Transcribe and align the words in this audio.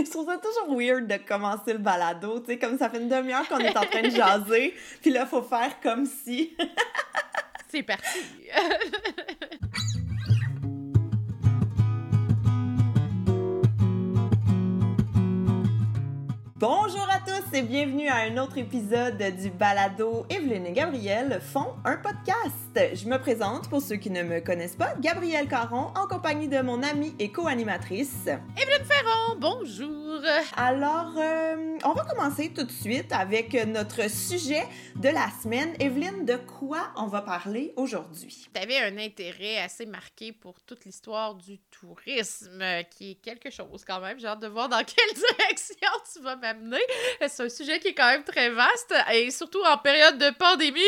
je 0.04 0.10
trouve 0.10 0.26
ça 0.26 0.38
toujours 0.38 0.78
weird 0.78 1.06
de 1.06 1.16
commencer 1.16 1.72
le 1.72 1.78
balado, 1.78 2.40
tu 2.40 2.46
sais, 2.46 2.58
comme 2.58 2.78
ça 2.78 2.90
fait 2.90 2.98
une 2.98 3.08
demi-heure 3.08 3.46
qu'on 3.48 3.58
est 3.58 3.76
en 3.76 3.84
train 3.84 4.02
de 4.02 4.10
jaser, 4.10 4.74
puis 5.02 5.10
là, 5.10 5.26
faut 5.26 5.42
faire 5.42 5.80
comme 5.82 6.06
si... 6.06 6.56
C'est 7.68 7.84
parti! 7.84 8.18
Bonjour 16.60 17.08
à 17.10 17.20
tous 17.20 17.56
et 17.56 17.62
bienvenue 17.62 18.08
à 18.08 18.16
un 18.16 18.36
autre 18.36 18.58
épisode 18.58 19.16
du 19.40 19.48
balado 19.48 20.26
Evelyne 20.28 20.66
et 20.66 20.72
Gabriel 20.72 21.40
font 21.40 21.68
un 21.86 21.96
podcast. 21.96 22.78
Je 22.92 23.08
me 23.08 23.16
présente 23.16 23.70
pour 23.70 23.80
ceux 23.80 23.96
qui 23.96 24.10
ne 24.10 24.22
me 24.22 24.40
connaissent 24.40 24.76
pas, 24.76 24.94
Gabrielle 25.00 25.48
Caron 25.48 25.86
en 25.96 26.06
compagnie 26.06 26.48
de 26.48 26.60
mon 26.60 26.82
amie 26.82 27.14
et 27.18 27.32
co-animatrice 27.32 28.26
Evelyne 28.58 28.84
Ferron, 28.84 29.38
bonjour! 29.40 29.99
Alors, 30.56 31.14
euh, 31.16 31.78
on 31.84 31.92
va 31.92 32.04
commencer 32.04 32.52
tout 32.52 32.64
de 32.64 32.70
suite 32.70 33.12
avec 33.12 33.54
notre 33.66 34.10
sujet 34.10 34.64
de 34.96 35.08
la 35.08 35.28
semaine. 35.42 35.74
Evelyne, 35.78 36.24
de 36.24 36.36
quoi 36.36 36.92
on 36.96 37.06
va 37.06 37.22
parler 37.22 37.72
aujourd'hui? 37.76 38.48
Tu 38.52 38.60
avais 38.60 38.78
un 38.78 38.98
intérêt 38.98 39.58
assez 39.58 39.86
marqué 39.86 40.32
pour 40.32 40.60
toute 40.62 40.84
l'histoire 40.84 41.34
du 41.34 41.58
tourisme, 41.70 42.62
qui 42.90 43.12
est 43.12 43.14
quelque 43.14 43.50
chose 43.50 43.84
quand 43.86 44.00
même. 44.00 44.18
J'ai 44.18 44.26
hâte 44.26 44.40
de 44.40 44.48
voir 44.48 44.68
dans 44.68 44.78
quelle 44.84 45.14
direction 45.14 45.88
tu 46.12 46.20
vas 46.22 46.36
m'amener. 46.36 46.82
C'est 47.28 47.44
un 47.44 47.48
sujet 47.48 47.78
qui 47.78 47.88
est 47.88 47.94
quand 47.94 48.10
même 48.10 48.24
très 48.24 48.50
vaste 48.50 48.94
et 49.12 49.30
surtout 49.30 49.62
en 49.62 49.78
période 49.78 50.18
de 50.18 50.30
pandémie, 50.36 50.80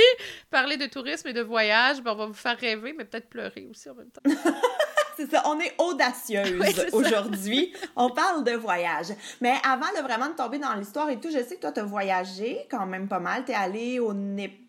parler 0.51 0.77
de 0.77 0.87
tourisme 0.87 1.29
et 1.29 1.33
de 1.33 1.43
voyage, 1.43 2.03
ben, 2.03 2.12
on 2.12 2.17
va 2.17 2.27
vous 2.27 2.34
faire 2.34 2.59
rêver, 2.59 2.93
mais 2.97 3.05
peut-être 3.05 3.29
pleurer 3.29 3.67
aussi 3.70 3.89
en 3.89 3.95
même 3.95 4.11
temps. 4.11 4.23
c'est 5.23 5.37
ça, 5.37 5.43
on 5.47 5.59
est 5.61 5.75
audacieuse 5.79 6.87
aujourd'hui. 6.93 7.73
on 7.97 8.11
parle 8.11 8.45
de 8.45 8.53
voyage. 8.53 9.09
Mais 9.41 9.55
avant 9.65 9.91
de 9.97 10.03
vraiment 10.03 10.33
tomber 10.37 10.59
dans 10.59 10.75
l'histoire 10.75 11.09
et 11.11 11.19
tout, 11.19 11.29
je 11.31 11.43
sais 11.43 11.57
que 11.57 11.61
toi, 11.61 11.73
tu 11.73 11.81
as 11.81 11.85
voyagé 11.85 12.67
quand 12.70 12.87
même 12.87 13.09
pas 13.09 13.20
mal. 13.20 13.45
Tu 13.45 13.53
es 13.53 13.55
allé 13.55 13.98
au 14.00 14.12
Népal 14.12 14.62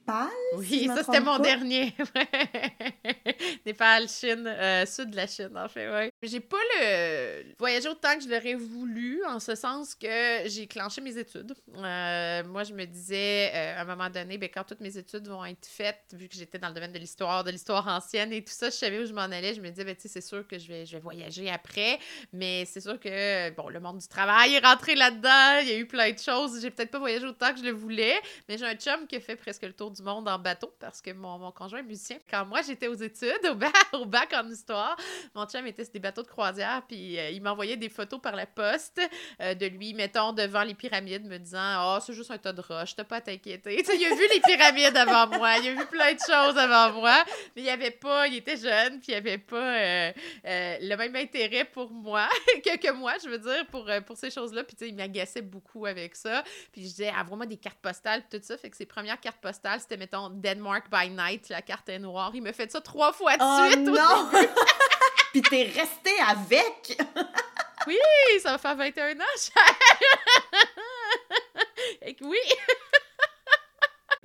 oui, 0.58 0.88
ça 0.88 1.04
c'était 1.04 1.22
mon 1.22 1.40
dernier. 1.40 1.96
Népal, 3.66 4.08
Chine, 4.10 4.46
euh, 4.48 4.86
sud 4.86 5.12
de 5.12 5.16
la 5.16 5.28
Chine, 5.28 5.58
en 5.58 5.68
fait, 5.68 5.90
ouais. 5.90 6.13
J'ai 6.26 6.40
pas 6.40 6.58
le 6.80 7.54
voyagé 7.60 7.90
autant 7.90 8.16
que 8.16 8.24
je 8.24 8.30
l'aurais 8.30 8.56
voulu, 8.56 9.22
en 9.26 9.42
ce 9.42 9.56
sens 9.56 9.94
que 9.94 10.48
j'ai 10.48 10.68
clenché 10.68 11.02
mes 11.02 11.18
études. 11.18 11.54
Euh, 11.76 12.44
moi, 12.46 12.64
je 12.64 12.74
me 12.74 12.86
disais, 12.86 13.52
euh, 13.54 13.78
à 13.78 13.82
un 13.82 13.86
moment 13.86 14.10
donné, 14.10 14.38
ben, 14.38 14.50
quand 14.54 14.64
toutes 14.64 14.80
mes 14.80 14.98
études 14.98 15.28
vont 15.28 15.44
être 15.44 15.66
faites, 15.66 16.14
vu 16.14 16.30
que 16.30 16.36
j'étais 16.36 16.58
dans 16.58 16.70
le 16.70 16.74
domaine 16.76 16.94
de 16.94 16.98
l'histoire, 17.00 17.44
de 17.44 17.52
l'histoire 17.52 17.86
ancienne 17.90 18.32
et 18.32 18.42
tout 18.42 18.54
ça, 18.54 18.70
je 18.70 18.76
savais 18.76 19.00
où 19.00 19.06
je 19.06 19.12
m'en 19.12 19.24
allais. 19.24 19.54
Je 19.54 19.60
me 19.60 19.70
disais, 19.70 19.84
ben, 19.84 19.96
c'est 20.00 20.22
sûr 20.22 20.48
que 20.48 20.58
je 20.58 20.68
vais, 20.68 20.86
je 20.86 20.94
vais 20.94 21.02
voyager 21.02 21.50
après, 21.50 22.00
mais 22.32 22.64
c'est 22.66 22.80
sûr 22.82 22.98
que, 23.02 23.50
bon, 23.52 23.68
le 23.68 23.82
monde 23.82 23.98
du 23.98 24.08
travail 24.08 24.54
est 24.56 24.66
rentré 24.66 24.96
là-dedans, 24.96 25.60
il 25.62 25.68
y 25.68 25.72
a 25.74 25.78
eu 25.78 25.88
plein 25.88 26.10
de 26.10 26.20
choses. 26.20 26.62
J'ai 26.62 26.72
peut-être 26.72 26.92
pas 26.92 27.00
voyagé 27.00 27.26
autant 27.26 27.52
que 27.52 27.60
je 27.60 27.66
le 27.66 27.72
voulais, 27.72 28.16
mais 28.48 28.58
j'ai 28.58 28.66
un 28.66 28.76
chum 28.76 29.08
qui 29.08 29.18
a 29.18 29.20
fait 29.20 29.36
presque 29.36 29.64
le 29.64 29.74
tour 29.74 29.92
du 29.92 30.02
monde 30.02 30.30
en 30.30 30.40
bateau 30.40 30.74
parce 30.80 31.02
que 31.02 31.12
mon, 31.12 31.38
mon 31.38 31.52
conjoint 31.52 31.80
est 31.80 31.84
musicien. 31.84 32.18
Quand 32.30 32.46
moi, 32.46 32.62
j'étais 32.62 32.88
aux 32.88 32.94
études, 32.94 33.46
au 33.52 33.56
bac, 33.56 33.74
au 33.92 34.06
bac 34.06 34.34
en 34.34 34.50
histoire, 34.50 34.96
mon 35.36 35.46
chum 35.46 35.68
était 35.68 35.84
sur 35.84 35.92
des 35.92 36.00
bateaux 36.00 36.13
de 36.22 36.28
croisière, 36.28 36.84
puis 36.88 37.18
euh, 37.18 37.30
il 37.30 37.42
m'envoyait 37.42 37.78
des 37.78 37.90
photos 37.90 38.22
par 38.22 38.36
la 38.36 38.46
poste 38.46 39.02
euh, 39.42 39.54
de 39.56 39.66
lui, 39.66 39.94
mettons, 39.94 40.34
devant 40.34 40.64
les 40.64 40.76
pyramides, 40.76 41.26
me 41.26 41.38
disant 41.38 41.96
«Oh, 41.98 42.00
c'est 42.06 42.14
juste 42.14 42.32
un 42.32 42.38
tas 42.38 42.54
de 42.54 42.62
roches, 42.62 42.96
t'as 42.96 43.04
pas 43.04 43.18
à 43.18 43.22
t'inquiéter.» 43.22 43.84
il 43.94 44.06
a 44.06 44.16
vu 44.16 44.24
les 44.32 44.40
pyramides 44.42 44.98
avant 44.98 45.36
moi, 45.38 45.58
il 45.58 45.70
a 45.70 45.74
vu 45.74 45.86
plein 45.88 46.14
de 46.14 46.20
choses 46.20 46.58
avant 46.58 46.94
moi, 47.00 47.24
mais 47.56 47.64
il 47.64 47.70
avait 47.70 47.92
pas, 47.92 48.28
il 48.28 48.36
était 48.36 48.58
jeune, 48.58 49.00
puis 49.00 49.14
il 49.14 49.16
avait 49.16 49.38
pas 49.38 49.78
euh, 49.78 50.12
le 50.44 50.96
même 50.96 51.16
intérêt 51.16 51.66
pour 51.66 51.92
moi 51.92 52.28
que, 52.66 52.78
que 52.78 52.92
moi, 52.92 53.14
je 53.24 53.30
veux 53.30 53.40
dire, 53.40 53.66
pour, 53.68 53.90
pour 54.06 54.18
ces 54.18 54.30
choses-là. 54.30 54.64
Puis, 54.64 54.76
tu 54.76 54.86
sais, 54.86 54.90
il 54.90 54.96
m'agaçait 54.96 55.42
beaucoup 55.42 55.86
avec 55.86 56.16
ça. 56.16 56.44
Puis, 56.72 56.82
je 56.84 56.88
disais, 56.88 57.10
envoie-moi 57.10 57.46
des 57.46 57.58
cartes 57.58 57.80
postales, 57.80 58.24
tout 58.30 58.40
ça. 58.42 58.58
Fait 58.58 58.70
que 58.70 58.78
ses 58.78 58.86
premières 58.86 59.20
cartes 59.20 59.42
postales, 59.42 59.80
c'était, 59.80 59.98
mettons, 59.98 60.30
Denmark 60.30 60.86
by 60.92 61.10
Night, 61.10 61.50
la 61.50 61.62
carte 61.62 61.90
est 61.90 62.00
noire. 62.00 62.32
Il 62.34 62.42
me 62.42 62.52
fait 62.52 62.72
ça 62.72 62.82
trois 62.82 63.14
fois 63.14 63.38
de 63.38 63.44
oh 63.44 63.72
suite. 63.72 63.86
non! 63.86 63.94
Puis 65.34 65.42
t'es 65.42 65.64
resté 65.64 66.12
avec! 66.28 66.96
oui, 67.88 67.98
ça 68.40 68.52
va 68.52 68.58
faire 68.60 68.76
21 68.76 69.20
ans, 69.20 69.24
Et 72.04 72.16
oui! 72.22 72.38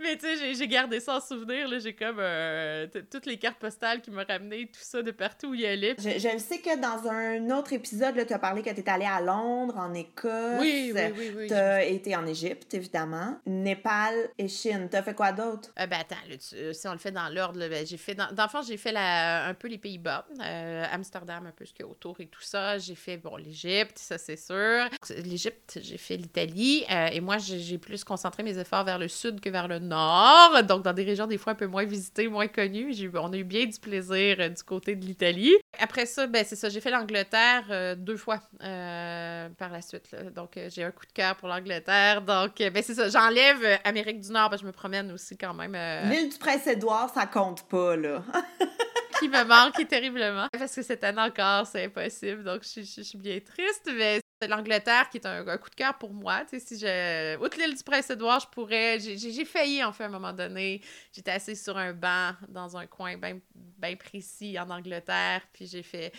Mais 0.00 0.16
tu 0.16 0.26
sais, 0.26 0.54
j'ai 0.54 0.69
gardé 0.69 1.00
ça 1.00 1.16
en 1.16 1.20
souvenir. 1.20 1.69
J'ai 1.81 1.94
comme 1.94 2.19
euh, 2.19 2.86
toutes 3.10 3.26
les 3.26 3.38
cartes 3.38 3.59
postales 3.59 4.00
qui 4.00 4.10
m'ont 4.10 4.25
ramené 4.28 4.66
tout 4.66 4.81
ça 4.81 5.03
de 5.03 5.10
partout 5.10 5.48
où 5.48 5.54
il 5.54 5.64
allait. 5.64 5.97
Je, 5.98 6.10
je 6.10 6.38
sais 6.38 6.59
que 6.59 6.78
dans 6.78 7.09
un 7.09 7.56
autre 7.56 7.72
épisode, 7.72 8.14
tu 8.26 8.32
as 8.32 8.38
parlé 8.38 8.62
que 8.62 8.70
tu 8.70 8.81
étais 8.81 8.91
allé 8.91 9.06
à 9.06 9.20
Londres, 9.20 9.76
en 9.78 9.94
Écosse. 9.94 10.60
Oui, 10.60 10.92
oui, 10.94 11.00
oui. 11.16 11.32
oui 11.36 11.47
tu 11.48 11.54
as 11.54 11.84
été 11.84 12.14
en 12.16 12.26
Égypte, 12.26 12.75
évidemment. 12.75 13.38
Népal 13.47 14.14
et 14.36 14.48
Chine. 14.48 14.88
Tu 14.91 14.97
as 14.97 15.03
fait 15.03 15.14
quoi 15.14 15.32
d'autre? 15.32 15.70
Euh, 15.78 15.86
ben 15.86 16.00
attends, 16.00 16.16
là, 16.28 16.36
si 16.38 16.88
on 16.88 16.92
le 16.92 16.98
fait 16.98 17.12
dans 17.12 17.28
l'ordre, 17.28 17.59
ben, 17.69 17.86
j'ai 17.86 17.97
fait. 17.97 18.15
Dans, 18.15 18.32
dans 18.32 18.47
j'ai 18.66 18.76
fait 18.76 18.92
la, 18.92 19.47
un 19.47 19.54
peu 19.54 19.69
les 19.69 19.78
Pays-Bas, 19.78 20.26
euh, 20.41 20.84
Amsterdam, 20.91 21.47
un 21.47 21.53
peu 21.53 21.65
ce 21.65 21.72
qu'il 21.72 21.84
y 21.84 21.88
a 21.88 21.91
autour 21.91 22.20
et 22.20 22.26
tout 22.26 22.42
ça. 22.42 22.78
J'ai 22.78 22.94
fait, 22.94 23.16
bon, 23.16 23.36
l'Égypte, 23.36 23.98
ça 23.98 24.19
c'est 24.19 24.36
sûr. 24.36 24.88
L'Égypte, 25.25 25.78
j'ai 25.82 25.98
fait 25.98 26.16
l'Italie. 26.16 26.84
Euh, 26.91 27.09
et 27.09 27.20
moi, 27.20 27.38
j'ai 27.38 27.78
plus 27.78 28.04
concentré 28.04 28.42
mes 28.42 28.59
efforts 28.59 28.84
vers 28.84 28.98
le 28.98 29.09
sud 29.09 29.41
que 29.41 29.48
vers 29.50 29.69
le 29.69 29.78
nord, 29.78 29.88
donc 29.88 30.82
dans 30.82 30.93
des 30.93 31.04
régions 31.04 31.26
des 31.26 31.38
fois 31.38 31.53
un 31.53 31.56
peu 31.56 31.66
moins 31.66 31.84
visitées, 31.84 32.28
moins 32.28 32.49
connues. 32.49 32.94
on 33.15 33.32
a 33.32 33.37
eu 33.37 33.44
bien 33.44 33.66
du 33.66 33.78
plaisir 33.78 34.37
euh, 34.38 34.49
du 34.49 34.62
côté 34.62 34.94
de 34.94 35.04
l'Italie. 35.04 35.54
Après 35.78 36.06
ça, 36.06 36.26
ben 36.26 36.44
c'est 36.47 36.56
ça, 36.56 36.69
j'ai 36.69 36.81
fait 36.81 36.91
l'Angleterre 36.91 37.65
euh, 37.71 37.94
deux 37.94 38.16
fois 38.16 38.41
euh, 38.62 39.48
par 39.50 39.71
la 39.71 39.82
suite. 39.82 40.15
Donc 40.34 40.59
j'ai 40.69 40.84
un 40.84 40.91
coup 40.91 41.06
de 41.06 41.12
cœur 41.12 41.37
pour 41.37 41.48
l'Angleterre. 41.48 42.22
Donc 42.22 42.56
ben 42.59 42.82
c'est 42.82 42.94
ça, 42.94 43.09
j'enlève 43.09 43.78
Amérique 43.84 44.21
du 44.21 44.32
Nord, 44.32 44.50
parce 44.50 44.62
que 44.62 44.66
je 44.66 44.72
me 44.72 44.72
promène 44.72 45.10
aussi 45.12 45.37
quand 45.37 45.54
même. 45.54 45.77
L'île 46.10 46.31
du 46.31 46.38
Prince-Édouard, 46.38 47.10
ça 47.12 47.27
compte 47.27 47.69
pas, 47.69 47.97
là. 47.97 48.22
qui 49.19 49.28
me 49.28 49.44
manque 49.44 49.87
terriblement. 49.88 50.47
Parce 50.53 50.75
que 50.75 50.82
cette 50.82 51.04
année 51.04 51.21
encore, 51.21 51.66
c'est 51.66 51.87
impossible. 51.87 52.44
Donc, 52.44 52.62
je, 52.62 52.82
je, 52.82 53.03
suis 53.03 53.19
bien 53.19 53.38
triste. 53.41 53.91
Mais 53.97 54.21
l'Angleterre 54.47 55.09
qui 55.10 55.19
est 55.19 55.26
un, 55.26 55.44
coup 55.59 55.71
de 55.71 55.75
cœur 55.75 55.97
pour 55.99 56.12
moi. 56.12 56.44
Tu 56.44 56.59
sais, 56.59 56.66
si 56.66 56.78
je. 56.78 57.37
Outre 57.38 57.59
l'île 57.59 57.76
du 57.76 57.82
Prince-Édouard, 57.82 58.41
je 58.41 58.47
pourrais. 58.49 58.99
J'ai 59.00 59.44
failli, 59.44 59.82
en 59.82 59.93
fait, 59.93 60.04
à 60.04 60.06
un 60.06 60.10
moment 60.10 60.32
donné. 60.32 60.81
J'étais 61.12 61.32
assise 61.32 61.62
sur 61.62 61.76
un 61.76 61.93
banc 61.93 62.32
dans 62.48 62.77
un 62.77 62.87
coin 62.87 63.16
bien 63.16 63.97
précis 63.97 64.59
en 64.59 64.71
Angleterre, 64.71 65.43
puis 65.53 65.66
j'ai 65.66 65.82
fait. 65.82 66.12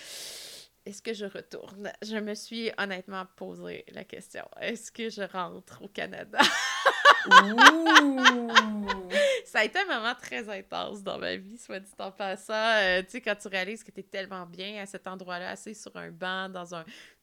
Est-ce 0.85 1.01
que 1.01 1.13
je 1.13 1.25
retourne? 1.25 1.91
Je 2.01 2.17
me 2.17 2.33
suis 2.33 2.71
honnêtement 2.77 3.25
posé 3.35 3.85
la 3.91 4.03
question. 4.03 4.45
Est-ce 4.59 4.91
que 4.91 5.09
je 5.09 5.21
rentre 5.21 5.81
au 5.83 5.87
Canada? 5.87 6.39
ça 9.49 9.59
a 9.59 9.63
été 9.63 9.79
un 9.79 9.85
moment 9.85 10.13
très 10.15 10.47
intense 10.47 11.01
dans 11.03 11.17
ma 11.17 11.35
vie, 11.35 11.57
soit 11.57 11.79
dit 11.79 11.91
en 11.97 12.11
passant. 12.11 12.53
Euh, 12.53 13.01
tu 13.01 13.11
sais, 13.11 13.21
quand 13.21 13.35
tu 13.35 13.47
réalises 13.47 13.83
que 13.83 13.91
tu 13.91 14.01
es 14.01 14.03
tellement 14.03 14.45
bien 14.45 14.81
à 14.81 14.85
cet 14.85 15.07
endroit-là, 15.07 15.49
assis 15.49 15.75
sur 15.75 15.95
un 15.97 16.11
banc 16.11 16.49
dans 16.49 16.73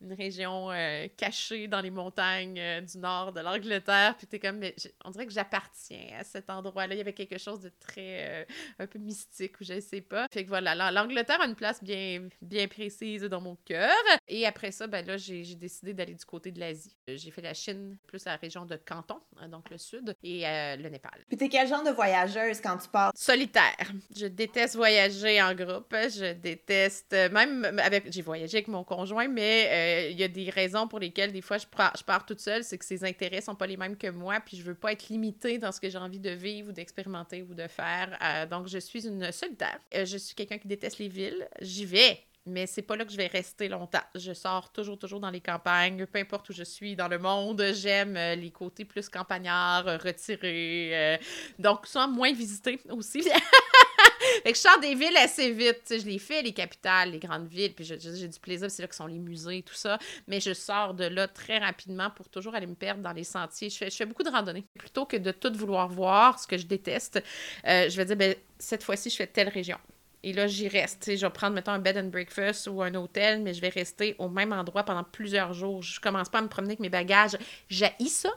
une 0.00 0.12
région 0.12 0.70
euh, 0.72 1.06
cachée 1.16 1.68
dans 1.68 1.80
les 1.80 1.90
montagnes 1.90 2.58
euh, 2.58 2.80
du 2.80 2.98
nord 2.98 3.32
de 3.32 3.40
l'Angleterre, 3.40 4.16
puis 4.16 4.26
tu 4.26 4.36
es 4.36 4.38
comme, 4.40 4.60
on 5.04 5.10
dirait 5.10 5.26
que 5.26 5.32
j'appartiens 5.32 6.18
à 6.18 6.24
cet 6.24 6.50
endroit-là. 6.50 6.94
Il 6.94 6.98
y 6.98 7.00
avait 7.00 7.12
quelque 7.12 7.38
chose 7.38 7.60
de 7.60 7.70
très, 7.80 8.46
un 8.78 8.86
peu 8.86 8.98
mystique, 8.98 9.60
ou 9.60 9.64
je 9.64 9.80
sais 9.80 10.00
pas. 10.00 10.26
Fait 10.32 10.44
que 10.44 10.48
voilà, 10.48 10.90
l'Angleterre 10.90 11.40
a 11.40 11.46
une 11.46 11.54
place 11.54 11.82
bien, 11.82 12.28
bien 12.42 12.66
précise 12.66 13.22
dans 13.22 13.40
mon 13.40 13.56
cœur. 13.64 13.94
Et 14.26 14.46
après 14.46 14.72
ça, 14.72 14.86
ben 14.86 15.06
là, 15.06 15.16
j'ai 15.16 15.54
décidé 15.54 15.94
d'aller 15.94 16.14
du 16.14 16.24
côté 16.24 16.50
de 16.50 16.58
l'Asie. 16.58 16.96
J'ai 17.06 17.30
fait 17.30 17.42
la 17.42 17.54
Chine, 17.54 17.96
plus 18.06 18.24
la 18.24 18.36
région 18.36 18.66
de 18.66 18.76
Canton, 18.76 19.20
donc 19.48 19.70
le 19.70 19.78
sud, 19.86 20.16
et 20.22 20.42
le 20.42 20.88
Népal. 20.88 21.24
Puis 21.28 21.36
t'es 21.36 21.48
quel 21.48 21.68
genre 21.68 21.84
de 21.84 21.90
voyageuse 21.90 22.60
quand 22.60 22.76
tu 22.78 22.88
pars? 22.88 23.12
Solitaire. 23.14 23.92
Je 24.14 24.26
déteste 24.26 24.76
voyager 24.76 25.40
en 25.40 25.54
groupe. 25.54 25.92
Je 25.92 26.32
déteste, 26.32 27.12
même 27.32 27.78
avec, 27.82 28.12
j'ai 28.12 28.22
voyagé 28.22 28.58
avec 28.58 28.68
mon 28.68 28.84
conjoint, 28.84 29.28
mais 29.28 29.68
euh, 29.68 30.10
il 30.10 30.18
y 30.18 30.24
a 30.24 30.28
des 30.28 30.50
raisons 30.50 30.88
pour 30.88 30.98
lesquelles 30.98 31.32
des 31.32 31.40
fois 31.40 31.58
je 31.58 31.66
pars, 31.66 31.92
je 31.96 32.04
pars 32.04 32.24
toute 32.24 32.40
seule, 32.40 32.64
c'est 32.64 32.78
que 32.78 32.84
ses 32.84 33.04
intérêts 33.04 33.40
sont 33.40 33.54
pas 33.54 33.66
les 33.66 33.76
mêmes 33.76 33.96
que 33.96 34.08
moi, 34.08 34.40
puis 34.44 34.56
je 34.56 34.62
veux 34.62 34.74
pas 34.74 34.92
être 34.92 35.08
limitée 35.08 35.58
dans 35.58 35.72
ce 35.72 35.80
que 35.80 35.88
j'ai 35.88 35.98
envie 35.98 36.20
de 36.20 36.30
vivre 36.30 36.70
ou 36.70 36.72
d'expérimenter 36.72 37.42
ou 37.42 37.54
de 37.54 37.66
faire. 37.66 38.18
Euh, 38.22 38.46
donc 38.46 38.68
je 38.68 38.78
suis 38.78 39.06
une 39.06 39.30
solitaire. 39.32 39.78
Euh, 39.94 40.04
je 40.04 40.16
suis 40.16 40.34
quelqu'un 40.34 40.58
qui 40.58 40.68
déteste 40.68 40.98
les 40.98 41.08
villes. 41.08 41.48
J'y 41.60 41.84
vais 41.84 42.20
mais 42.46 42.66
c'est 42.66 42.82
pas 42.82 42.96
là 42.96 43.04
que 43.04 43.10
je 43.10 43.16
vais 43.16 43.26
rester 43.26 43.68
longtemps. 43.68 44.02
Je 44.14 44.32
sors 44.32 44.70
toujours, 44.70 44.98
toujours 44.98 45.18
dans 45.18 45.30
les 45.30 45.40
campagnes, 45.40 46.06
peu 46.06 46.20
importe 46.20 46.48
où 46.48 46.52
je 46.52 46.62
suis 46.62 46.94
dans 46.94 47.08
le 47.08 47.18
monde. 47.18 47.62
J'aime 47.74 48.16
euh, 48.16 48.36
les 48.36 48.50
côtés 48.50 48.84
plus 48.84 49.08
campagnards, 49.08 49.88
euh, 49.88 49.96
retirés. 49.98 50.90
Euh, 50.92 51.16
donc, 51.58 51.86
soit 51.86 52.06
moins 52.06 52.32
visités 52.32 52.78
aussi. 52.88 53.22
fait 54.42 54.54
je 54.54 54.60
sors 54.60 54.78
des 54.78 54.94
villes 54.94 55.16
assez 55.16 55.50
vite. 55.50 55.82
je 55.90 56.06
les 56.06 56.20
fais, 56.20 56.40
les 56.40 56.52
capitales, 56.52 57.10
les 57.10 57.18
grandes 57.18 57.48
villes, 57.48 57.74
puis 57.74 57.84
j'ai 57.84 58.28
du 58.28 58.38
plaisir. 58.38 58.70
C'est 58.70 58.82
là 58.82 58.88
que 58.88 58.94
sont 58.94 59.06
les 59.06 59.18
musées, 59.18 59.62
tout 59.62 59.74
ça. 59.74 59.98
Mais 60.28 60.38
je 60.38 60.54
sors 60.54 60.94
de 60.94 61.04
là 61.04 61.26
très 61.26 61.58
rapidement 61.58 62.10
pour 62.10 62.28
toujours 62.28 62.54
aller 62.54 62.68
me 62.68 62.76
perdre 62.76 63.02
dans 63.02 63.12
les 63.12 63.24
sentiers. 63.24 63.70
Je 63.70 63.76
fais, 63.76 63.90
je 63.90 63.96
fais 63.96 64.06
beaucoup 64.06 64.22
de 64.22 64.30
randonnées. 64.30 64.64
Plutôt 64.78 65.04
que 65.04 65.16
de 65.16 65.32
tout 65.32 65.52
vouloir 65.52 65.88
voir, 65.88 66.38
ce 66.38 66.46
que 66.46 66.56
je 66.56 66.66
déteste, 66.66 67.20
je 67.64 67.96
vais 67.96 68.04
dire, 68.04 68.16
ben, 68.16 68.36
cette 68.58 68.84
fois-ci, 68.84 69.10
je 69.10 69.16
fais 69.16 69.26
telle 69.26 69.48
région 69.48 69.78
Et 70.26 70.32
là, 70.32 70.48
j'y 70.48 70.66
reste. 70.66 71.16
je 71.16 71.24
vais 71.24 71.30
prendre, 71.30 71.54
mettons, 71.54 71.70
un 71.70 71.78
bed 71.78 71.96
and 71.96 72.08
breakfast 72.08 72.66
ou 72.66 72.82
un 72.82 72.92
hôtel, 72.96 73.42
mais 73.42 73.54
je 73.54 73.60
vais 73.60 73.68
rester 73.68 74.16
au 74.18 74.28
même 74.28 74.52
endroit 74.52 74.82
pendant 74.82 75.04
plusieurs 75.04 75.52
jours. 75.52 75.84
Je 75.84 76.00
commence 76.00 76.28
pas 76.28 76.38
à 76.38 76.42
me 76.42 76.48
promener 76.48 76.72
avec 76.72 76.80
mes 76.80 76.88
bagages. 76.88 77.38
J'haïs 77.70 78.08
ça. 78.08 78.30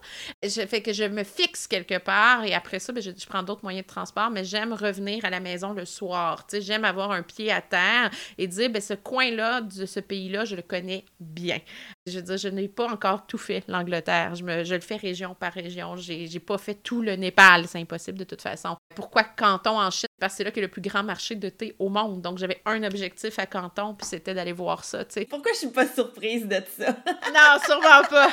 Je 0.44 0.68
fais 0.68 0.84
que 0.84 0.94
je 0.94 1.06
me 1.06 1.24
fixe 1.24 1.66
quelque 1.66 1.98
part 1.98 2.44
et 2.44 2.54
après 2.54 2.78
ça, 2.78 2.94
ben, 2.94 3.02
je, 3.02 3.10
prends 3.26 3.42
d'autres 3.42 3.64
moyens 3.64 3.88
de 3.88 3.90
transport, 3.90 4.30
mais 4.30 4.46
j'aime 4.46 4.72
revenir 4.72 5.26
à 5.26 5.32
la 5.32 5.40
maison 5.40 5.74
le 5.74 5.86
soir. 5.86 6.46
J'aime 6.54 6.86
avoir 6.86 7.10
un 7.10 7.24
pied 7.24 7.52
à 7.52 7.60
terre 7.60 8.12
et 8.38 8.46
dire, 8.46 8.70
ben, 8.70 8.84
ce 8.84 8.94
coin-là 8.94 9.62
de 9.62 9.88
ce 9.88 10.00
pays-là, 10.00 10.46
je 10.46 10.56
le 10.56 10.62
connais 10.62 11.06
bien. 11.20 11.58
Je 12.10 12.18
veux 12.18 12.24
dire, 12.24 12.38
je 12.38 12.48
n'ai 12.50 12.68
pas 12.68 12.88
encore 12.88 13.26
tout 13.26 13.38
fait, 13.38 13.64
l'Angleterre. 13.68 14.36
Je, 14.36 14.44
me, 14.44 14.64
je 14.64 14.76
le 14.76 14.82
fais 14.82 14.96
région 14.96 15.36
par 15.36 15.54
région. 15.54 15.96
J'ai, 15.96 16.28
j'ai 16.28 16.40
pas 16.40 16.58
fait 16.58 16.76
tout 16.76 17.02
le 17.02 17.16
Népal. 17.16 17.68
C'est 17.68 17.80
impossible 17.80 18.18
de 18.18 18.24
toute 18.24 18.42
façon. 18.42 18.76
Pourquoi 18.96 19.24
Canton 19.24 19.80
en 19.80 19.90
Chine? 19.92 20.10
Parce 20.20 20.34
que 20.34 20.38
c'est 20.38 20.44
là 20.44 20.52
qu'il 20.52 20.62
y 20.62 20.66
a 20.66 20.68
le 20.68 20.72
plus 20.72 20.82
grand 20.82 21.04
marché 21.04 21.36
de 21.36 21.50
thé 21.50 21.76
au 21.80 21.90
monde. 21.90 22.22
Donc, 22.22 22.38
j'avais 22.38 22.62
un 22.66 22.84
objectif 22.84 23.40
à 23.40 23.46
Canton, 23.46 23.96
puis 23.96 24.06
c'était 24.06 24.34
d'aller 24.34 24.52
voir 24.52 24.84
ça, 24.84 25.06
tu 25.06 25.14
sais. 25.14 25.26
Pourquoi 25.26 25.54
je 25.54 25.60
suis 25.60 25.70
pas 25.70 25.88
surprise 25.88 26.48
de 26.48 26.62
ça? 26.78 26.92
non, 27.34 27.60
sûrement 27.66 28.04
pas. 28.10 28.30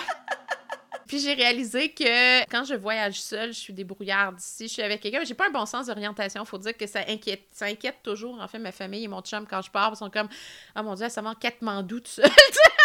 Puis 1.07 1.21
j'ai 1.21 1.35
réalisé 1.35 1.91
que 1.91 2.45
quand 2.51 2.65
je 2.65 2.75
voyage 2.75 3.21
seule, 3.21 3.53
je 3.53 3.59
suis 3.59 3.73
débrouillarde. 3.73 4.37
Si 4.39 4.67
je 4.67 4.73
suis 4.73 4.83
avec 4.83 5.01
quelqu'un, 5.01 5.23
j'ai 5.23 5.35
pas 5.35 5.47
un 5.47 5.53
bon 5.53 5.65
sens 5.65 5.87
d'orientation. 5.87 6.45
Faut 6.45 6.59
dire 6.59 6.77
que 6.77 6.87
ça 6.87 7.01
inquiète, 7.07 7.45
ça 7.53 7.67
inquiète 7.67 7.99
toujours, 8.03 8.41
en 8.41 8.49
fait, 8.49 8.59
ma 8.59 8.73
famille 8.73 9.05
et 9.05 9.09
mon 9.09 9.21
chum 9.21 9.47
quand 9.47 9.63
je 9.63 9.71
pars. 9.71 9.91
Ils 9.93 9.99
sont 9.99 10.11
comme, 10.11 10.29
oh 10.77 10.83
mon 10.83 10.95
dieu, 10.95 11.09
ça 11.09 11.23
manque 11.23 11.39
quatre 11.39 11.63
mandous 11.63 12.01
tout 12.01 12.11
seul. 12.11 12.31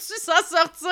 vas-tu 0.00 0.20
s'en 0.20 0.42
sortir? 0.42 0.90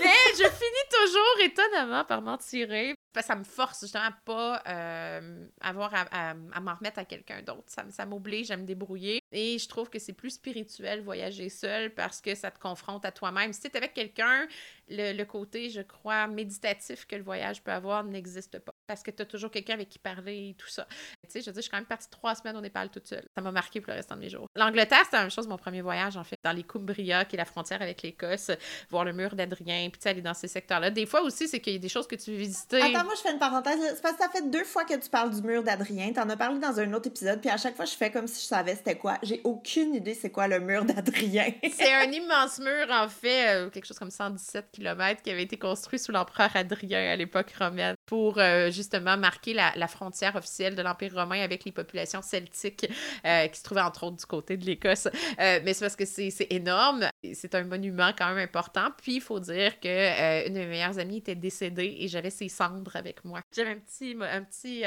Mais 0.00 0.32
je 0.32 0.48
finis 0.48 0.88
toujours 0.90 1.44
étonnamment 1.44 2.04
par 2.04 2.22
m'en 2.22 2.38
tirer. 2.38 2.94
Ça 3.20 3.36
me 3.36 3.44
force 3.44 3.82
justement 3.82 4.04
à 4.04 4.12
pas 4.24 4.62
euh, 4.66 5.46
avoir 5.60 5.92
à, 6.10 6.34
m'en 6.34 6.74
remettre 6.74 6.98
à 6.98 7.04
quelqu'un 7.04 7.42
d'autre. 7.42 7.64
Ça, 7.66 7.84
ça 7.90 8.06
m'oblige 8.06 8.50
à 8.50 8.56
me 8.56 8.64
débrouiller. 8.64 9.20
Et 9.30 9.58
je 9.58 9.68
trouve 9.68 9.88
que 9.88 9.98
c'est 9.98 10.12
plus 10.12 10.30
spirituel 10.30 11.02
voyager 11.02 11.48
seul 11.48 11.94
parce 11.94 12.20
que 12.20 12.34
ça 12.34 12.50
te 12.50 12.58
confronte 12.58 13.04
à 13.04 13.12
toi-même. 13.12 13.52
Si 13.52 13.70
tu 13.70 13.76
avec 13.76 13.94
quelqu'un, 13.94 14.48
le, 14.88 15.22
côté, 15.24 15.70
je 15.70 15.82
crois, 15.82 16.26
méditatif 16.26 17.06
que 17.06 17.16
le 17.16 17.22
voyage 17.22 17.62
peut 17.62 17.72
avoir 17.72 18.02
n'existe 18.04 18.58
pas. 18.58 18.73
Parce 18.86 19.02
que 19.02 19.10
tu 19.10 19.22
as 19.22 19.26
toujours 19.26 19.50
quelqu'un 19.50 19.74
avec 19.74 19.88
qui 19.88 19.98
parler 19.98 20.50
et 20.50 20.54
tout 20.54 20.68
ça. 20.68 20.86
Tu 21.22 21.28
sais, 21.28 21.40
je 21.40 21.46
veux 21.46 21.52
dire, 21.52 21.56
je 21.56 21.62
suis 21.62 21.70
quand 21.70 21.78
même 21.78 21.86
partie 21.86 22.08
trois 22.10 22.34
semaines 22.34 22.56
au 22.56 22.60
Népal 22.60 22.90
toute 22.90 23.06
seule. 23.06 23.24
Ça 23.34 23.40
m'a 23.42 23.50
marqué 23.50 23.80
pour 23.80 23.90
le 23.90 23.96
restant 23.96 24.14
de 24.14 24.20
mes 24.20 24.28
jours. 24.28 24.46
L'Angleterre, 24.54 25.00
c'était 25.04 25.16
la 25.16 25.22
même 25.22 25.30
chose, 25.30 25.48
mon 25.48 25.56
premier 25.56 25.80
voyage, 25.80 26.16
en 26.16 26.24
fait, 26.24 26.38
dans 26.42 26.52
les 26.52 26.62
Cumbria, 26.62 27.24
qui 27.24 27.36
est 27.36 27.38
la 27.38 27.44
frontière 27.44 27.80
avec 27.82 28.02
l'Écosse, 28.02 28.50
voir 28.90 29.04
le 29.04 29.12
mur 29.12 29.34
d'Adrien, 29.34 29.88
puis 29.90 30.00
tu 30.00 30.08
aller 30.08 30.22
dans 30.22 30.34
ces 30.34 30.48
secteurs-là. 30.48 30.90
Des 30.90 31.06
fois 31.06 31.22
aussi, 31.22 31.48
c'est 31.48 31.60
qu'il 31.60 31.72
y 31.72 31.76
a 31.76 31.78
des 31.78 31.88
choses 31.88 32.06
que 32.06 32.16
tu 32.16 32.32
veux 32.32 32.36
visiter. 32.36 32.80
Attends, 32.80 33.04
moi, 33.04 33.14
je 33.16 33.22
fais 33.22 33.32
une 33.32 33.38
parenthèse. 33.38 33.78
C'est 33.80 34.02
parce 34.02 34.16
que 34.16 34.22
ça 34.22 34.28
fait 34.28 34.50
deux 34.50 34.64
fois 34.64 34.84
que 34.84 34.94
tu 34.94 35.08
parles 35.08 35.34
du 35.34 35.42
mur 35.42 35.62
d'Adrien. 35.62 36.12
T'en 36.12 36.28
as 36.28 36.36
parlé 36.36 36.58
dans 36.58 36.78
un 36.78 36.92
autre 36.92 37.08
épisode, 37.08 37.40
puis 37.40 37.50
à 37.50 37.56
chaque 37.56 37.76
fois, 37.76 37.84
je 37.84 37.94
fais 37.94 38.10
comme 38.10 38.26
si 38.26 38.42
je 38.42 38.46
savais 38.46 38.74
c'était 38.74 38.96
quoi. 38.96 39.18
J'ai 39.22 39.40
aucune 39.44 39.94
idée 39.94 40.14
c'est 40.14 40.30
quoi 40.30 40.48
le 40.48 40.60
mur 40.60 40.84
d'Adrien. 40.84 41.52
c'est 41.72 41.92
un 41.92 42.10
immense 42.10 42.58
mur, 42.58 42.86
en 42.90 43.08
fait, 43.08 43.54
euh, 43.54 43.70
quelque 43.70 43.86
chose 43.86 43.98
comme 43.98 44.10
117 44.10 44.70
km 44.72 45.22
qui 45.22 45.30
avait 45.30 45.42
été 45.42 45.58
construit 45.58 45.98
sous 45.98 46.12
l'empereur 46.12 46.50
Adrien 46.54 47.12
à 47.12 47.16
l'époque 47.16 47.52
romaine 47.58 47.94
pour 48.06 48.38
euh, 48.38 48.70
justement 48.74 49.16
marquer 49.16 49.54
la, 49.54 49.88
frontière 49.88 50.34
officielle 50.34 50.74
de 50.74 50.82
l'Empire 50.82 51.14
romain 51.14 51.40
avec 51.40 51.64
les 51.64 51.72
populations 51.72 52.22
celtiques 52.22 52.86
euh, 53.24 53.46
qui 53.48 53.58
se 53.58 53.64
trouvaient 53.64 53.82
entre 53.82 54.04
autres 54.04 54.16
du 54.16 54.26
côté 54.26 54.56
de 54.56 54.64
l'Écosse. 54.64 55.06
Euh, 55.06 55.60
mais 55.62 55.74
c'est 55.74 55.84
parce 55.84 55.96
que 55.96 56.04
c'est 56.04 56.46
énorme. 56.50 57.08
C'est 57.32 57.54
un 57.54 57.64
monument 57.64 58.10
quand 58.16 58.28
même 58.28 58.38
important. 58.38 58.88
Puis 59.00 59.16
il 59.16 59.20
faut 59.20 59.40
dire 59.40 59.78
que 59.80 60.46
une 60.46 60.54
de 60.54 60.58
mes 60.58 60.66
meilleures 60.66 60.98
amies 60.98 61.18
était 61.18 61.34
décédée 61.34 61.96
et 62.00 62.08
j'avais 62.08 62.30
ses 62.30 62.48
cendres 62.48 62.96
avec 62.96 63.24
moi. 63.24 63.40
J'avais 63.54 63.70
un 63.70 63.78
petit, 63.78 64.16
un 64.20 64.42
petit 64.42 64.82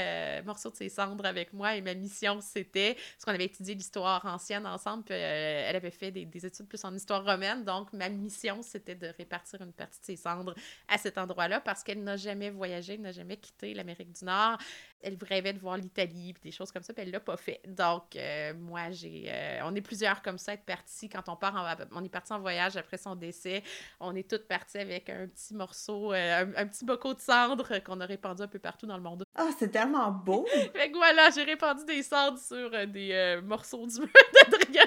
morceau 0.45 0.69
de 0.69 0.75
ses 0.75 0.89
cendres 0.89 1.25
avec 1.25 1.53
moi 1.53 1.75
et 1.75 1.81
ma 1.81 1.93
mission 1.93 2.39
c'était, 2.41 2.95
parce 2.95 3.25
qu'on 3.25 3.33
avait 3.33 3.45
étudié 3.45 3.75
l'histoire 3.75 4.25
ancienne 4.25 4.65
ensemble, 4.65 5.03
elle 5.09 5.75
avait 5.75 5.91
fait 5.91 6.11
des, 6.11 6.25
des 6.25 6.45
études 6.45 6.67
plus 6.67 6.83
en 6.83 6.93
histoire 6.93 7.23
romaine. 7.23 7.63
Donc 7.63 7.93
ma 7.93 8.09
mission 8.09 8.61
c'était 8.61 8.95
de 8.95 9.07
répartir 9.17 9.61
une 9.61 9.73
partie 9.73 9.99
de 9.99 10.05
ses 10.05 10.15
cendres 10.15 10.53
à 10.87 10.97
cet 10.97 11.17
endroit-là 11.17 11.61
parce 11.61 11.83
qu'elle 11.83 12.03
n'a 12.03 12.17
jamais 12.17 12.49
voyagé, 12.49 12.97
n'a 12.97 13.11
jamais 13.11 13.37
quitté 13.37 13.73
l'Amérique 13.77 14.11
du 14.11 14.25
Nord. 14.25 14.57
Elle 15.01 15.17
rêvait 15.21 15.53
de 15.53 15.59
voir 15.59 15.77
l'Italie, 15.77 16.33
des 16.41 16.51
choses 16.51 16.71
comme 16.71 16.81
ça, 16.81 16.93
puis 16.93 17.03
elle 17.03 17.11
l'a 17.11 17.19
pas 17.19 17.37
fait. 17.37 17.61
Donc, 17.67 18.15
euh, 18.15 18.53
moi, 18.55 18.89
j'ai... 18.89 19.25
Euh, 19.27 19.61
on 19.63 19.75
est 19.75 19.81
plusieurs 19.81 20.21
comme 20.21 20.37
ça, 20.37 20.53
être 20.53 20.65
partis. 20.65 21.07
Quand 21.07 21.29
on 21.29 21.35
part, 21.35 21.55
en, 21.55 21.97
on 21.99 22.03
est 22.03 22.09
parti 22.09 22.33
en 22.33 22.39
voyage 22.39 22.77
après 22.77 22.97
son 22.97 23.15
décès, 23.15 23.63
on 23.99 24.15
est 24.15 24.27
toutes 24.27 24.47
parties 24.47 24.79
avec 24.79 25.09
un 25.09 25.27
petit 25.27 25.53
morceau, 25.53 26.13
euh, 26.13 26.45
un, 26.55 26.65
petit 26.67 26.83
bocaux 26.83 27.13
de 27.13 27.19
cendres 27.19 27.79
qu'on 27.83 28.01
a 28.01 28.05
répandu 28.05 28.41
un 28.41 28.47
peu 28.47 28.59
partout 28.59 28.87
dans 28.87 28.97
le 28.97 29.03
monde. 29.03 29.23
Ah, 29.35 29.49
c'est 29.57 29.69
tellement 29.69 30.11
beau! 30.11 30.45
fait 30.73 30.91
que 30.91 30.97
voilà, 30.97 31.29
j'ai 31.29 31.43
répandu 31.43 31.85
des 31.85 32.01
cendres 32.01 32.39
sur 32.39 32.71
des 32.87 33.39
morceaux 33.43 33.85
du 33.85 33.99
mur 33.99 34.09
d'Adrien. 34.51 34.85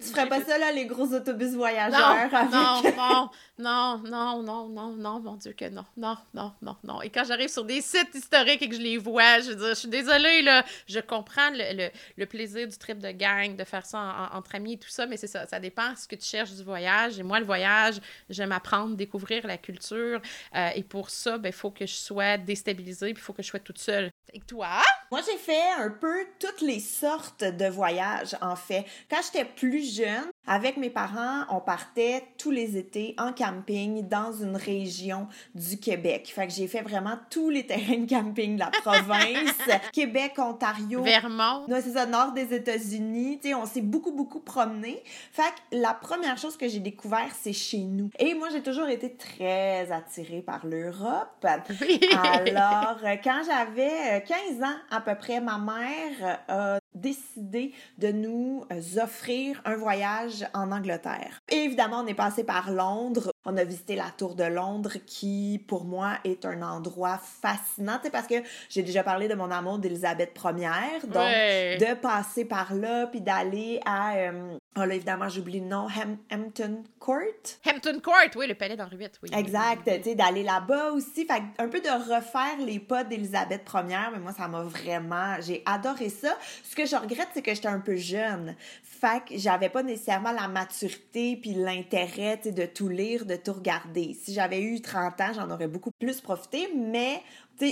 Tu 0.00 0.08
ferais 0.08 0.28
pas 0.28 0.42
ça, 0.42 0.58
là, 0.58 0.72
les 0.72 0.86
gros 0.86 1.12
autobus 1.12 1.52
voyageurs 1.54 2.28
non, 2.50 2.82
non, 2.96 3.30
non, 3.58 3.98
non, 3.98 4.42
non, 4.42 4.68
non, 4.68 4.92
non, 4.92 5.20
mon 5.20 5.36
Dieu 5.36 5.52
que 5.52 5.68
non, 5.68 5.84
non, 5.96 6.16
non, 6.34 6.52
non, 6.62 6.76
non. 6.84 7.02
Et 7.02 7.10
quand 7.10 7.24
j'arrive 7.24 7.48
sur 7.48 7.64
des 7.64 7.80
sites 7.80 8.14
historiques 8.14 8.62
et 8.62 8.68
que 8.68 8.74
je 8.74 8.80
les 8.80 8.98
vois, 8.98 9.40
je 9.40 9.50
veux 9.50 9.56
dire, 9.56 9.68
je 9.68 9.74
suis 9.74 9.88
désolée, 9.88 10.42
là, 10.42 10.64
je 10.86 11.00
comprends 11.00 11.50
le, 11.50 11.90
le, 12.16 12.26
plaisir 12.26 12.66
du 12.66 12.76
trip 12.78 12.98
de 12.98 13.10
gang, 13.10 13.56
de 13.56 13.64
faire 13.64 13.84
ça 13.84 14.30
entre 14.32 14.54
amis 14.54 14.74
et 14.74 14.78
tout 14.78 14.88
ça, 14.88 15.06
mais 15.06 15.16
c'est 15.16 15.26
ça, 15.26 15.46
ça 15.46 15.60
dépend 15.60 15.94
ce 15.96 16.08
que 16.08 16.16
tu 16.16 16.26
cherches 16.26 16.52
du 16.52 16.62
voyage. 16.62 17.18
Et 17.18 17.22
moi, 17.22 17.40
le 17.40 17.46
voyage, 17.46 18.00
j'aime 18.30 18.52
apprendre, 18.52 18.96
découvrir 18.96 19.46
la 19.46 19.58
culture. 19.58 20.20
Euh, 20.54 20.70
et 20.74 20.82
pour 20.82 21.10
ça, 21.10 21.36
il 21.36 21.42
ben, 21.42 21.52
faut 21.52 21.70
que 21.70 21.86
je 21.86 21.94
sois 21.94 22.38
déstabilisée, 22.38 23.12
puis 23.12 23.22
il 23.22 23.24
faut 23.24 23.32
que 23.32 23.42
je 23.42 23.48
sois 23.48 23.60
toute 23.60 23.78
seule. 23.78 24.10
Et 24.32 24.40
toi? 24.40 24.80
Moi, 25.10 25.20
j'ai 25.26 25.36
fait 25.36 25.70
un 25.78 25.90
peu 25.90 26.26
toutes 26.38 26.62
les 26.62 26.80
sortes 26.80 27.44
de 27.44 27.66
voyages, 27.66 28.34
en 28.40 28.56
fait. 28.56 28.86
Quand 29.12 29.20
j'étais 29.30 29.44
plus 29.44 29.94
jeune, 29.94 30.24
avec 30.46 30.78
mes 30.78 30.88
parents, 30.88 31.42
on 31.50 31.60
partait 31.60 32.24
tous 32.38 32.50
les 32.50 32.78
étés 32.78 33.14
en 33.18 33.34
camping 33.34 34.08
dans 34.08 34.32
une 34.32 34.56
région 34.56 35.28
du 35.54 35.78
Québec. 35.78 36.32
Fait 36.34 36.46
que 36.46 36.52
j'ai 36.54 36.66
fait 36.66 36.80
vraiment 36.80 37.18
tous 37.28 37.50
les 37.50 37.66
terrains 37.66 37.98
de 37.98 38.08
camping 38.08 38.54
de 38.54 38.60
la 38.60 38.70
province. 38.70 39.68
Québec, 39.92 40.32
Ontario. 40.38 41.02
Vermont. 41.02 41.66
Ouais, 41.68 41.82
c'est 41.82 41.92
ça, 41.92 42.06
nord 42.06 42.32
des 42.32 42.54
États-Unis. 42.54 43.38
Tu 43.42 43.50
sais, 43.50 43.54
on 43.54 43.66
s'est 43.66 43.82
beaucoup, 43.82 44.12
beaucoup 44.12 44.40
promené. 44.40 45.02
Fait 45.30 45.42
que 45.42 45.76
la 45.76 45.92
première 45.92 46.38
chose 46.38 46.56
que 46.56 46.66
j'ai 46.66 46.80
découvert, 46.80 47.28
c'est 47.38 47.52
chez 47.52 47.80
nous. 47.80 48.08
Et 48.18 48.32
moi, 48.32 48.48
j'ai 48.50 48.62
toujours 48.62 48.88
été 48.88 49.14
très 49.14 49.92
attirée 49.92 50.40
par 50.40 50.64
l'Europe. 50.64 51.44
Alors, 51.44 52.96
quand 53.22 53.42
j'avais 53.44 54.24
15 54.26 54.62
ans 54.62 54.76
à 54.90 55.02
peu 55.02 55.14
près, 55.16 55.38
ma 55.42 55.58
mère 55.58 56.40
a 56.48 56.78
décidé 56.94 57.72
de 57.98 58.08
nous 58.08 58.64
offrir 59.02 59.60
un 59.64 59.76
voyage 59.76 60.46
en 60.54 60.72
Angleterre. 60.72 61.40
évidemment, 61.48 62.00
on 62.00 62.06
est 62.06 62.14
passé 62.14 62.44
par 62.44 62.70
Londres. 62.70 63.32
On 63.44 63.56
a 63.56 63.64
visité 63.64 63.96
la 63.96 64.10
Tour 64.16 64.34
de 64.34 64.44
Londres 64.44 64.96
qui, 65.06 65.64
pour 65.66 65.84
moi, 65.84 66.18
est 66.24 66.44
un 66.44 66.62
endroit 66.62 67.18
fascinant, 67.18 67.98
parce 68.12 68.26
que 68.26 68.36
j'ai 68.68 68.82
déjà 68.82 69.02
parlé 69.02 69.28
de 69.28 69.34
mon 69.34 69.50
amour 69.50 69.78
d'Elisabeth 69.78 70.38
Ier. 70.44 71.00
Donc, 71.04 71.12
de 71.14 71.94
passer 71.94 72.44
par 72.44 72.74
là, 72.74 73.06
puis 73.06 73.20
d'aller 73.20 73.80
à... 73.84 74.16
Euh, 74.16 74.58
oh 74.76 74.84
là, 74.84 74.94
évidemment, 74.94 75.28
j'oublie 75.28 75.60
le 75.60 75.66
nom. 75.66 75.86
Hampton 76.30 76.82
Court? 76.98 77.18
Hampton 77.66 78.00
Court, 78.02 78.14
oui, 78.36 78.46
le 78.46 78.54
palais 78.54 78.76
d'Henri 78.76 78.96
VIII, 78.96 79.10
oui. 79.22 79.30
Exact, 79.36 79.84
tu 79.84 80.02
sais, 80.02 80.14
d'aller 80.14 80.42
là-bas 80.42 80.92
aussi. 80.92 81.26
Fait 81.26 81.42
un 81.58 81.68
peu 81.68 81.80
de 81.80 82.14
refaire 82.14 82.58
les 82.60 82.78
pas 82.78 83.04
d'Elisabeth 83.04 83.68
Ier, 83.74 84.10
mais 84.12 84.18
moi, 84.18 84.32
ça 84.32 84.48
m'a 84.48 84.62
vraiment... 84.62 85.36
J'ai 85.40 85.62
adoré 85.66 86.08
ça. 86.08 86.36
Ce 86.64 86.74
que 86.74 86.86
je 86.86 86.96
regrette, 86.96 87.28
c'est 87.34 87.42
que 87.42 87.54
j'étais 87.54 87.68
un 87.68 87.80
peu 87.80 87.96
jeune. 87.96 88.54
Fait 88.82 89.22
que 89.28 89.36
j'avais 89.36 89.68
pas 89.68 89.82
nécessairement 89.82 90.32
la 90.32 90.48
maturité 90.48 91.36
puis 91.36 91.54
l'intérêt 91.54 92.36
de 92.36 92.66
tout 92.66 92.88
lire, 92.88 93.26
de 93.26 93.36
tout 93.36 93.52
regarder. 93.52 94.14
Si 94.14 94.32
j'avais 94.32 94.60
eu 94.60 94.80
30 94.80 95.20
ans, 95.20 95.32
j'en 95.34 95.50
aurais 95.50 95.68
beaucoup 95.68 95.90
plus 95.90 96.20
profité, 96.20 96.68
mais 96.74 97.20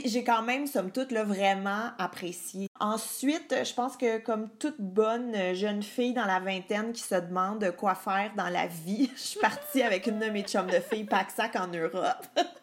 j'ai 0.05 0.25
quand 0.25 0.43
même, 0.43 0.67
somme 0.67 0.91
toute, 0.91 1.13
là, 1.13 1.25
vraiment 1.25 1.91
apprécié. 1.99 2.69
Ensuite, 2.79 3.55
je 3.65 3.75
pense 3.75 3.97
que 3.97 4.19
comme 4.19 4.49
toute 4.59 4.81
bonne 4.81 5.55
jeune 5.55 5.83
fille 5.83 6.15
dans 6.15 6.27
la 6.27 6.41
vingtaine 6.41 6.93
qui 6.93 7.03
se 7.03 7.15
demande 7.15 7.75
quoi 7.77 7.95
faire 7.95 8.33
dans 8.37 8.49
la 8.49 8.67
vie, 8.67 9.11
je 9.17 9.21
suis 9.21 9.41
partie 9.41 9.83
avec 9.83 10.07
une 10.07 10.19
de 10.19 10.27
mes 10.27 10.43
de 10.43 10.81
filles 10.81 11.05
pack-sac 11.05 11.57
en 11.57 11.69
Europe. 11.69 12.27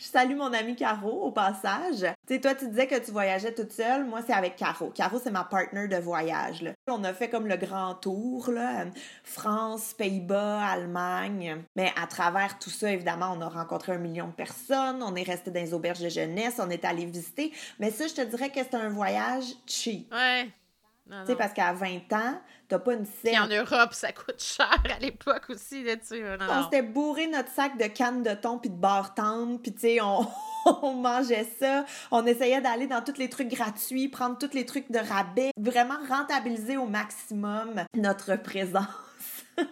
Je 0.00 0.06
salue 0.06 0.34
mon 0.34 0.50
amie 0.54 0.76
Caro 0.76 1.26
au 1.26 1.30
passage. 1.30 2.06
Tu 2.26 2.34
sais, 2.34 2.40
toi, 2.40 2.54
tu 2.54 2.66
disais 2.68 2.86
que 2.86 2.98
tu 3.04 3.10
voyageais 3.10 3.52
toute 3.52 3.70
seule. 3.70 4.06
Moi, 4.06 4.20
c'est 4.26 4.32
avec 4.32 4.56
Caro. 4.56 4.88
Caro, 4.88 5.20
c'est 5.22 5.30
ma 5.30 5.44
partner 5.44 5.88
de 5.88 5.96
voyage. 5.96 6.62
Là. 6.62 6.72
On 6.88 7.04
a 7.04 7.12
fait 7.12 7.28
comme 7.28 7.46
le 7.46 7.58
grand 7.58 7.96
tour, 7.96 8.50
là. 8.50 8.86
France, 9.24 9.92
Pays-Bas, 9.92 10.64
Allemagne. 10.64 11.62
Mais 11.76 11.92
à 12.02 12.06
travers 12.06 12.58
tout 12.58 12.70
ça, 12.70 12.90
évidemment, 12.90 13.34
on 13.36 13.42
a 13.42 13.48
rencontré 13.50 13.92
un 13.92 13.98
million 13.98 14.28
de 14.28 14.32
personnes. 14.32 15.02
On 15.02 15.14
est 15.16 15.22
resté 15.22 15.50
dans 15.50 15.60
les 15.60 15.74
auberges 15.74 16.00
de 16.00 16.08
jeunesse. 16.08 16.58
On 16.58 16.70
est 16.70 16.86
allé 16.86 17.04
visiter. 17.04 17.52
Mais 17.78 17.90
ça, 17.90 18.06
je 18.06 18.14
te 18.14 18.22
dirais 18.22 18.48
que 18.48 18.60
c'est 18.60 18.76
un 18.76 18.88
voyage 18.88 19.44
cheap. 19.66 20.10
Ouais. 20.14 20.48
Tu 21.10 21.26
sais, 21.26 21.36
parce 21.36 21.52
qu'à 21.52 21.74
20 21.74 22.10
ans, 22.14 22.40
t'as 22.70 22.78
pas 22.78 22.94
une 22.94 23.04
scène. 23.04 23.32
Puis 23.32 23.38
en 23.38 23.48
Europe, 23.48 23.92
ça 23.92 24.12
coûte 24.12 24.40
cher 24.42 24.82
à 24.84 24.98
l'époque 25.00 25.50
aussi, 25.50 25.82
là, 25.82 25.96
tu 25.96 26.22
On 26.48 26.64
s'était 26.64 26.82
bourré 26.82 27.26
notre 27.26 27.50
sac 27.50 27.76
de 27.76 27.86
cannes 27.86 28.22
de 28.22 28.32
thon 28.34 28.58
puis 28.58 28.70
de 28.70 28.76
beurre 28.76 29.12
tendre, 29.14 29.58
puis 29.60 29.72
tu 29.72 29.80
sais, 29.80 30.00
on, 30.00 30.26
on 30.82 30.94
mangeait 30.94 31.48
ça. 31.58 31.84
On 32.10 32.24
essayait 32.24 32.60
d'aller 32.60 32.86
dans 32.86 33.02
tous 33.02 33.18
les 33.18 33.28
trucs 33.28 33.48
gratuits, 33.48 34.08
prendre 34.08 34.38
tous 34.38 34.54
les 34.54 34.64
trucs 34.64 34.90
de 34.90 34.98
rabais, 34.98 35.50
vraiment 35.56 35.98
rentabiliser 36.08 36.76
au 36.76 36.86
maximum 36.86 37.84
notre 37.94 38.36
présence. 38.36 38.86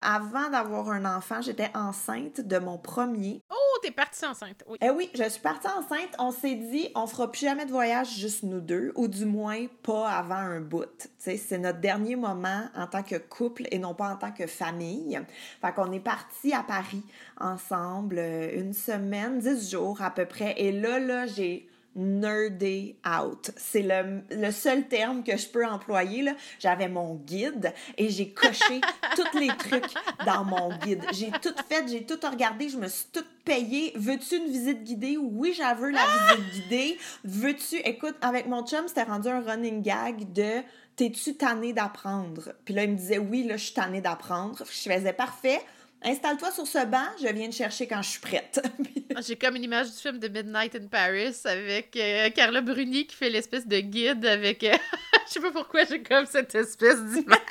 Avant 0.00 0.48
d'avoir 0.48 0.90
un 0.90 1.04
enfant, 1.04 1.40
j'étais 1.40 1.70
enceinte 1.74 2.40
de 2.40 2.58
mon 2.58 2.78
premier. 2.78 3.42
Oh, 3.50 3.78
t'es 3.82 3.90
partie 3.90 4.24
enceinte, 4.24 4.62
oui. 4.68 4.78
Eh 4.80 4.90
oui, 4.90 5.10
je 5.14 5.28
suis 5.28 5.40
partie 5.40 5.66
enceinte. 5.66 6.14
On 6.20 6.30
s'est 6.30 6.54
dit, 6.54 6.88
on 6.94 7.08
fera 7.08 7.30
plus 7.30 7.40
jamais 7.40 7.66
de 7.66 7.72
voyage 7.72 8.16
juste 8.16 8.44
nous 8.44 8.60
deux, 8.60 8.92
ou 8.94 9.08
du 9.08 9.24
moins 9.24 9.66
pas 9.82 10.08
avant 10.08 10.36
un 10.36 10.60
bout. 10.60 11.08
C'est 11.18 11.58
notre 11.58 11.80
dernier 11.80 12.14
moment 12.14 12.68
en 12.76 12.86
tant 12.86 13.02
que 13.02 13.16
couple 13.16 13.64
et 13.72 13.78
non 13.78 13.94
pas 13.94 14.10
en 14.10 14.16
tant 14.16 14.30
que 14.30 14.46
famille. 14.46 15.20
Fait 15.60 15.72
qu'on 15.72 15.90
est 15.90 16.00
parti 16.00 16.52
à 16.52 16.62
Paris 16.62 17.02
ensemble 17.40 18.18
euh, 18.18 18.50
une 18.54 18.72
semaine, 18.72 19.40
dix 19.40 19.70
jours 19.70 20.00
à 20.00 20.10
peu 20.10 20.26
près. 20.26 20.54
Et 20.58 20.70
là, 20.70 21.00
là, 21.00 21.26
j'ai 21.26 21.68
nerdé 21.98 22.96
out. 23.04 23.50
C'est 23.56 23.82
le, 23.82 24.22
le 24.30 24.50
seul 24.52 24.86
terme 24.86 25.24
que 25.24 25.36
je 25.36 25.48
peux 25.48 25.66
employer. 25.66 26.22
là. 26.22 26.32
J'avais 26.58 26.88
mon 26.88 27.16
guide 27.16 27.74
et 27.98 28.08
j'ai 28.08 28.30
coché 28.30 28.80
tous 29.16 29.38
les 29.38 29.48
trucs 29.48 29.92
dans 30.24 30.44
mon 30.44 30.70
guide. 30.78 31.02
J'ai 31.12 31.30
tout 31.42 31.54
fait, 31.68 31.86
j'ai 31.88 32.06
tout 32.06 32.18
regardé, 32.22 32.68
je 32.68 32.78
me 32.78 32.86
suis 32.86 33.06
tout 33.12 33.24
payé. 33.44 33.92
Veux-tu 33.96 34.36
une 34.36 34.50
visite 34.50 34.84
guidée? 34.84 35.16
Oui, 35.16 35.52
j'avais 35.56 35.90
la 35.90 36.04
visite 36.06 36.52
guidée. 36.52 36.98
Veux-tu... 37.24 37.76
Écoute, 37.78 38.14
avec 38.20 38.46
mon 38.46 38.64
chum, 38.64 38.86
c'était 38.86 39.02
rendu 39.02 39.28
un 39.28 39.40
running 39.40 39.82
gag 39.82 40.32
de 40.32 40.62
T'es-tu 40.98 41.36
tanné 41.36 41.72
d'apprendre? 41.72 42.54
Puis 42.64 42.74
là, 42.74 42.82
il 42.82 42.90
me 42.90 42.96
disait 42.96 43.18
Oui, 43.18 43.44
là, 43.44 43.56
je 43.56 43.66
suis 43.66 43.74
tanné 43.74 44.00
d'apprendre. 44.00 44.64
Je 44.64 44.90
faisais 44.90 45.12
parfait. 45.12 45.60
Installe-toi 46.02 46.52
sur 46.52 46.66
ce 46.66 46.86
banc, 46.86 47.04
je 47.20 47.26
viens 47.28 47.48
te 47.50 47.54
chercher 47.54 47.86
quand 47.88 48.00
je 48.02 48.10
suis 48.10 48.20
prête. 48.20 48.60
J'ai 49.26 49.36
comme 49.36 49.56
une 49.56 49.64
image 49.64 49.90
du 49.90 49.96
film 49.96 50.18
de 50.18 50.28
Midnight 50.28 50.74
in 50.76 50.86
Paris 50.86 51.34
avec 51.44 51.96
euh, 51.96 52.30
Carla 52.30 52.60
Bruni 52.60 53.06
qui 53.06 53.16
fait 53.16 53.30
l'espèce 53.30 53.66
de 53.66 53.80
guide 53.80 54.24
avec. 54.24 54.62
euh, 54.62 54.76
Je 55.26 55.32
sais 55.34 55.40
pas 55.40 55.50
pourquoi 55.50 55.84
j'ai 55.84 56.02
comme 56.02 56.24
cette 56.24 56.54
espèce 56.54 57.02
d'image. 57.02 57.38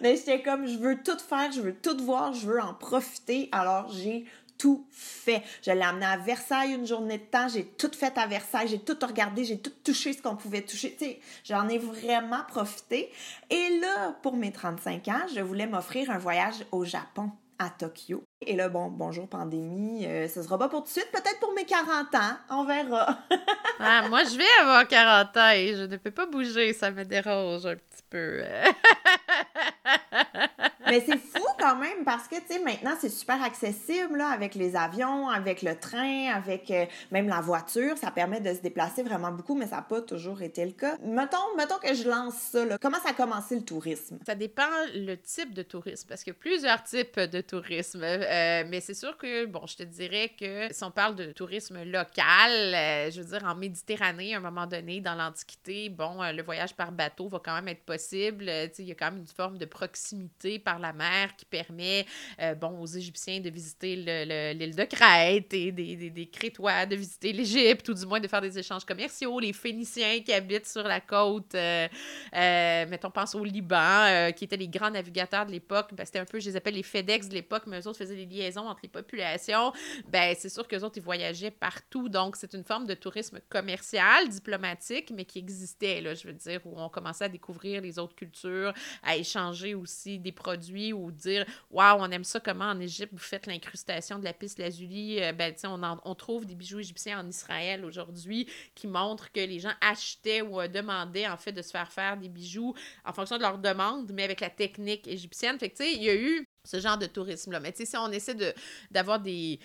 Mais 0.00 0.16
j'étais 0.16 0.42
comme, 0.42 0.66
je 0.66 0.76
veux 0.78 1.00
tout 1.02 1.18
faire, 1.18 1.52
je 1.52 1.60
veux 1.60 1.74
tout 1.74 1.96
voir, 2.04 2.32
je 2.34 2.46
veux 2.48 2.60
en 2.60 2.74
profiter. 2.74 3.48
Alors, 3.52 3.88
j'ai 3.92 4.24
fait. 4.90 5.42
Je 5.64 5.70
l'ai 5.70 5.82
amené 5.82 6.06
à 6.06 6.16
Versailles 6.16 6.72
une 6.72 6.86
journée 6.86 7.18
de 7.18 7.24
temps, 7.24 7.48
j'ai 7.48 7.64
tout 7.64 7.90
fait 7.94 8.16
à 8.18 8.26
Versailles, 8.26 8.68
j'ai 8.68 8.78
tout 8.78 8.96
regardé, 9.06 9.44
j'ai 9.44 9.58
tout 9.58 9.72
touché 9.84 10.12
ce 10.12 10.22
qu'on 10.22 10.36
pouvait 10.36 10.62
toucher. 10.62 10.96
Tu 10.98 11.04
sais, 11.04 11.20
j'en 11.44 11.68
ai 11.68 11.78
vraiment 11.78 12.42
profité. 12.48 13.10
Et 13.50 13.80
là, 13.80 14.16
pour 14.22 14.36
mes 14.36 14.52
35 14.52 15.08
ans, 15.08 15.26
je 15.34 15.40
voulais 15.40 15.66
m'offrir 15.66 16.10
un 16.10 16.18
voyage 16.18 16.64
au 16.72 16.84
Japon, 16.84 17.30
à 17.58 17.70
Tokyo. 17.70 18.24
Et 18.40 18.56
là, 18.56 18.68
bon, 18.68 18.88
bonjour 18.88 19.28
pandémie, 19.28 20.04
euh, 20.06 20.28
ce 20.28 20.42
sera 20.42 20.58
pas 20.58 20.68
pour 20.68 20.80
tout 20.80 20.88
de 20.88 20.92
suite, 20.92 21.10
peut-être 21.12 21.38
pour 21.38 21.54
mes 21.54 21.64
40 21.64 22.14
ans, 22.14 22.36
on 22.50 22.64
verra. 22.64 23.18
Ah, 23.84 24.06
moi, 24.08 24.22
je 24.22 24.36
vais 24.36 24.44
avoir 24.60 24.86
40 24.86 25.36
ans 25.36 25.50
et 25.50 25.74
je 25.74 25.82
ne 25.82 25.96
peux 25.96 26.12
pas 26.12 26.26
bouger, 26.26 26.72
ça 26.72 26.92
me 26.92 27.04
dérange 27.04 27.66
un 27.66 27.74
petit 27.74 28.04
peu. 28.08 28.44
Mais 30.86 31.02
c'est 31.06 31.18
fou 31.18 31.44
quand 31.58 31.76
même 31.76 32.04
parce 32.04 32.28
que, 32.28 32.36
tu 32.36 32.54
sais, 32.54 32.58
maintenant, 32.58 32.94
c'est 33.00 33.08
super 33.08 33.42
accessible, 33.42 34.18
là, 34.18 34.28
avec 34.28 34.54
les 34.54 34.76
avions, 34.76 35.28
avec 35.28 35.62
le 35.62 35.78
train, 35.78 36.30
avec 36.32 36.70
euh, 36.70 36.86
même 37.10 37.28
la 37.28 37.40
voiture. 37.40 37.96
Ça 37.98 38.10
permet 38.10 38.40
de 38.40 38.52
se 38.52 38.60
déplacer 38.60 39.02
vraiment 39.02 39.30
beaucoup, 39.30 39.54
mais 39.54 39.66
ça 39.66 39.76
n'a 39.76 39.82
pas 39.82 40.00
toujours 40.00 40.42
été 40.42 40.64
le 40.64 40.72
cas. 40.72 40.96
Mettons, 41.02 41.56
mettons 41.56 41.78
que 41.78 41.94
je 41.94 42.08
lance 42.08 42.34
ça, 42.34 42.64
là. 42.64 42.78
Comment 42.80 42.98
ça 42.98 43.10
a 43.10 43.12
commencé 43.12 43.54
le 43.54 43.62
tourisme? 43.62 44.18
Ça 44.26 44.34
dépend 44.34 44.62
le 44.94 45.14
type 45.16 45.54
de 45.54 45.62
tourisme, 45.62 46.08
parce 46.08 46.26
a 46.26 46.32
plusieurs 46.32 46.82
types 46.82 47.20
de 47.20 47.40
tourisme. 47.40 48.02
Euh, 48.02 48.64
mais 48.68 48.80
c'est 48.80 48.94
sûr 48.94 49.16
que, 49.16 49.46
bon, 49.46 49.66
je 49.66 49.76
te 49.76 49.82
dirais 49.82 50.32
que 50.38 50.72
si 50.72 50.84
on 50.84 50.90
parle 50.90 51.14
de 51.14 51.32
tourisme 51.32 51.82
local, 51.84 52.50
euh, 52.50 53.10
je 53.10 53.20
veux 53.20 53.38
dire, 53.38 53.46
en 53.46 53.54
Méditerranée, 53.54 54.34
à 54.34 54.38
un 54.38 54.40
moment 54.40 54.66
donné, 54.66 55.00
dans 55.00 55.14
l'Antiquité, 55.14 55.88
bon, 55.88 56.18
le 56.32 56.42
voyage 56.42 56.74
par 56.74 56.92
bateau 56.92 57.28
va 57.28 57.40
quand 57.44 57.54
même 57.54 57.68
être 57.68 57.84
possible. 57.84 58.46
Tu 58.46 58.50
sais, 58.50 58.72
il 58.78 58.88
y 58.88 58.92
a 58.92 58.94
quand 58.94 59.10
même 59.10 59.20
une 59.20 59.26
forme 59.26 59.58
de 59.58 59.64
proximité 59.64 60.58
par 60.58 60.71
la 60.78 60.92
mer 60.92 61.34
qui 61.36 61.44
permet, 61.44 62.06
euh, 62.40 62.54
bon, 62.54 62.78
aux 62.80 62.86
Égyptiens 62.86 63.40
de 63.40 63.50
visiter 63.50 63.96
le- 63.96 64.24
le- 64.24 64.58
l'île 64.58 64.76
de 64.76 64.84
Crète 64.84 65.52
et 65.54 65.72
des 65.72 66.28
Crétois 66.30 66.86
de 66.86 66.96
visiter 66.96 67.32
l'Égypte, 67.32 67.88
ou 67.88 67.94
du 67.94 68.06
moins 68.06 68.20
de 68.20 68.28
faire 68.28 68.40
des 68.40 68.58
échanges 68.58 68.84
commerciaux, 68.84 69.38
les 69.40 69.52
Phéniciens 69.52 70.20
qui 70.20 70.32
habitent 70.32 70.66
sur 70.66 70.82
la 70.82 71.00
côte, 71.00 71.54
euh, 71.54 71.88
euh, 72.34 72.86
mettons, 72.88 73.10
pense 73.10 73.34
au 73.34 73.44
Liban, 73.44 73.76
euh, 74.06 74.30
qui 74.30 74.44
étaient 74.44 74.56
les 74.56 74.68
grands 74.68 74.90
navigateurs 74.90 75.46
de 75.46 75.52
l'époque. 75.52 75.90
Ben, 75.92 76.04
c'était 76.04 76.18
un 76.20 76.24
peu, 76.24 76.38
je 76.40 76.48
les 76.50 76.56
appelle 76.56 76.74
les 76.74 76.82
FedEx 76.82 77.28
de 77.28 77.34
l'époque, 77.34 77.64
mais 77.66 77.80
eux 77.80 77.88
autres 77.88 77.98
faisaient 77.98 78.14
des 78.14 78.26
liaisons 78.26 78.68
entre 78.68 78.80
les 78.82 78.88
populations. 78.88 79.72
Ben, 80.08 80.34
c'est 80.38 80.48
sûr 80.48 80.66
qu'eux 80.68 80.80
autres, 80.80 80.98
ils 80.98 81.02
voyageaient 81.02 81.50
partout. 81.50 82.08
Donc, 82.08 82.36
c'est 82.36 82.54
une 82.54 82.64
forme 82.64 82.86
de 82.86 82.94
tourisme 82.94 83.40
commercial, 83.48 84.28
diplomatique, 84.28 85.10
mais 85.14 85.24
qui 85.24 85.38
existait, 85.38 86.00
là, 86.00 86.14
je 86.14 86.26
veux 86.26 86.32
dire, 86.32 86.60
où 86.64 86.80
on 86.80 86.88
commençait 86.88 87.24
à 87.24 87.28
découvrir 87.28 87.80
les 87.82 87.98
autres 87.98 88.14
cultures, 88.14 88.72
à 89.02 89.16
échanger 89.16 89.74
aussi 89.74 90.18
des 90.18 90.32
produits 90.32 90.61
ou 90.92 91.10
dire, 91.10 91.44
waouh, 91.70 91.98
on 92.00 92.10
aime 92.10 92.24
ça, 92.24 92.40
comment 92.40 92.66
en 92.66 92.78
Égypte 92.80 93.12
vous 93.12 93.18
faites 93.18 93.46
l'incrustation 93.46 94.18
de 94.18 94.24
la 94.24 94.32
piste 94.32 94.58
lazuli. 94.58 95.20
Euh, 95.20 95.32
ben, 95.32 95.54
on, 95.64 95.82
en- 95.82 96.00
on 96.04 96.14
trouve 96.14 96.46
des 96.46 96.54
bijoux 96.54 96.78
égyptiens 96.80 97.20
en 97.20 97.28
Israël 97.28 97.84
aujourd'hui 97.84 98.48
qui 98.74 98.86
montrent 98.86 99.30
que 99.32 99.40
les 99.40 99.58
gens 99.60 99.72
achetaient 99.80 100.42
ou 100.42 100.60
euh, 100.60 100.68
demandaient, 100.68 101.26
en 101.28 101.36
fait, 101.36 101.52
de 101.52 101.62
se 101.62 101.70
faire 101.70 101.90
faire 101.90 102.16
des 102.16 102.28
bijoux 102.28 102.74
en 103.04 103.12
fonction 103.12 103.36
de 103.36 103.42
leur 103.42 103.58
demande, 103.58 104.10
mais 104.12 104.24
avec 104.24 104.40
la 104.40 104.50
technique 104.50 105.06
égyptienne. 105.08 105.58
Tu 105.58 105.70
sais, 105.74 105.92
il 105.92 106.02
y 106.02 106.10
a 106.10 106.14
eu 106.14 106.46
ce 106.64 106.80
genre 106.80 106.98
de 106.98 107.06
tourisme-là. 107.06 107.60
Mais 107.60 107.72
tu 107.72 107.78
sais, 107.78 107.86
si 107.86 107.96
on 107.96 108.10
essaie 108.10 108.34
de, 108.34 108.52
d'avoir 108.90 109.20
des, 109.20 109.58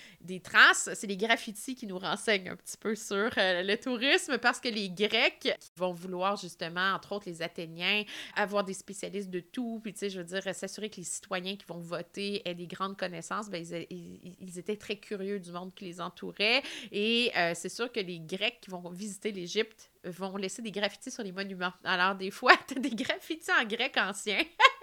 traces, 0.44 0.90
c'est 0.94 1.08
les 1.08 1.18
graffitis 1.18 1.76
qui 1.76 1.88
nous 1.88 1.98
renseignent 1.98 2.50
un 2.50 2.56
petit 2.56 2.78
peu 2.78 2.96
sur 2.96 3.30
euh, 3.38 3.64
le 3.64 3.78
tourisme 3.78 4.38
parce 4.38 4.60
que 4.60 4.70
les 4.70 4.90
Grecs 4.90 5.50
vont 5.76 5.94
vouloir 5.94 6.38
justement, 6.38 6.94
entre 6.94 7.14
autres 7.14 7.30
les 7.30 7.42
Athéniens, 7.42 8.04
avoir 8.36 8.64
des 8.64 8.74
spécialistes 8.74 9.30
de 9.30 9.40
tout, 9.40 9.80
puis 9.84 9.94
tu 9.94 10.00
sais, 10.00 10.10
je 10.10 10.20
veux 10.20 10.26
dire, 10.26 10.42
s'assurer 10.56 10.90
que 10.90 10.98
les 10.98 11.04
citoyens 11.04 11.56
qui 11.56 11.66
vont 11.68 11.80
voter 11.80 12.42
aient 12.48 12.56
des 12.56 12.68
grandes 12.68 12.98
connaissances, 12.98 13.50
ben, 13.50 13.66
ils, 13.90 14.60
étaient 14.60 14.78
très 14.78 14.98
curieux 14.98 15.40
du 15.40 15.52
monde 15.52 15.74
qui 15.76 15.86
les 15.86 16.02
entourait. 16.02 16.64
Et 16.92 17.32
euh, 17.36 17.54
c'est 17.56 17.70
sûr 17.70 17.92
que 17.92 18.00
les 18.00 18.20
Grecs 18.20 18.60
qui 18.62 18.70
vont 18.70 18.90
visiter 18.90 19.32
l'Égypte 19.32 19.92
vont 20.04 20.38
laisser 20.38 20.62
des 20.62 20.72
graffitis 20.72 21.12
sur 21.12 21.24
les 21.24 21.32
monuments. 21.32 21.74
Alors, 21.84 22.16
des 22.16 22.32
fois, 22.32 22.54
tu 22.68 22.78
as 22.78 22.80
des 22.80 22.96
graffitis 22.96 23.52
en 23.52 23.66
grec 23.66 23.96
ancien 23.98 24.40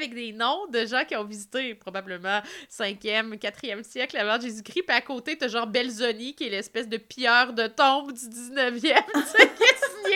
avec 0.00 0.14
des 0.14 0.32
noms 0.32 0.66
de 0.72 0.86
gens 0.86 1.04
qui 1.04 1.14
ont 1.14 1.24
visité 1.24 1.74
probablement 1.74 2.40
5e, 2.70 3.38
4e 3.38 3.82
siècle 3.82 4.16
avant 4.16 4.40
Jésus-Christ. 4.40 4.82
Puis 4.86 4.96
à 4.96 5.00
côté, 5.00 5.36
t'as 5.36 5.48
genre 5.48 5.66
Belzoni, 5.66 6.34
qui 6.34 6.46
est 6.46 6.50
l'espèce 6.50 6.88
de 6.88 6.96
pilleur 6.96 7.52
de 7.52 7.66
tombe 7.66 8.12
du 8.12 8.26
19e, 8.26 9.02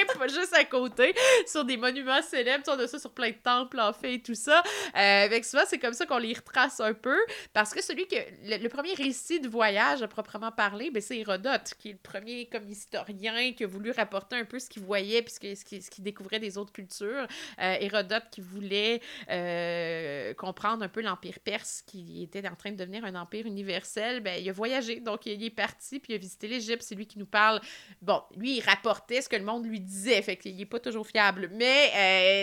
pas 0.04 0.28
juste 0.28 0.54
à 0.54 0.64
côté 0.64 1.14
sur 1.46 1.64
des 1.64 1.76
monuments 1.76 2.23
célèbres. 2.23 2.64
On 2.68 2.78
a 2.78 2.87
ça 2.87 2.99
sur 2.99 3.12
plein 3.12 3.30
de 3.30 3.37
temples, 3.42 3.80
en 3.80 3.92
fait, 3.92 4.14
et 4.14 4.23
tout 4.23 4.34
ça. 4.34 4.62
Euh, 4.96 5.25
avec 5.25 5.44
souvent, 5.44 5.64
c'est 5.66 5.78
comme 5.78 5.94
ça 5.94 6.06
qu'on 6.06 6.18
les 6.18 6.34
retrace 6.34 6.80
un 6.80 6.94
peu. 6.94 7.18
Parce 7.52 7.73
que 7.73 7.82
celui 7.82 8.06
que. 8.06 8.16
Le, 8.44 8.68
premier 8.68 8.94
récit 8.94 9.40
de 9.40 9.49
voyage 9.49 10.02
à 10.02 10.08
proprement 10.08 10.50
parler, 10.50 10.90
ben, 10.90 11.00
c'est 11.00 11.18
Hérodote, 11.18 11.75
qui 11.78 11.90
est 11.90 11.92
le 11.92 11.99
premier 11.99 12.46
comme 12.46 12.68
historien 12.68 13.52
qui 13.56 13.64
a 13.64 13.66
voulu 13.66 13.90
rapporter 13.90 14.37
un 14.37 14.44
peu 14.44 14.58
ce 14.58 14.68
qu'il 14.68 14.82
voyait 14.82 15.23
puis 15.23 15.32
ce 15.32 15.64
qu'il 15.64 15.80
qu'il 15.80 16.04
découvrait 16.04 16.40
des 16.40 16.58
autres 16.58 16.73
cultures. 16.73 17.26
Euh, 17.61 17.76
Hérodote 17.80 18.25
qui 18.30 18.40
voulait 18.40 19.00
euh, 19.30 20.34
comprendre 20.34 20.82
un 20.82 20.88
peu 20.88 21.00
l'Empire 21.00 21.38
perse 21.40 21.82
qui 21.87 22.23
était 22.23 22.46
en 22.49 22.54
train 22.54 22.73
de 22.73 22.76
devenir 22.76 23.04
un 23.04 23.14
empire 23.14 23.46
universel, 23.46 24.20
ben, 24.20 24.40
il 24.42 24.49
a 24.49 24.52
voyagé, 24.52 25.00
donc 25.00 25.26
il 25.26 25.42
est 25.42 25.50
parti, 25.50 26.00
puis 26.00 26.12
il 26.12 26.16
a 26.16 26.18
visité 26.18 26.49
l'Égypte, 26.49 26.82
c'est 26.82 26.94
lui 26.94 27.06
qui 27.06 27.18
nous 27.18 27.26
parle. 27.26 27.61
Bon, 28.02 28.23
lui, 28.37 28.58
il 28.58 28.61
rapportait 28.61 29.20
ce 29.20 29.28
que 29.28 29.37
le 29.37 29.44
monde 29.44 29.66
lui 29.66 29.80
disait, 29.80 29.93
qu'il 30.36 30.56
n'est 30.56 30.66
pas 30.66 30.80
toujours 30.80 31.06
fiable, 31.06 31.48
mais 31.52 31.90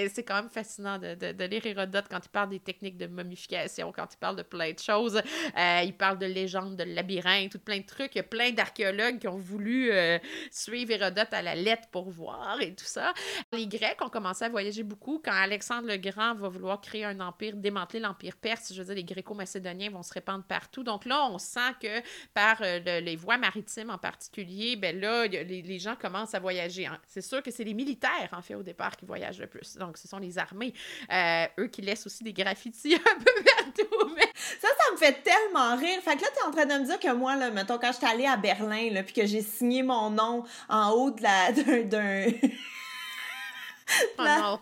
euh, 0.05 0.10
c'est 0.13 0.24
quand 0.24 0.36
même 0.36 0.50
fascinant 0.50 0.98
de, 0.98 1.15
de- 1.15 1.43
lire 1.46 1.65
Hérodote 1.65 2.05
quand 2.10 2.20
il 2.25 2.29
parle 2.29 2.50
des 2.50 2.60
techniques 2.60 2.98
de 2.98 3.08
momification, 3.08 3.91
quand 3.91 4.08
il 4.13 4.17
parle 4.17 4.36
de 4.38 4.43
plein 4.43 4.72
de 4.72 4.79
choses. 4.79 5.22
Euh, 5.58 5.81
il 5.84 5.93
parle 5.93 6.17
de 6.17 6.25
légendes, 6.25 6.75
de 6.77 6.84
labyrinthes, 6.84 7.51
tout 7.51 7.60
plein 7.60 7.79
de 7.79 7.86
trucs. 7.86 8.15
Il 8.15 8.20
y 8.20 8.22
a 8.22 8.24
plein 8.24 8.51
d'archéologues 8.51 9.20
qui 9.20 9.27
ont 9.27 9.38
voulu 9.38 9.91
euh, 9.91 10.17
suivre 10.51 10.91
Hérodote 10.91 11.34
à 11.34 11.41
la 11.41 11.55
lettre 11.55 11.88
pour 11.91 12.10
voir 12.10 12.62
et 12.62 12.74
tout 12.74 12.86
ça. 12.86 13.13
Les 13.51 13.67
Grecs 13.67 14.01
ont 14.01 14.10
commencé 14.10 14.46
à 14.46 14.50
voyager 14.50 14.84
beaucoup 14.84 15.22
quand 15.24 15.34
Alexandre 15.34 15.88
le 15.88 15.98
Grand 15.98 16.36
va 16.36 16.48
vouloir 16.50 16.79
créer 16.79 17.05
un 17.05 17.20
empire, 17.20 17.55
démanteler 17.55 18.00
l'empire 18.00 18.38
perse. 18.38 18.74
Je 18.74 18.81
veux 18.81 18.86
dire, 18.86 18.96
les 18.96 19.03
Gréco-Macédoniens 19.03 19.89
vont 19.89 20.03
se 20.03 20.13
répandre 20.13 20.43
partout. 20.43 20.84
Donc 20.84 21.05
là, 21.05 21.27
on 21.29 21.38
sent 21.38 21.60
que 21.81 22.01
par 22.34 22.58
le- 22.62 23.00
les 23.01 23.15
voies 23.15 23.38
maritimes 23.38 23.89
en 23.89 23.98
particulier, 23.98 24.75
ben 24.75 25.00
là, 25.00 25.27
les, 25.27 25.43
les 25.62 25.79
gens 25.79 25.96
commencent 25.96 26.34
à 26.34 26.39
voyager. 26.39 26.86
hein. 26.86 27.00
Sûr 27.31 27.43
que 27.43 27.51
c'est 27.51 27.63
les 27.63 27.73
militaires, 27.73 28.29
en 28.33 28.41
fait, 28.41 28.55
au 28.55 28.63
départ, 28.63 28.95
qui 28.95 29.05
voyagent 29.05 29.39
le 29.39 29.47
plus. 29.47 29.77
Donc, 29.77 29.97
ce 29.97 30.07
sont 30.07 30.17
les 30.17 30.38
armées. 30.38 30.73
Euh, 31.11 31.45
eux 31.59 31.67
qui 31.67 31.81
laissent 31.81 32.05
aussi 32.05 32.23
des 32.23 32.33
graffitis 32.33 32.95
un 32.95 33.19
peu 33.19 33.43
partout. 33.43 34.13
Mais 34.15 34.29
Ça, 34.61 34.67
ça 34.67 34.91
me 34.91 34.97
fait 34.97 35.23
tellement 35.23 35.75
rire. 35.75 36.01
Fait 36.03 36.15
que 36.15 36.21
là, 36.21 36.27
t'es 36.33 36.43
en 36.43 36.51
train 36.51 36.65
de 36.65 36.73
me 36.73 36.85
dire 36.85 37.00
que 37.00 37.11
moi, 37.13 37.35
là, 37.35 37.50
mettons, 37.51 37.77
quand 37.77 37.91
j'étais 37.93 38.07
allée 38.07 38.27
à 38.27 38.38
Berlin, 38.38 38.89
là, 38.91 39.03
puis 39.03 39.13
que 39.13 39.25
j'ai 39.25 39.41
signé 39.41 39.83
mon 39.83 40.09
nom 40.09 40.43
en 40.69 40.91
haut 40.91 41.11
de 41.11 41.21
la, 41.21 41.51
d'un, 41.83 42.25
oh 44.17 44.23
non! 44.23 44.59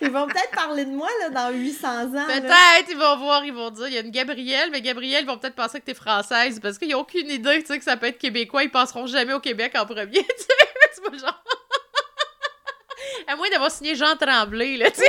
ils 0.00 0.10
vont 0.10 0.26
peut-être 0.26 0.50
parler 0.50 0.84
de 0.84 0.90
moi, 0.90 1.08
là, 1.20 1.30
dans 1.30 1.56
800 1.56 1.88
ans. 1.88 2.26
Peut-être, 2.26 2.90
ils 2.90 2.96
vont 2.96 3.16
voir, 3.18 3.44
ils 3.44 3.52
vont 3.52 3.70
dire, 3.70 3.88
il 3.88 3.94
y 3.94 3.98
a 3.98 4.00
une 4.00 4.10
Gabrielle, 4.10 4.70
mais 4.70 4.80
Gabrielle, 4.80 5.24
ils 5.24 5.26
vont 5.26 5.38
peut-être 5.38 5.54
penser 5.54 5.80
que 5.80 5.84
t'es 5.84 5.94
française, 5.94 6.58
parce 6.60 6.78
qu'ils 6.78 6.90
n'ont 6.90 7.00
aucune 7.00 7.30
idée, 7.30 7.60
tu 7.60 7.66
sais, 7.66 7.78
que 7.78 7.84
ça 7.84 7.96
peut 7.96 8.06
être 8.06 8.18
québécois, 8.18 8.64
ils 8.64 8.70
penseront 8.70 9.06
jamais 9.06 9.32
au 9.32 9.40
Québec 9.40 9.72
en 9.76 9.86
premier, 9.86 10.12
tu 10.12 10.42
sais, 10.42 10.71
c'est 11.02 11.10
pas 11.10 11.16
genre... 11.16 11.44
À 13.26 13.36
moins 13.36 13.48
d'avoir 13.50 13.70
signé 13.70 13.94
Jean 13.94 14.16
Tremblay, 14.16 14.76
là, 14.76 14.90
tu 14.90 15.00
sais, 15.00 15.06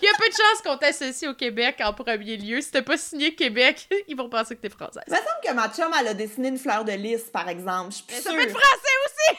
il 0.00 0.06
y, 0.06 0.08
a 0.08 0.12
peu 0.16 0.28
de 0.28 0.32
chances 0.34 0.62
qu'on 0.62 0.76
t'associe 0.76 1.30
au 1.30 1.34
Québec 1.34 1.76
en 1.80 1.92
premier 1.92 2.36
lieu. 2.36 2.60
Si 2.60 2.70
t'as 2.70 2.82
pas 2.82 2.96
signé 2.96 3.34
Québec, 3.34 3.88
ils 4.08 4.16
vont 4.16 4.28
penser 4.28 4.54
que 4.56 4.60
t'es 4.60 4.70
française. 4.70 5.04
Il 5.06 5.12
me 5.12 5.16
semble 5.16 5.28
que 5.44 5.52
ma 5.52 5.68
chum, 5.68 5.92
elle 5.98 6.08
a 6.08 6.14
dessiné 6.14 6.48
une 6.48 6.58
fleur 6.58 6.84
de 6.84 6.92
lys, 6.92 7.24
par 7.32 7.48
exemple. 7.48 7.90
Je 7.90 7.96
suis 7.96 8.04
Mais 8.10 8.20
ça 8.20 8.30
peut 8.32 8.42
être 8.42 8.50
français 8.50 8.94
aussi! 9.06 9.38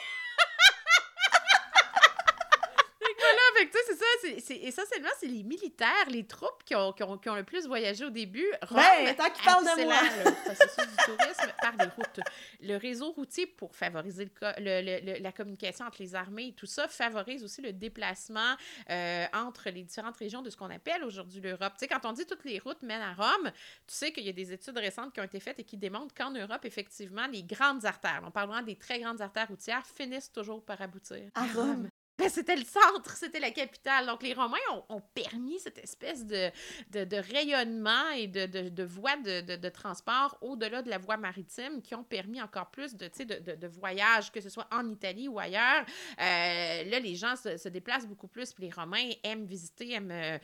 fait 3.56 3.68
que 3.68 3.72
tu 3.72 3.78
sais, 3.78 3.94
c'est 4.40 4.58
essentiellement, 4.58 5.10
c'est 5.20 5.28
les 5.28 5.44
militaires, 5.44 6.10
les 6.10 6.26
troupes 6.26 6.64
qui 6.64 6.76
ont, 6.76 6.94
qui 6.94 7.04
ont, 7.04 7.18
qui 7.18 7.30
ont 7.30 7.36
le 7.36 7.44
plus 7.44 7.68
voyagé 7.68 8.06
au 8.06 8.10
début. 8.10 8.46
Rome, 8.64 8.80
ouais, 8.80 9.16
tant 9.16 9.30
qu'ils 9.30 9.44
parlent 9.44 9.64
de 9.64 9.84
moi. 9.84 9.96
le 10.26 10.32
processus 10.44 10.88
du 10.88 10.96
tourisme 11.06 11.54
par 11.62 11.74
des 11.78 11.86
routes. 11.86 12.20
Le 12.62 12.78
réseau 12.78 13.12
routier, 13.12 13.48
pour 13.48 13.76
favoriser 13.76 14.30
le, 14.42 14.56
le, 14.58 15.22
la 15.22 15.32
communication 15.32 15.86
entre 15.86 16.02
les 16.02 16.16
armées 16.16 16.48
et 16.48 16.54
tout 16.54 16.66
ça, 16.66 16.88
favorise 16.88 17.44
aussi 17.44 17.62
le 17.62 17.74
déplacement 17.74 18.56
euh, 18.90 19.26
entre 19.34 19.70
les 19.70 19.84
différentes 19.84 20.18
régions 20.18 20.42
de 20.42 20.50
ce 20.50 20.58
qu'on 20.58 20.70
appelle 20.70 21.04
aujourd'hui 21.04 21.42
l'Europe. 21.42 21.74
Tu 21.74 21.80
sais, 21.80 21.88
quand 21.88 22.06
on 22.06 22.14
dit 22.14 22.26
toutes 22.26 22.46
les 22.46 22.60
routes 22.60 22.82
mènent 22.82 23.02
à 23.02 23.14
Rome, 23.14 23.52
tu 23.88 23.94
sais 23.94 24.12
qu'il 24.12 24.24
y 24.26 24.30
a 24.30 24.34
des 24.34 24.52
études 24.52 24.78
récentes 24.78 25.14
qui 25.14 25.20
ont 25.20 25.24
été 25.26 25.40
faites 25.40 25.60
et 25.60 25.64
qui 25.64 25.78
démontrent 25.78 26.14
qu'en 26.14 26.32
Europe, 26.32 26.66
effectivement, 26.66 27.28
les 27.28 27.44
grandes 27.44 27.86
artères, 27.86 28.22
on 28.26 28.32
parle 28.32 28.50
vraiment 28.50 28.66
des 28.66 28.76
très 28.76 29.00
grandes 29.00 29.22
artères 29.22 29.48
routières, 29.48 29.86
finissent 29.86 30.32
toujours 30.32 30.64
par 30.64 30.82
aboutir 30.82 31.30
à 31.36 31.46
Rome. 31.54 31.90
C'était 32.30 32.56
le 32.56 32.64
centre, 32.64 33.16
c'était 33.16 33.40
la 33.40 33.52
capitale. 33.52 34.06
Donc, 34.08 34.24
les 34.24 34.34
Romains 34.34 34.58
ont, 34.90 35.02
permis 35.14 35.60
cette 35.60 35.78
espèce 35.78 36.26
de, 36.26 36.50
de, 36.92 37.16
rayonnement 37.18 38.10
et 38.12 38.28
de, 38.28 38.46
de 38.46 38.84
voies 38.84 39.18
de, 39.18 39.70
transport 39.70 40.38
au-delà 40.42 40.82
de 40.82 40.90
la 40.90 40.98
voie 40.98 41.18
maritime 41.18 41.82
qui 41.82 41.94
ont 41.94 42.04
permis 42.04 42.42
encore 42.42 42.72
plus 42.72 42.96
de, 42.96 43.10
de, 43.56 43.68
voyages, 43.68 44.32
que 44.32 44.42
ce 44.42 44.50
soit 44.50 44.68
en 44.72 44.90
Italie 44.90 45.28
ou 45.28 45.40
ailleurs. 45.40 45.86
Euh, 46.20 46.84
là, 46.86 47.00
les 47.00 47.16
gens 47.16 47.36
se, 47.36 47.68
déplacent 47.68 48.08
beaucoup 48.08 48.28
plus. 48.28 48.54
Puis 48.54 48.66
les 48.66 48.72
Romains 48.72 49.10
aiment 49.24 49.46
visiter, 49.46 49.92
aiment 49.92 50.12
euh, 50.12 50.38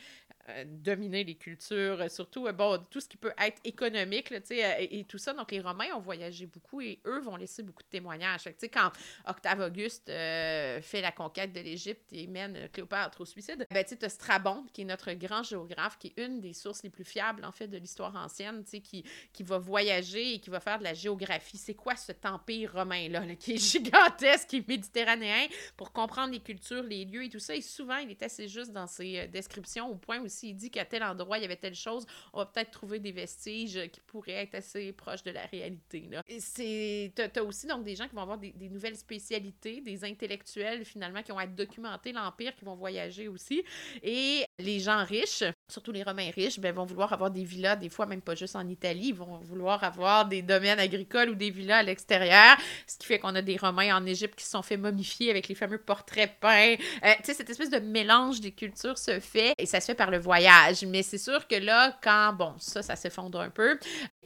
euh, 0.49 0.63
dominer 0.67 1.23
les 1.23 1.35
cultures, 1.35 2.09
surtout 2.11 2.51
bon, 2.51 2.83
tout 2.89 2.99
ce 2.99 3.07
qui 3.07 3.17
peut 3.17 3.33
être 3.39 3.61
économique 3.63 4.31
et, 4.51 4.99
et, 4.99 5.03
tout 5.05 5.17
ça. 5.17 5.33
Donc, 5.33 5.51
les 5.51 5.61
Romains 5.61 5.93
ont 5.95 5.99
voyagé 5.99 6.45
beaucoup 6.45 6.81
et 6.81 6.99
eux 7.05 7.21
vont 7.21 7.37
laisser 7.37 7.63
beaucoup 7.63 7.83
de 7.83 7.89
témoignages. 7.89 8.43
Quand 8.73 8.91
Octave 9.25 9.61
Auguste 9.61 10.07
fait 10.07 11.01
la 11.01 11.11
conquête 11.11 11.53
de 11.53 11.60
l'Égypte 11.61 12.11
et 12.11 12.27
mène 12.27 12.69
Cléopâtre 12.71 13.21
au 13.21 13.25
suicide, 13.25 13.65
ben, 13.69 13.83
tu 13.83 13.95
sais, 13.99 14.09
Strabon, 14.09 14.65
qui 14.73 14.81
est 14.81 14.85
notre 14.85 15.11
grand 15.13 15.43
géographe, 15.43 15.97
qui 15.97 16.07
est 16.07 16.25
une 16.25 16.39
des 16.39 16.53
sources 16.53 16.83
les 16.83 16.89
plus 16.89 17.03
fiables, 17.03 17.43
en 17.45 17.51
fait, 17.51 17.67
de 17.67 17.77
l'histoire 17.77 18.15
ancienne, 18.15 18.63
tu 18.63 18.71
sais, 18.71 18.79
qui, 18.79 19.03
qui 19.33 19.43
va 19.43 19.57
voyager 19.57 20.33
et 20.33 20.39
qui 20.39 20.49
va 20.49 20.59
faire 20.59 20.79
de 20.79 20.83
la 20.83 20.93
géographie. 20.93 21.57
C'est 21.57 21.73
quoi 21.73 21.95
cet 21.95 22.25
empire 22.25 22.73
romain-là, 22.73 23.35
qui 23.35 23.53
est 23.53 23.57
gigantesque, 23.71 24.49
qui 24.49 24.57
est 24.57 24.67
méditerranéen, 24.67 25.47
pour 25.77 25.91
comprendre 25.91 26.33
les 26.33 26.39
cultures, 26.39 26.83
les 26.83 27.05
lieux 27.05 27.25
et 27.25 27.29
tout 27.29 27.39
ça? 27.39 27.55
Et 27.55 27.61
souvent, 27.61 27.97
il 27.97 28.11
est 28.11 28.23
assez 28.23 28.47
juste 28.47 28.71
dans 28.71 28.87
ses 28.87 29.19
euh, 29.19 29.27
descriptions, 29.27 29.89
au 29.89 29.95
point 29.95 30.19
où 30.19 30.27
s'il 30.27 30.55
dit 30.55 30.69
qu'à 30.69 30.85
tel 30.85 31.03
endroit, 31.03 31.37
il 31.37 31.41
y 31.41 31.45
avait 31.45 31.55
telle 31.55 31.75
chose, 31.75 32.05
on 32.33 32.39
va 32.39 32.45
peut-être 32.45 32.71
trouver 32.71 32.99
des 32.99 33.11
vestiges 33.11 33.89
qui 33.91 34.01
pourraient 34.01 34.43
être 34.43 34.55
assez 34.55 34.91
proches 34.93 35.23
de 35.23 35.31
la 35.31 35.45
réalité, 35.45 36.07
là. 36.09 36.23
Et 36.27 36.39
c'est... 36.39 37.11
T'as 37.15 37.41
aussi, 37.43 37.67
donc, 37.67 37.83
des 37.83 37.95
gens 37.95 38.07
qui 38.07 38.15
vont 38.15 38.21
avoir 38.21 38.37
des, 38.37 38.51
des 38.51 38.69
nouvelles 38.69 38.97
spécialités, 38.97 39.81
des 39.81 40.03
intellectuels, 40.03 40.85
finalement, 40.85 41.23
qui 41.23 41.31
vont 41.31 41.39
documenter 41.51 42.11
l'Empire, 42.11 42.55
qui 42.55 42.65
vont 42.65 42.75
voyager 42.75 43.27
aussi. 43.27 43.63
Et 44.03 44.45
les 44.61 44.79
gens 44.79 45.03
riches, 45.03 45.43
surtout 45.67 45.91
les 45.91 46.03
Romains 46.03 46.31
riches, 46.35 46.59
ben, 46.59 46.73
vont 46.73 46.85
vouloir 46.85 47.11
avoir 47.13 47.31
des 47.31 47.43
villas, 47.43 47.77
des 47.77 47.89
fois 47.89 48.05
même 48.05 48.21
pas 48.21 48.35
juste 48.35 48.55
en 48.55 48.67
Italie, 48.67 49.07
ils 49.09 49.15
vont 49.15 49.39
vouloir 49.39 49.83
avoir 49.83 50.25
des 50.25 50.41
domaines 50.41 50.79
agricoles 50.79 51.29
ou 51.29 51.35
des 51.35 51.49
villas 51.49 51.79
à 51.79 51.83
l'extérieur, 51.83 52.57
ce 52.87 52.97
qui 52.97 53.07
fait 53.07 53.19
qu'on 53.19 53.35
a 53.35 53.41
des 53.41 53.57
Romains 53.57 53.95
en 53.95 54.05
Égypte 54.05 54.35
qui 54.35 54.45
se 54.45 54.51
sont 54.51 54.61
fait 54.61 54.77
momifier 54.77 55.29
avec 55.29 55.47
les 55.47 55.55
fameux 55.55 55.77
portraits 55.77 56.31
peints. 56.39 56.75
Euh, 57.03 57.13
tu 57.17 57.25
sais, 57.25 57.33
cette 57.33 57.49
espèce 57.49 57.69
de 57.69 57.79
mélange 57.79 58.41
des 58.41 58.51
cultures 58.51 58.97
se 58.97 59.19
fait 59.19 59.53
et 59.57 59.65
ça 59.65 59.79
se 59.79 59.87
fait 59.87 59.95
par 59.95 60.11
le 60.11 60.19
voyage. 60.19 60.83
Mais 60.85 61.03
c'est 61.03 61.17
sûr 61.17 61.47
que 61.47 61.55
là, 61.55 61.97
quand, 62.03 62.33
bon, 62.33 62.53
ça, 62.57 62.81
ça 62.81 62.95
s'effondre 62.95 63.39
un 63.39 63.49
peu, 63.49 63.77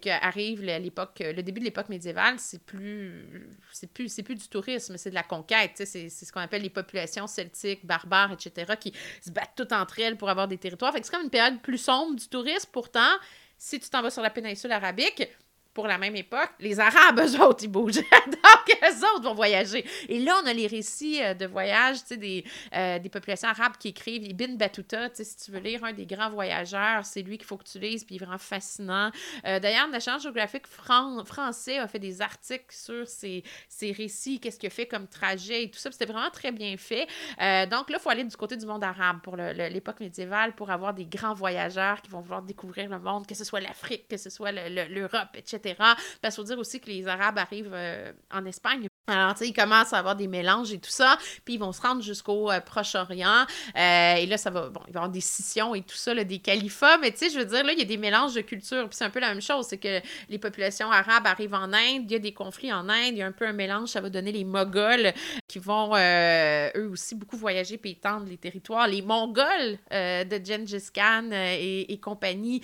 qu'arrive 0.01 0.61
l'époque, 0.61 1.23
le 1.25 1.41
début 1.41 1.59
de 1.59 1.65
l'époque 1.65 1.89
médiévale, 1.89 2.35
c'est 2.37 2.63
plus, 2.63 3.57
c'est 3.71 3.91
plus, 3.91 4.09
c'est 4.09 4.23
plus 4.23 4.35
du 4.35 4.47
tourisme, 4.47 4.97
c'est 4.97 5.09
de 5.09 5.15
la 5.15 5.23
conquête. 5.23 5.71
C'est, 5.83 6.09
ce 6.09 6.31
qu'on 6.31 6.41
appelle 6.41 6.61
les 6.61 6.69
populations 6.69 7.27
celtiques, 7.27 7.85
barbares, 7.85 8.33
etc., 8.33 8.73
qui 8.79 8.93
se 9.21 9.31
battent 9.31 9.53
toutes 9.55 9.71
entre 9.71 9.99
elles 9.99 10.17
pour 10.17 10.24
avoir 10.29 10.47
des 10.47 10.57
territoires. 10.57 10.93
Fait 10.93 10.99
que 10.99 11.05
c'est 11.05 11.11
comme 11.13 11.23
une 11.23 11.29
période 11.29 11.59
plus 11.61 11.77
sombre 11.77 12.15
du 12.15 12.27
tourisme. 12.27 12.69
Pourtant, 12.71 13.11
si 13.57 13.79
tu 13.79 13.89
t'en 13.89 14.01
vas 14.01 14.09
sur 14.09 14.21
la 14.21 14.29
péninsule 14.29 14.71
arabique, 14.71 15.27
pour 15.73 15.87
la 15.87 15.97
même 15.97 16.15
époque, 16.15 16.51
les 16.59 16.79
Arabes, 16.79 17.19
eux 17.23 17.39
autres, 17.41 17.63
ils 17.63 17.67
bougent. 17.67 18.01
Donc, 18.65 18.77
eux 18.83 19.05
autres 19.13 19.23
vont 19.23 19.33
voyager. 19.33 19.85
Et 20.09 20.19
là, 20.19 20.39
on 20.43 20.47
a 20.47 20.53
les 20.53 20.67
récits 20.67 21.21
euh, 21.21 21.33
de 21.33 21.45
voyage, 21.45 22.03
des, 22.05 22.43
euh, 22.75 22.99
des 22.99 23.09
populations 23.09 23.49
arabes 23.49 23.73
qui 23.79 23.89
écrivent. 23.89 24.23
Ibn 24.23 24.55
Battuta, 24.55 25.09
si 25.13 25.37
tu 25.37 25.51
veux 25.51 25.59
lire 25.59 25.83
un 25.83 25.93
des 25.93 26.05
grands 26.05 26.29
voyageurs, 26.29 27.05
c'est 27.05 27.21
lui 27.21 27.37
qu'il 27.37 27.47
faut 27.47 27.57
que 27.57 27.67
tu 27.69 27.79
lises, 27.79 28.03
puis 28.03 28.15
il 28.15 28.21
est 28.21 28.25
vraiment 28.25 28.37
fascinant. 28.37 29.11
Euh, 29.45 29.59
D'ailleurs, 29.59 29.87
National 29.87 30.21
Geographic 30.21 30.67
français 30.67 31.77
a 31.77 31.87
fait 31.87 31.99
des 31.99 32.21
articles 32.21 32.65
sur 32.69 33.07
ces, 33.07 33.43
ces 33.67 33.91
récits, 33.91 34.39
qu'est-ce 34.39 34.59
qu'il 34.59 34.69
fait 34.69 34.87
comme 34.87 35.07
trajet 35.07 35.63
et 35.63 35.71
tout 35.71 35.79
ça. 35.79 35.91
C'était 35.91 36.05
vraiment 36.05 36.29
très 36.29 36.51
bien 36.51 36.75
fait. 36.77 37.07
Euh, 37.41 37.65
donc 37.65 37.89
là, 37.89 37.97
il 37.99 38.01
faut 38.01 38.09
aller 38.09 38.23
du 38.23 38.35
côté 38.35 38.57
du 38.57 38.65
monde 38.65 38.83
arabe 38.83 39.21
pour 39.21 39.35
l'époque 39.35 39.99
médiévale 39.99 40.53
pour 40.53 40.69
avoir 40.69 40.93
des 40.93 41.05
grands 41.05 41.33
voyageurs 41.33 42.01
qui 42.01 42.09
vont 42.09 42.21
vouloir 42.21 42.41
découvrir 42.41 42.89
le 42.89 42.99
monde, 42.99 43.27
que 43.27 43.35
ce 43.35 43.43
soit 43.43 43.59
l'Afrique, 43.59 44.07
que 44.07 44.17
ce 44.17 44.29
soit 44.29 44.51
l'Europe, 44.51 45.29
etc. 45.35 45.75
Parce 46.21 46.35
qu'il 46.35 46.43
faut 46.43 46.43
dire 46.43 46.59
aussi 46.59 46.79
que 46.79 46.87
les 46.87 47.07
Arabes 47.07 47.37
arrivent 47.37 47.73
euh, 47.73 48.11
en 48.31 48.45
Espagne. 48.45 48.54
Alors, 49.07 49.33
tu 49.33 49.39
sais, 49.39 49.49
ils 49.49 49.53
commencent 49.53 49.93
à 49.93 49.99
avoir 49.99 50.15
des 50.15 50.27
mélanges 50.27 50.73
et 50.73 50.79
tout 50.79 50.89
ça, 50.89 51.19
puis 51.43 51.55
ils 51.55 51.59
vont 51.59 51.71
se 51.71 51.81
rendre 51.81 52.01
jusqu'au 52.01 52.49
euh, 52.49 52.59
Proche-Orient. 52.59 53.45
Euh, 53.77 54.15
et 54.15 54.25
là, 54.25 54.37
ça 54.37 54.49
va, 54.49 54.69
bon, 54.69 54.81
il 54.87 54.93
va 54.93 54.99
y 54.99 55.03
avoir 55.03 55.09
des 55.09 55.21
scissions 55.21 55.75
et 55.75 55.81
tout 55.81 55.95
ça, 55.95 56.15
des 56.15 56.39
califats, 56.39 56.97
mais 56.97 57.11
tu 57.11 57.17
sais, 57.19 57.29
je 57.29 57.37
veux 57.37 57.45
dire, 57.45 57.63
là, 57.63 57.73
il 57.73 57.77
y 57.77 57.83
a 57.83 57.85
des 57.85 57.97
mélanges 57.97 58.33
de 58.33 58.41
cultures, 58.41 58.87
puis 58.89 58.97
c'est 58.97 59.03
un 59.03 59.11
peu 59.11 59.19
la 59.19 59.29
même 59.29 59.43
chose, 59.43 59.67
c'est 59.69 59.77
que 59.77 60.01
les 60.29 60.39
populations 60.39 60.91
arabes 60.91 61.27
arrivent 61.27 61.53
en 61.53 61.71
Inde, 61.71 62.05
il 62.05 62.11
y 62.11 62.15
a 62.15 62.19
des 62.19 62.33
conflits 62.33 62.73
en 62.73 62.89
Inde, 62.89 63.11
il 63.11 63.17
y 63.17 63.21
a 63.21 63.27
un 63.27 63.31
peu 63.31 63.45
un 63.45 63.53
mélange, 63.53 63.89
ça 63.89 64.01
va 64.01 64.09
donner 64.09 64.31
les 64.31 64.43
Moghols 64.43 65.13
qui 65.47 65.59
vont, 65.59 65.91
eux 65.95 66.89
aussi, 66.91 67.13
beaucoup 67.13 67.37
voyager 67.37 67.77
puis 67.77 67.91
étendre 67.91 68.25
les 68.27 68.37
territoires. 68.37 68.87
Les 68.87 69.01
Mongols 69.01 69.77
de 69.91 70.45
Gengis 70.45 70.89
Khan 70.93 71.29
et 71.31 71.99
compagnie 72.01 72.61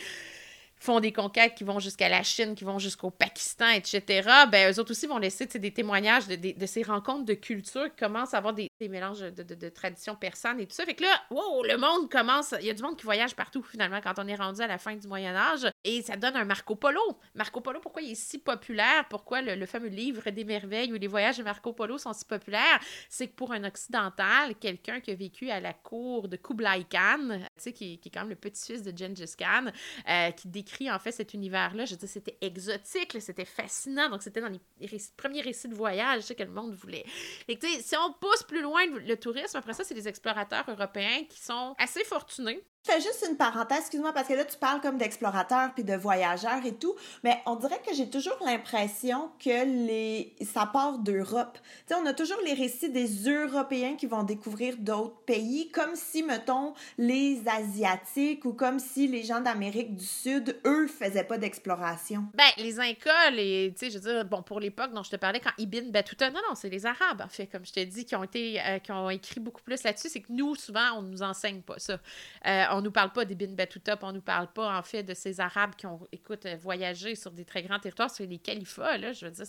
font 0.82 1.00
des 1.00 1.14
conquêtes 1.14 1.54
qui 1.54 1.64
vont 1.64 1.80
jusqu'à 1.80 2.10
la 2.10 2.24
Chine, 2.24 2.56
qui 2.56 2.64
vont 2.64 2.80
jusqu'au 2.80 3.12
Pakistan, 3.12 3.70
etc., 3.70 4.28
ben, 4.52 4.74
eux 4.74 4.80
autres 4.80 4.92
aussi 4.92 5.06
vont 5.06 5.20
laisser 5.20 5.46
des 5.46 5.72
témoignages 5.72 6.28
de, 6.28 6.36
de, 6.36 6.66
ces 6.66 6.82
rencontres 6.82 7.26
de 7.26 7.36
culture 7.36 7.86
qui 7.92 7.98
commencent 7.98 8.34
à 8.34 8.40
avoir 8.40 8.56
des, 8.56 8.71
des 8.82 8.90
mélanges 8.90 9.20
de, 9.20 9.70
traditions 9.70 10.16
persanes 10.16 10.60
et 10.60 10.66
tout 10.66 10.74
ça. 10.74 10.86
Fait 10.86 10.96
que 10.96 11.04
là, 11.04 11.22
wow, 11.30 11.64
le 11.64 11.78
monde 11.78 12.10
commence. 12.10 12.54
Il 12.60 12.66
y 12.66 12.70
a 12.70 12.74
du 12.74 12.82
monde 12.82 12.98
qui 12.98 13.04
voyage 13.04 13.36
partout, 13.36 13.62
finalement, 13.62 14.02
quand 14.02 14.16
on 14.18 14.28
est 14.28 14.36
rendu 14.36 14.60
à 14.62 14.68
la 14.68 14.80
fin 14.80 14.96
du 14.96 15.08
Moyen-Âge. 15.08 15.68
Et 15.84 16.02
ça 16.02 16.18
donne 16.18 16.36
un 16.36 16.46
Marco 16.46 16.76
Polo. 16.76 17.00
Marco 17.36 17.62
Polo, 17.62 17.80
pourquoi 17.80 18.02
il 18.02 18.12
est 18.12 18.16
si 18.16 18.40
populaire? 18.40 19.08
Pourquoi 19.08 19.42
le, 19.42 19.66
fameux 19.68 19.88
livre 19.88 20.30
des 20.32 20.44
merveilles 20.44 20.92
ou 20.92 20.96
les 20.96 21.08
voyages 21.08 21.38
de 21.38 21.44
Marco 21.44 21.74
Polo 21.74 22.00
sont 22.00 22.14
si 22.14 22.26
populaires? 22.26 22.80
C'est 23.08 23.28
que 23.28 23.36
pour 23.36 23.52
un 23.52 23.64
occidental, 23.64 24.56
quelqu'un 24.56 25.00
qui 25.00 25.12
a 25.12 25.16
vécu 25.16 25.52
à 25.52 25.60
la 25.60 25.74
cour 25.74 26.28
de 26.28 26.36
Kublai 26.36 26.86
Khan, 26.90 27.30
tu 27.30 27.46
sais, 27.58 27.74
qui, 27.74 28.00
est 28.04 28.10
quand 28.10 28.22
même 28.22 28.30
le 28.30 28.36
petit-fils 28.36 28.82
de 28.82 28.98
Gengis 28.98 29.36
Khan, 29.38 29.68
euh, 30.10 30.32
qui 30.32 30.48
décrit 30.48 30.92
en 30.92 30.98
fait 30.98 31.12
cet 31.12 31.36
univers-là. 31.36 31.86
Je 31.86 31.96
dire, 31.96 32.10
c'était 32.10 32.38
exotique, 32.42 33.16
c'était 33.22 33.46
fascinant. 33.46 34.10
Donc, 34.10 34.24
c'était 34.24 34.42
dans 34.42 34.50
les 34.50 35.00
premiers 35.16 35.42
récits 35.42 35.68
de 35.68 35.76
voyage 35.76 36.34
que 36.34 36.44
le 36.44 36.50
monde 36.50 36.74
voulait. 36.74 37.06
Et 37.48 37.58
tu 37.60 37.68
sais, 37.68 37.82
si 37.82 37.96
on 37.96 38.14
pousse 38.14 38.44
plus 38.44 38.62
loin 38.62 38.71
le 38.78 39.16
tourisme, 39.16 39.58
après 39.58 39.74
ça, 39.74 39.84
c'est 39.84 39.94
les 39.94 40.08
explorateurs 40.08 40.66
européens 40.68 41.24
qui 41.30 41.40
sont 41.42 41.76
assez 41.78 42.04
fortunés 42.04 42.64
je 42.84 42.92
fais 42.92 43.02
juste 43.02 43.26
une 43.30 43.38
parenthèse, 43.38 43.80
excuse-moi, 43.80 44.12
parce 44.12 44.28
que 44.28 44.34
là, 44.34 44.44
tu 44.44 44.58
parles 44.58 44.82
comme 44.82 44.98
d'explorateurs 44.98 45.72
puis 45.76 45.84
de 45.84 45.94
voyageurs 45.94 46.66
et 46.66 46.74
tout, 46.74 46.96
mais 47.24 47.40
on 47.46 47.56
dirait 47.56 47.80
que 47.86 47.94
j'ai 47.94 48.10
toujours 48.10 48.38
l'impression 48.44 49.30
que 49.40 49.66
les... 49.66 50.36
ça 50.42 50.66
part 50.66 50.98
d'Europe. 50.98 51.60
Tu 51.62 51.94
sais, 51.94 51.96
on 52.02 52.06
a 52.08 52.14
toujours 52.14 52.40
les 52.44 52.54
récits 52.54 52.90
des 52.90 53.30
Européens 53.30 53.96
qui 53.96 54.08
vont 54.08 54.24
découvrir 54.24 54.78
d'autres 54.78 55.20
pays, 55.26 55.70
comme 55.70 55.96
si, 55.96 56.24
mettons, 56.24 56.74
les 56.98 57.42
Asiatiques 57.48 58.46
ou 58.46 58.54
comme 58.54 58.80
si 58.80 59.08
les 59.08 59.24
gens 59.24 59.42
d'Amérique 59.42 59.96
du 59.96 60.06
Sud, 60.06 60.60
eux, 60.66 60.88
faisaient 60.88 61.24
pas 61.24 61.38
d'exploration. 61.38 62.26
Ben, 62.34 62.50
les 62.58 62.80
Incas, 62.80 63.30
les... 63.30 63.74
tu 63.78 63.86
sais, 63.86 63.92
je 63.92 64.00
veux 64.00 64.12
dire, 64.12 64.26
bon, 64.26 64.42
pour 64.42 64.60
l'époque 64.60 64.92
dont 64.92 65.04
je 65.04 65.12
te 65.12 65.18
parlais, 65.18 65.40
quand 65.40 65.52
Ibn 65.60 65.92
Battuta, 65.92 66.32
non, 66.32 66.42
non, 66.50 66.56
c'est 66.56 66.70
les 66.70 66.88
Arabes, 66.88 67.22
en 67.22 67.30
fait, 67.30 67.46
comme 67.46 67.66
je 67.66 67.74
t'ai 67.74 67.86
dit, 67.86 68.06
qui 68.06 68.16
ont 68.16 68.24
été, 68.24 68.60
euh, 68.60 68.80
qui 68.80 68.92
ont 68.92 69.12
écrit 69.12 69.40
beaucoup 69.40 69.62
plus 69.62 69.84
là-dessus, 69.84 70.10
c'est 70.10 70.22
que 70.22 70.32
nous, 70.32 70.56
souvent, 70.56 70.98
on 70.98 71.04
nous 71.04 71.22
enseigne 71.22 71.62
pas 71.62 71.78
ça. 71.78 72.00
Euh, 72.48 72.71
on 72.72 72.82
nous 72.82 72.92
parle 72.92 73.12
pas 73.12 73.26
des 73.26 73.36
Bin 73.36 73.56
on 74.02 74.12
nous 74.12 74.22
parle 74.22 74.52
pas, 74.52 74.78
en 74.78 74.82
fait, 74.84 75.04
de 75.04 75.14
ces 75.14 75.40
Arabes 75.40 75.76
qui 75.76 75.86
ont, 75.86 76.08
écoute, 76.12 76.48
voyagé 76.62 77.16
sur 77.16 77.32
des 77.32 77.46
très 77.46 77.64
grands 77.64 77.80
territoires, 77.80 78.10
sur 78.10 78.26
les 78.26 78.40
califats, 78.40 78.98
là, 78.98 79.14
je 79.14 79.26
veux 79.26 79.32
dire, 79.32 79.46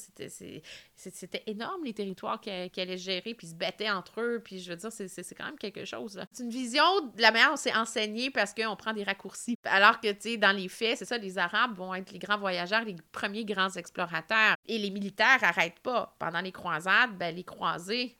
c'était, 0.96 1.42
énorme, 1.46 1.84
les 1.84 1.94
territoires 1.94 2.40
qu'elle 2.40 2.70
allaient 2.76 2.98
gérer, 2.98 3.34
puis 3.34 3.46
se 3.46 3.54
battaient 3.54 3.90
entre 3.90 4.20
eux, 4.20 4.40
puis 4.44 4.60
je 4.60 4.70
veux 4.70 4.76
dire, 4.76 4.90
c'est 4.92 5.34
quand 5.34 5.44
même 5.44 5.58
quelque 5.58 5.84
chose, 5.84 6.20
C'est 6.32 6.42
une 6.42 6.50
vision 6.50 6.82
de 7.14 7.20
la 7.20 7.30
manière 7.30 7.50
on 7.52 7.56
s'est 7.56 7.74
enseigné 7.74 8.30
parce 8.30 8.54
qu'on 8.54 8.76
prend 8.76 8.92
des 8.92 9.04
raccourcis. 9.04 9.58
Alors 9.64 10.00
que, 10.00 10.10
tu 10.12 10.20
sais, 10.20 10.36
dans 10.36 10.56
les 10.56 10.68
faits, 10.68 10.98
c'est 10.98 11.04
ça, 11.04 11.18
les 11.18 11.38
Arabes 11.38 11.76
vont 11.76 11.94
être 11.94 12.12
les 12.12 12.18
grands 12.18 12.38
voyageurs, 12.38 12.84
les 12.84 12.96
premiers 13.12 13.44
grands 13.44 13.70
explorateurs. 13.70 14.56
Et 14.66 14.78
les 14.78 14.90
militaires 14.90 15.38
n'arrêtent 15.42 15.80
pas. 15.80 16.14
Pendant 16.18 16.40
les 16.40 16.52
croisades, 16.52 17.16
ben, 17.18 17.34
les 17.34 17.44
croisés 17.44 18.16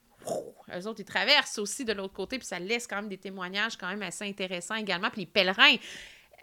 eux 0.74 0.86
autres, 0.86 1.00
ils 1.00 1.04
traversent 1.04 1.58
aussi 1.58 1.84
de 1.84 1.92
l'autre 1.92 2.14
côté, 2.14 2.38
puis 2.38 2.46
ça 2.46 2.58
laisse 2.58 2.86
quand 2.86 2.96
même 2.96 3.08
des 3.08 3.18
témoignages 3.18 3.76
quand 3.76 3.88
même 3.88 4.02
assez 4.02 4.24
intéressants 4.24 4.74
également. 4.74 5.10
Puis 5.10 5.22
les 5.22 5.26
pèlerins, 5.26 5.76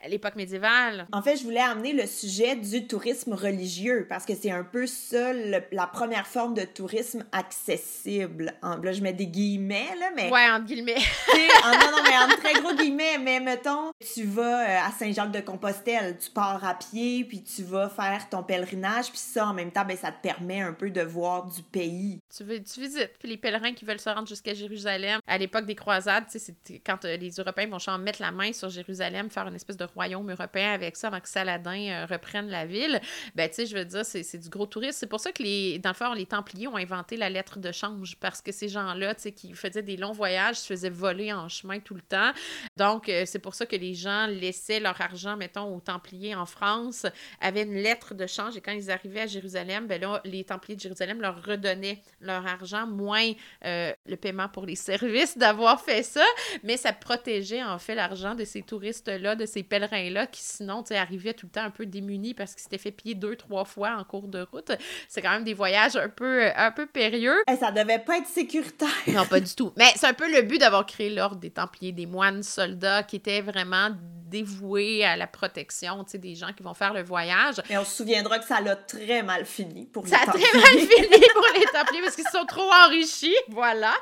l'époque 0.07 0.35
médiévale. 0.35 1.07
En 1.11 1.21
fait, 1.21 1.35
je 1.35 1.43
voulais 1.43 1.59
amener 1.59 1.93
le 1.93 2.05
sujet 2.05 2.55
du 2.55 2.87
tourisme 2.87 3.33
religieux 3.33 4.05
parce 4.07 4.25
que 4.25 4.33
c'est 4.33 4.51
un 4.51 4.63
peu 4.63 4.87
ça 4.87 5.33
la 5.33 5.87
première 5.87 6.27
forme 6.27 6.53
de 6.53 6.63
tourisme 6.63 7.25
accessible. 7.31 8.53
En, 8.61 8.77
là, 8.77 8.91
je 8.93 9.01
mets 9.01 9.13
des 9.13 9.27
guillemets, 9.27 9.89
là, 9.99 10.11
mais. 10.15 10.31
Ouais, 10.31 10.49
en 10.49 10.59
guillemets. 10.61 10.95
en, 11.63 11.71
non, 11.71 11.91
non, 11.91 12.03
mais 12.03 12.17
en 12.17 12.37
très 12.37 12.53
gros 12.61 12.73
guillemets. 12.75 13.17
Mais 13.19 13.39
mettons, 13.39 13.91
tu 14.13 14.23
vas 14.23 14.61
euh, 14.61 14.87
à 14.87 14.91
Saint-Jacques-de-Compostelle, 14.91 16.17
tu 16.17 16.31
pars 16.31 16.63
à 16.63 16.75
pied, 16.75 17.25
puis 17.25 17.43
tu 17.43 17.63
vas 17.63 17.89
faire 17.89 18.29
ton 18.29 18.43
pèlerinage, 18.43 19.09
puis 19.09 19.17
ça, 19.17 19.47
en 19.47 19.53
même 19.53 19.71
temps, 19.71 19.85
ben, 19.85 19.97
ça 19.97 20.11
te 20.11 20.21
permet 20.21 20.61
un 20.61 20.73
peu 20.73 20.89
de 20.89 21.01
voir 21.01 21.45
du 21.45 21.61
pays. 21.63 22.19
Tu, 22.35 22.43
veux, 22.43 22.61
tu 22.63 22.79
visites. 22.79 23.11
Puis 23.19 23.27
les 23.27 23.37
pèlerins 23.37 23.73
qui 23.73 23.85
veulent 23.85 23.99
se 23.99 24.09
rendre 24.09 24.27
jusqu'à 24.27 24.53
Jérusalem, 24.53 25.19
à 25.27 25.37
l'époque 25.37 25.65
des 25.65 25.75
croisades, 25.75 26.25
tu 26.31 26.39
sais, 26.39 26.55
quand 26.85 27.05
euh, 27.05 27.17
les 27.17 27.31
Européens 27.31 27.67
vont 27.67 27.97
mettre 27.97 28.21
la 28.21 28.31
main 28.31 28.53
sur 28.53 28.69
Jérusalem, 28.69 29.29
faire 29.29 29.47
une 29.47 29.55
espèce 29.55 29.77
de 29.77 29.85
royaume 29.93 30.29
européen 30.31 30.71
avec 30.71 30.95
ça 30.95 31.07
avant 31.07 31.19
que 31.19 31.29
Saladin 31.29 31.89
euh, 31.89 32.05
reprenne 32.05 32.49
la 32.49 32.65
ville, 32.65 32.99
ben, 33.35 33.49
tu 33.49 33.55
sais, 33.55 33.65
je 33.65 33.75
veux 33.75 33.85
dire, 33.85 34.05
c'est 34.05 34.37
du 34.37 34.49
gros 34.49 34.65
tourisme. 34.65 34.97
C'est 34.99 35.07
pour 35.07 35.19
ça 35.19 35.31
que, 35.31 35.43
les, 35.43 35.79
dans 35.79 35.89
le 35.89 35.95
fond, 35.95 36.13
les 36.13 36.25
Templiers 36.25 36.67
ont 36.67 36.77
inventé 36.77 37.17
la 37.17 37.29
lettre 37.29 37.59
de 37.59 37.71
change 37.71 38.15
parce 38.19 38.41
que 38.41 38.51
ces 38.51 38.69
gens-là, 38.69 39.15
tu 39.15 39.21
sais, 39.23 39.31
qui 39.31 39.53
faisaient 39.53 39.81
des 39.81 39.97
longs 39.97 40.11
voyages, 40.11 40.57
se 40.57 40.67
faisaient 40.67 40.89
voler 40.89 41.33
en 41.33 41.49
chemin 41.49 41.79
tout 41.79 41.95
le 41.95 42.01
temps. 42.01 42.31
Donc, 42.77 43.09
euh, 43.09 43.23
c'est 43.25 43.39
pour 43.39 43.55
ça 43.55 43.65
que 43.65 43.75
les 43.75 43.93
gens 43.93 44.27
laissaient 44.27 44.79
leur 44.79 44.99
argent, 45.01 45.35
mettons, 45.37 45.75
aux 45.75 45.79
Templiers 45.79 46.35
en 46.35 46.45
France, 46.45 47.05
avaient 47.41 47.63
une 47.63 47.75
lettre 47.75 48.13
de 48.13 48.27
change 48.27 48.55
et 48.57 48.61
quand 48.61 48.71
ils 48.71 48.91
arrivaient 48.91 49.21
à 49.21 49.27
Jérusalem, 49.27 49.87
ben 49.87 49.99
là, 50.01 50.21
les 50.25 50.43
Templiers 50.43 50.75
de 50.75 50.81
Jérusalem 50.81 51.21
leur 51.21 51.43
redonnaient 51.43 52.01
leur 52.21 52.45
argent, 52.45 52.87
moins 52.87 53.31
euh, 53.65 53.93
le 54.05 54.15
paiement 54.15 54.49
pour 54.49 54.65
les 54.65 54.75
services 54.89 55.37
d'avoir 55.37 55.81
fait 55.81 56.03
ça, 56.03 56.25
mais 56.63 56.77
ça 56.77 56.93
protégeait 56.93 57.63
en 57.63 57.79
fait 57.79 57.95
l'argent 57.95 58.35
de 58.35 58.45
ces 58.45 58.61
touristes-là, 58.61 59.35
de 59.35 59.45
ces 59.45 59.63
pèlerins 59.63 59.78
là 59.79 60.27
qui 60.27 60.41
sinon 60.41 60.83
arrivaient 60.91 61.33
tout 61.33 61.45
le 61.47 61.51
temps 61.51 61.63
un 61.63 61.69
peu 61.69 61.85
démunis 61.85 62.33
parce 62.33 62.53
qu'ils 62.53 62.63
s'étaient 62.63 62.77
fait 62.77 62.91
piller 62.91 63.15
deux, 63.15 63.35
trois 63.35 63.65
fois 63.65 63.95
en 63.97 64.03
cours 64.03 64.27
de 64.27 64.41
route. 64.51 64.71
C'est 65.07 65.21
quand 65.21 65.31
même 65.31 65.43
des 65.43 65.53
voyages 65.53 65.95
un 65.95 66.09
peu, 66.09 66.45
euh, 66.45 66.51
un 66.55 66.71
peu 66.71 66.85
périlleux. 66.85 67.41
Et 67.51 67.55
ça 67.55 67.71
devait 67.71 67.99
pas 67.99 68.17
être 68.17 68.27
sécuritaire. 68.27 68.89
non, 69.07 69.25
pas 69.25 69.39
du 69.39 69.53
tout. 69.55 69.73
Mais 69.77 69.91
c'est 69.95 70.07
un 70.07 70.13
peu 70.13 70.31
le 70.31 70.41
but 70.41 70.59
d'avoir 70.59 70.85
créé 70.85 71.09
l'ordre 71.09 71.37
des 71.37 71.51
Templiers, 71.51 71.91
des 71.91 72.05
moines 72.05 72.43
soldats 72.43 73.03
qui 73.03 73.15
étaient 73.15 73.41
vraiment 73.41 73.89
dévoués 74.29 75.03
à 75.03 75.17
la 75.17 75.27
protection 75.27 76.05
des 76.13 76.35
gens 76.35 76.53
qui 76.55 76.63
vont 76.63 76.73
faire 76.73 76.93
le 76.93 77.01
voyage. 77.01 77.55
Et 77.69 77.77
on 77.77 77.83
se 77.83 77.95
souviendra 77.97 78.39
que 78.39 78.45
ça 78.45 78.61
l'a 78.61 78.75
très 78.75 79.23
mal 79.23 79.45
fini 79.45 79.85
pour 79.87 80.03
les 80.03 80.11
Ça 80.11 80.17
a 80.21 80.25
très 80.27 80.39
mal 80.53 80.77
fini 80.77 81.23
pour 81.33 81.45
les 81.55 81.65
Templiers 81.73 82.01
parce 82.01 82.15
qu'ils 82.15 82.25
se 82.25 82.37
sont 82.37 82.45
trop 82.45 82.69
enrichis. 82.85 83.35
Voilà. 83.49 83.93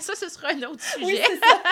Ça, 0.00 0.14
ce 0.14 0.28
sera 0.28 0.48
un 0.48 0.62
autre 0.62 0.82
sujet. 0.82 1.04
Oui, 1.04 1.20
ça. 1.20 1.62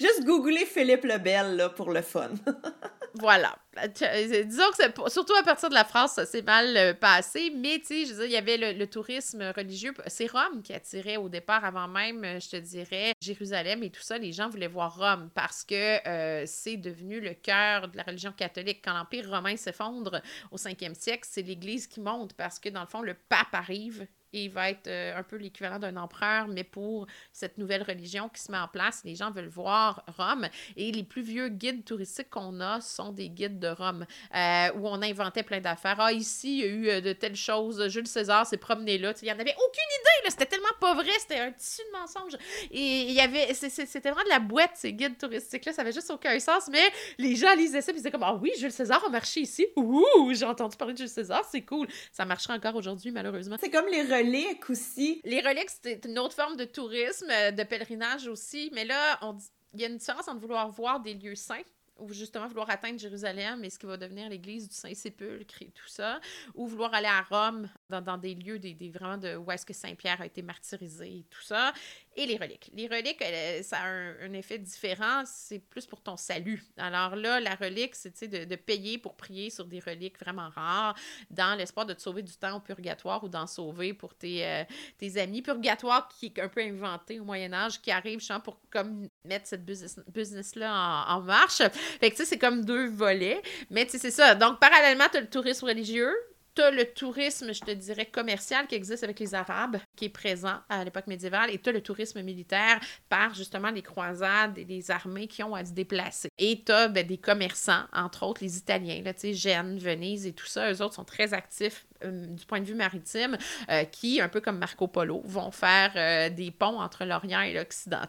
Juste 0.00 0.24
googler 0.24 0.66
Philippe 0.66 1.04
Lebel 1.04 1.56
là, 1.56 1.68
pour 1.68 1.90
le 1.90 2.02
fun. 2.02 2.30
voilà. 3.14 3.56
Euh, 3.78 4.44
disons 4.44 4.70
que 4.76 5.10
surtout 5.10 5.34
à 5.34 5.42
partir 5.42 5.70
de 5.70 5.74
la 5.74 5.84
France, 5.84 6.12
ça 6.12 6.26
s'est 6.26 6.42
mal 6.42 6.76
euh, 6.76 6.92
passé, 6.92 7.50
mais 7.56 7.78
tu 7.78 8.04
sais, 8.04 8.06
je 8.06 8.22
il 8.24 8.30
y 8.30 8.36
avait 8.36 8.74
le, 8.74 8.86
tourisme 8.86 9.42
religieux. 9.56 9.94
C'est 10.08 10.30
Rome 10.30 10.62
qui 10.62 10.74
attirait 10.74 11.16
au 11.16 11.28
départ, 11.28 11.64
avant 11.64 11.88
même, 11.88 12.22
euh, 12.24 12.38
je 12.38 12.50
te 12.50 12.56
dirais, 12.56 13.12
Jérusalem 13.20 13.82
et 13.82 13.90
tout 13.90 14.02
ça. 14.02 14.18
Les 14.18 14.32
gens 14.32 14.50
voulaient 14.50 14.66
voir 14.66 14.96
Rome 14.96 15.30
parce 15.34 15.64
que 15.64 15.98
c'est 16.46 16.76
devenu 16.76 17.20
le 17.20 17.34
cœur 17.34 17.88
de 17.88 17.96
la 17.96 18.02
religion 18.02 18.32
catholique. 18.32 18.82
Quand 18.84 18.92
l'Empire 18.92 19.30
romain 19.30 19.56
s'effondre 19.56 20.20
au 20.50 20.56
5e 20.56 20.94
siècle, 20.94 21.26
c'est 21.28 21.42
l'Église 21.42 21.86
qui 21.86 22.00
monte 22.00 22.34
parce 22.34 22.58
que, 22.58 22.68
dans 22.68 22.82
le 22.82 22.86
fond, 22.86 23.00
le 23.00 23.14
pape 23.14 23.54
arrive 23.54 24.06
et 24.32 24.44
il 24.44 24.50
va 24.50 24.70
être 24.70 24.86
euh, 24.86 25.16
un 25.16 25.22
peu 25.22 25.36
l'équivalent 25.36 25.78
d'un 25.78 25.96
empereur, 25.96 26.48
mais 26.48 26.64
pour 26.64 27.06
cette 27.32 27.58
nouvelle 27.58 27.82
religion 27.82 28.28
qui 28.28 28.40
se 28.40 28.50
met 28.50 28.58
en 28.58 28.68
place. 28.68 29.02
Les 29.04 29.14
gens 29.14 29.30
veulent 29.30 29.48
voir 29.48 30.04
Rome. 30.16 30.48
Et 30.76 30.90
les 30.90 31.04
plus 31.04 31.22
vieux 31.22 31.48
guides 31.48 31.84
touristiques 31.84 32.30
qu'on 32.30 32.60
a 32.60 32.80
sont 32.80 33.12
des 33.12 33.28
guides 33.28 33.61
de 33.62 33.68
Rome, 33.68 34.04
euh, 34.34 34.68
où 34.76 34.88
on 34.88 35.00
inventait 35.00 35.42
plein 35.42 35.60
d'affaires. 35.60 35.96
Ah, 35.98 36.12
ici, 36.12 36.58
il 36.58 36.58
y 36.58 36.62
a 36.64 36.66
eu 36.66 36.88
euh, 36.88 37.00
de 37.00 37.12
telles 37.12 37.36
choses. 37.36 37.88
Jules 37.88 38.06
César 38.06 38.46
s'est 38.46 38.56
promené 38.56 38.98
là. 38.98 39.14
Il 39.22 39.24
n'y 39.24 39.30
en 39.30 39.38
avait 39.38 39.54
aucune 39.54 39.90
idée. 40.00 40.30
C'était 40.30 40.46
tellement 40.46 40.76
pas 40.80 40.94
vrai. 40.94 41.12
C'était 41.18 41.38
un 41.38 41.52
tissu 41.52 41.82
de 41.86 41.98
mensonges. 41.98 42.36
Et 42.70 43.02
il 43.02 43.12
y 43.12 43.20
avait... 43.20 43.54
C'était 43.54 44.10
vraiment 44.10 44.24
de 44.24 44.28
la 44.28 44.40
boîte, 44.40 44.72
ces 44.74 44.92
guides 44.92 45.16
touristiques-là. 45.16 45.72
Ça 45.72 45.82
avait 45.82 45.92
juste 45.92 46.10
aucun 46.10 46.38
sens, 46.38 46.68
mais 46.70 46.84
les 47.18 47.36
gens 47.36 47.54
lisaient 47.54 47.80
ça 47.80 47.92
et 47.92 47.94
disaient 47.94 48.10
comme 48.10 48.22
«Ah 48.24 48.34
oui, 48.34 48.52
Jules 48.58 48.72
César 48.72 49.02
a 49.04 49.08
marché 49.08 49.40
ici. 49.40 49.66
Ouh, 49.76 50.32
j'ai 50.32 50.44
entendu 50.44 50.76
parler 50.76 50.94
de 50.94 50.98
Jules 50.98 51.08
César. 51.08 51.42
C'est 51.50 51.62
cool.» 51.62 51.86
Ça 52.12 52.24
marchera 52.24 52.54
encore 52.54 52.76
aujourd'hui, 52.76 53.12
malheureusement. 53.12 53.56
C'est 53.60 53.70
comme 53.70 53.88
les 53.88 54.02
reliques 54.02 54.68
aussi. 54.68 55.20
Les 55.24 55.40
reliques, 55.40 55.70
c'est 55.82 56.04
une 56.04 56.18
autre 56.18 56.34
forme 56.34 56.56
de 56.56 56.64
tourisme, 56.64 57.30
euh, 57.30 57.50
de 57.50 57.62
pèlerinage 57.62 58.26
aussi, 58.26 58.70
mais 58.74 58.84
là, 58.84 59.18
on 59.22 59.36
il 59.74 59.80
y 59.80 59.84
a 59.84 59.88
une 59.88 59.96
différence 59.96 60.28
entre 60.28 60.40
vouloir 60.40 60.68
voir 60.68 61.00
des 61.00 61.14
lieux 61.14 61.34
saints 61.34 61.64
ou 61.98 62.12
justement 62.12 62.48
vouloir 62.48 62.70
atteindre 62.70 62.98
Jérusalem 62.98 63.64
et 63.64 63.70
ce 63.70 63.78
qui 63.78 63.86
va 63.86 63.96
devenir 63.96 64.28
l'église 64.28 64.68
du 64.68 64.74
Saint-Sépulcre 64.74 65.62
et 65.62 65.70
tout 65.70 65.88
ça, 65.88 66.20
ou 66.54 66.66
vouloir 66.66 66.92
aller 66.94 67.06
à 67.06 67.22
Rome 67.22 67.68
dans, 67.88 68.18
des 68.18 68.34
lieux 68.34 68.58
des, 68.58 68.74
des, 68.74 68.90
vraiment 68.90 69.18
de 69.18 69.36
où 69.36 69.50
est-ce 69.50 69.66
que 69.66 69.74
Saint-Pierre 69.74 70.20
a 70.20 70.26
été 70.26 70.42
martyrisé 70.42 71.18
et 71.18 71.26
tout 71.30 71.42
ça, 71.42 71.72
et 72.16 72.26
les 72.26 72.36
reliques. 72.36 72.70
Les 72.74 72.86
reliques, 72.86 73.22
ça 73.62 73.78
a 73.78 73.86
un, 73.86 74.32
effet 74.32 74.58
différent, 74.58 75.22
c'est 75.24 75.58
plus 75.58 75.86
pour 75.86 76.00
ton 76.00 76.16
salut. 76.16 76.62
Alors 76.76 77.16
là, 77.16 77.40
la 77.40 77.54
relique, 77.54 77.94
c'est 77.94 78.28
de, 78.28 78.56
payer 78.56 78.98
pour 78.98 79.14
prier 79.14 79.50
sur 79.50 79.64
des 79.64 79.80
reliques 79.80 80.18
vraiment 80.18 80.48
rares, 80.50 80.94
dans 81.30 81.56
l'espoir 81.56 81.86
de 81.86 81.94
te 81.94 82.00
sauver 82.00 82.22
du 82.22 82.32
temps 82.32 82.56
au 82.56 82.60
purgatoire 82.60 83.24
ou 83.24 83.28
d'en 83.28 83.46
sauver 83.46 83.94
pour 83.94 84.14
tes, 84.14 84.46
euh, 84.46 84.64
tes 84.98 85.18
amis. 85.18 85.42
Purgatoire 85.42 86.08
qui 86.08 86.26
est 86.26 86.40
un 86.40 86.48
peu 86.48 86.60
inventé 86.60 87.20
au 87.20 87.24
Moyen 87.24 87.52
Âge, 87.52 87.80
qui 87.80 87.90
arrive 87.90 88.18
justement 88.18 88.40
pour 88.40 88.60
comme 88.70 89.08
mettre 89.24 89.46
cette 89.46 89.64
business-là 89.64 91.06
en, 91.08 91.16
en, 91.16 91.20
marche. 91.20 91.62
Fait 92.00 92.10
que 92.10 92.16
tu 92.16 92.22
sais, 92.22 92.24
c'est 92.24 92.38
comme 92.38 92.64
deux 92.64 92.88
volets. 92.88 93.42
Mais 93.70 93.84
tu 93.84 93.92
sais, 93.92 93.98
c'est 93.98 94.10
ça. 94.10 94.34
Donc, 94.34 94.60
parallèlement, 94.60 95.06
tu 95.10 95.18
as 95.18 95.20
le 95.20 95.30
tourisme 95.30 95.66
religieux, 95.66 96.14
tu 96.54 96.62
le 96.74 96.84
tourisme, 96.84 97.52
je 97.52 97.60
te 97.60 97.70
dirais, 97.70 98.06
commercial 98.06 98.66
qui 98.66 98.74
existe 98.74 99.04
avec 99.04 99.18
les 99.20 99.34
Arabes, 99.34 99.78
qui 99.96 100.06
est 100.06 100.10
présent 100.10 100.60
à 100.68 100.84
l'époque 100.84 101.06
médiévale, 101.06 101.50
et 101.50 101.58
tu 101.58 101.72
le 101.72 101.80
tourisme 101.80 102.22
militaire 102.22 102.80
par 103.08 103.34
justement 103.34 103.70
les 103.70 103.82
croisades 103.82 104.58
et 104.58 104.64
les 104.64 104.90
armées 104.90 105.28
qui 105.28 105.42
ont 105.42 105.54
à 105.54 105.64
se 105.64 105.72
déplacer. 105.72 106.28
Et 106.38 106.62
tu 106.64 106.72
as 106.72 106.88
ben, 106.88 107.06
des 107.06 107.18
commerçants, 107.18 107.84
entre 107.92 108.24
autres 108.24 108.42
les 108.42 108.56
Italiens, 108.58 109.02
là, 109.02 109.12
Gênes, 109.22 109.78
Venise 109.78 110.26
et 110.26 110.32
tout 110.32 110.46
ça, 110.46 110.72
eux 110.72 110.82
autres 110.82 110.94
sont 110.94 111.04
très 111.04 111.32
actifs 111.32 111.86
du 112.10 112.44
point 112.46 112.60
de 112.60 112.64
vue 112.64 112.74
maritime, 112.74 113.36
euh, 113.70 113.84
qui, 113.84 114.20
un 114.20 114.28
peu 114.28 114.40
comme 114.40 114.58
Marco 114.58 114.86
Polo, 114.86 115.22
vont 115.24 115.50
faire 115.50 115.92
euh, 115.96 116.30
des 116.30 116.50
ponts 116.50 116.80
entre 116.80 117.04
l'Orient 117.04 117.42
et 117.42 117.52
l'Occident. 117.52 118.00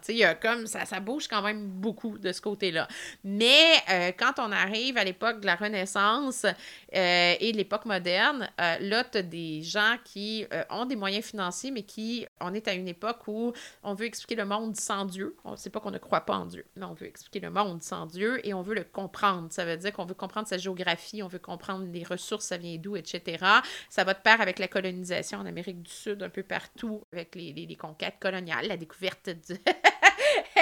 comme 0.41 0.67
ça, 0.67 0.85
ça 0.85 0.99
bouge 0.99 1.27
quand 1.27 1.41
même 1.41 1.67
beaucoup 1.67 2.17
de 2.17 2.31
ce 2.31 2.41
côté-là. 2.41 2.87
Mais 3.23 4.13
quand 4.17 4.33
on 4.37 4.51
arrive 4.51 4.97
à 4.97 5.03
l'époque 5.03 5.41
de 5.41 5.45
la 5.45 5.55
Renaissance 5.55 6.45
et 6.91 7.51
l'époque 7.53 7.85
moderne, 7.85 8.49
là, 8.57 9.03
tu 9.03 9.17
as 9.17 9.21
des 9.21 9.61
gens 9.61 9.95
qui 10.03 10.45
ont 10.69 10.85
des 10.85 10.95
moyens 10.95 11.25
financiers, 11.25 11.71
mais 11.71 11.83
qui, 11.83 12.25
on 12.43 12.53
est 12.53 12.67
à 12.67 12.73
une 12.73 12.87
époque 12.87 13.27
où 13.27 13.53
on 13.83 13.93
veut 13.93 14.05
expliquer 14.05 14.35
le 14.35 14.45
monde 14.45 14.75
sans 14.75 15.05
Dieu. 15.05 15.35
On 15.43 15.55
sait 15.55 15.69
pas 15.69 15.79
qu'on 15.79 15.91
ne 15.91 15.97
croit 15.97 16.21
pas 16.21 16.35
en 16.35 16.45
Dieu, 16.45 16.65
mais 16.75 16.85
on 16.85 16.93
veut 16.93 17.07
expliquer 17.07 17.39
le 17.39 17.49
monde 17.49 17.81
sans 17.81 18.05
Dieu 18.05 18.45
et 18.47 18.53
on 18.53 18.61
veut 18.61 18.75
le 18.75 18.83
comprendre. 18.83 19.47
Ça 19.51 19.65
veut 19.65 19.77
dire 19.77 19.93
qu'on 19.93 20.05
veut 20.05 20.13
comprendre 20.13 20.47
sa 20.47 20.57
géographie, 20.57 21.23
on 21.23 21.27
veut 21.27 21.39
comprendre 21.39 21.85
les 21.91 22.03
ressources, 22.03 22.45
ça 22.45 22.57
vient 22.57 22.77
d'où, 22.77 22.95
etc. 22.95 23.43
Ça 23.89 24.03
va 24.03 24.13
de 24.13 24.19
pair 24.19 24.41
avec 24.41 24.59
la 24.59 24.67
colonisation 24.67 25.39
en 25.39 25.45
Amérique 25.45 25.81
du 25.81 25.91
Sud, 25.91 26.21
un 26.23 26.29
peu 26.29 26.43
partout, 26.43 27.03
avec 27.11 27.35
les, 27.35 27.53
les 27.53 27.75
conquêtes 27.75 28.15
coloniales, 28.19 28.67
la 28.67 28.77
découverte 28.77 29.29
du... 29.29 29.55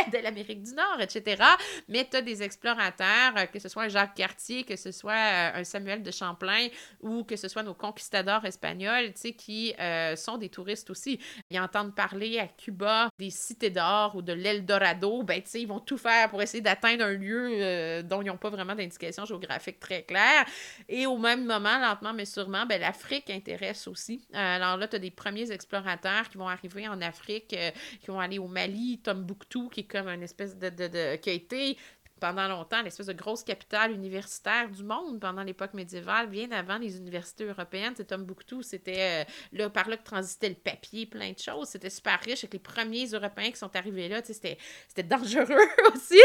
de 0.12 0.18
l'Amérique 0.18 0.64
du 0.64 0.74
Nord, 0.74 1.00
etc. 1.00 1.44
Mais 1.88 2.08
tu 2.10 2.18
as 2.18 2.22
des 2.22 2.44
explorateurs, 2.44 3.34
euh, 3.38 3.46
que 3.46 3.60
ce 3.60 3.70
soit 3.70 3.88
Jacques 3.88 4.16
Cartier, 4.16 4.64
que 4.64 4.76
ce 4.76 4.92
soit 4.92 5.14
euh, 5.14 5.52
un 5.56 5.64
Samuel 5.64 6.04
de 6.04 6.12
Champlain 6.12 6.68
ou 7.02 7.24
que 7.24 7.36
ce 7.36 7.48
soit 7.48 7.64
nos 7.64 7.74
conquistadors 7.74 8.46
espagnols, 8.46 9.14
tu 9.14 9.22
sais, 9.22 9.32
qui 9.34 9.74
euh, 9.80 10.16
sont 10.16 10.38
des 10.38 10.50
touristes 10.50 10.90
aussi. 10.90 11.20
Ils 11.50 11.60
entendent 11.60 11.96
parler 11.96 12.40
à 12.40 12.48
Cuba 12.48 13.10
des 13.18 13.30
cités 13.30 13.70
d'or 13.70 14.16
ou 14.16 14.22
de 14.22 14.34
l'Eldorado, 14.34 15.24
ben, 15.24 15.42
tu 15.42 15.50
sais, 15.50 15.62
ils 15.62 15.68
vont 15.68 15.80
tout 15.80 15.98
faire 15.98 16.30
pour 16.30 16.42
essayer 16.42 16.62
d'atteindre 16.62 17.06
un 17.06 17.14
lieu 17.14 18.04
dont 18.04 18.22
ils 18.22 18.28
n'ont 18.28 18.38
pas 18.38 18.50
vraiment 18.50 18.76
d'indication 18.76 19.26
géographique 19.26 19.80
très 19.80 20.04
claire. 20.04 20.46
Et 20.88 21.06
au 21.06 21.18
même 21.18 21.46
moment, 21.46 21.80
lentement 21.80 22.14
mais 22.14 22.26
sûrement, 22.26 22.66
ben, 22.66 22.80
l'Afrique 22.80 23.30
intéresse 23.30 23.88
aussi. 23.88 24.26
alors 24.34 24.78
là, 24.78 24.88
tu 24.88 24.96
as 24.96 25.00
des 25.00 25.12
premiers 25.12 25.52
explorateurs 25.52 26.30
qui 26.30 26.38
vont 26.38 26.48
arriver 26.48 26.88
en 26.88 27.02
Afrique, 27.02 27.48
qui 27.48 28.08
vont 28.08 28.20
aller 28.20 28.40
au 28.40 28.48
Mali, 28.48 29.00
Tombouctou, 29.04 29.70
qui 29.70 29.82
est 29.82 29.90
comme 29.91 30.08
une 30.08 30.23
espèce 30.23 30.58
de, 30.58 30.69
de, 30.69 30.88
de 30.88 31.15
qui 31.17 31.30
a 31.30 31.34
été 31.34 31.77
pendant 32.22 32.48
longtemps 32.48 32.82
l'espèce 32.84 33.08
de 33.08 33.14
grosse 33.14 33.44
capitale 33.44 33.92
universitaire 33.92 34.70
du 34.70 34.84
monde 34.84 35.20
pendant 35.20 35.44
l'époque 35.44 35.74
médiévale, 35.74 36.30
bien 36.30 36.52
avant 36.52 36.78
les 36.78 36.96
universités 36.96 37.46
européennes. 37.46 37.94
C'est 37.98 38.06
Tombouctou, 38.06 38.62
c'était 38.62 39.26
euh, 39.26 39.32
là, 39.52 39.70
par 39.70 39.90
là 39.90 39.98
que 39.98 40.04
transitait 40.04 40.50
le 40.50 40.56
papier, 40.56 41.08
plein 41.08 41.32
de 41.32 41.40
choses. 41.40 41.70
C'était 41.70 41.90
super 41.90 42.20
riche 42.24 42.44
avec 42.44 42.54
les 42.54 42.60
premiers 42.60 43.08
Européens 43.08 43.50
qui 43.50 43.58
sont 43.58 43.76
arrivés 43.76 44.08
là. 44.08 44.22
C'était 44.24 44.58
dangereux 45.04 45.68
aussi. 45.96 46.22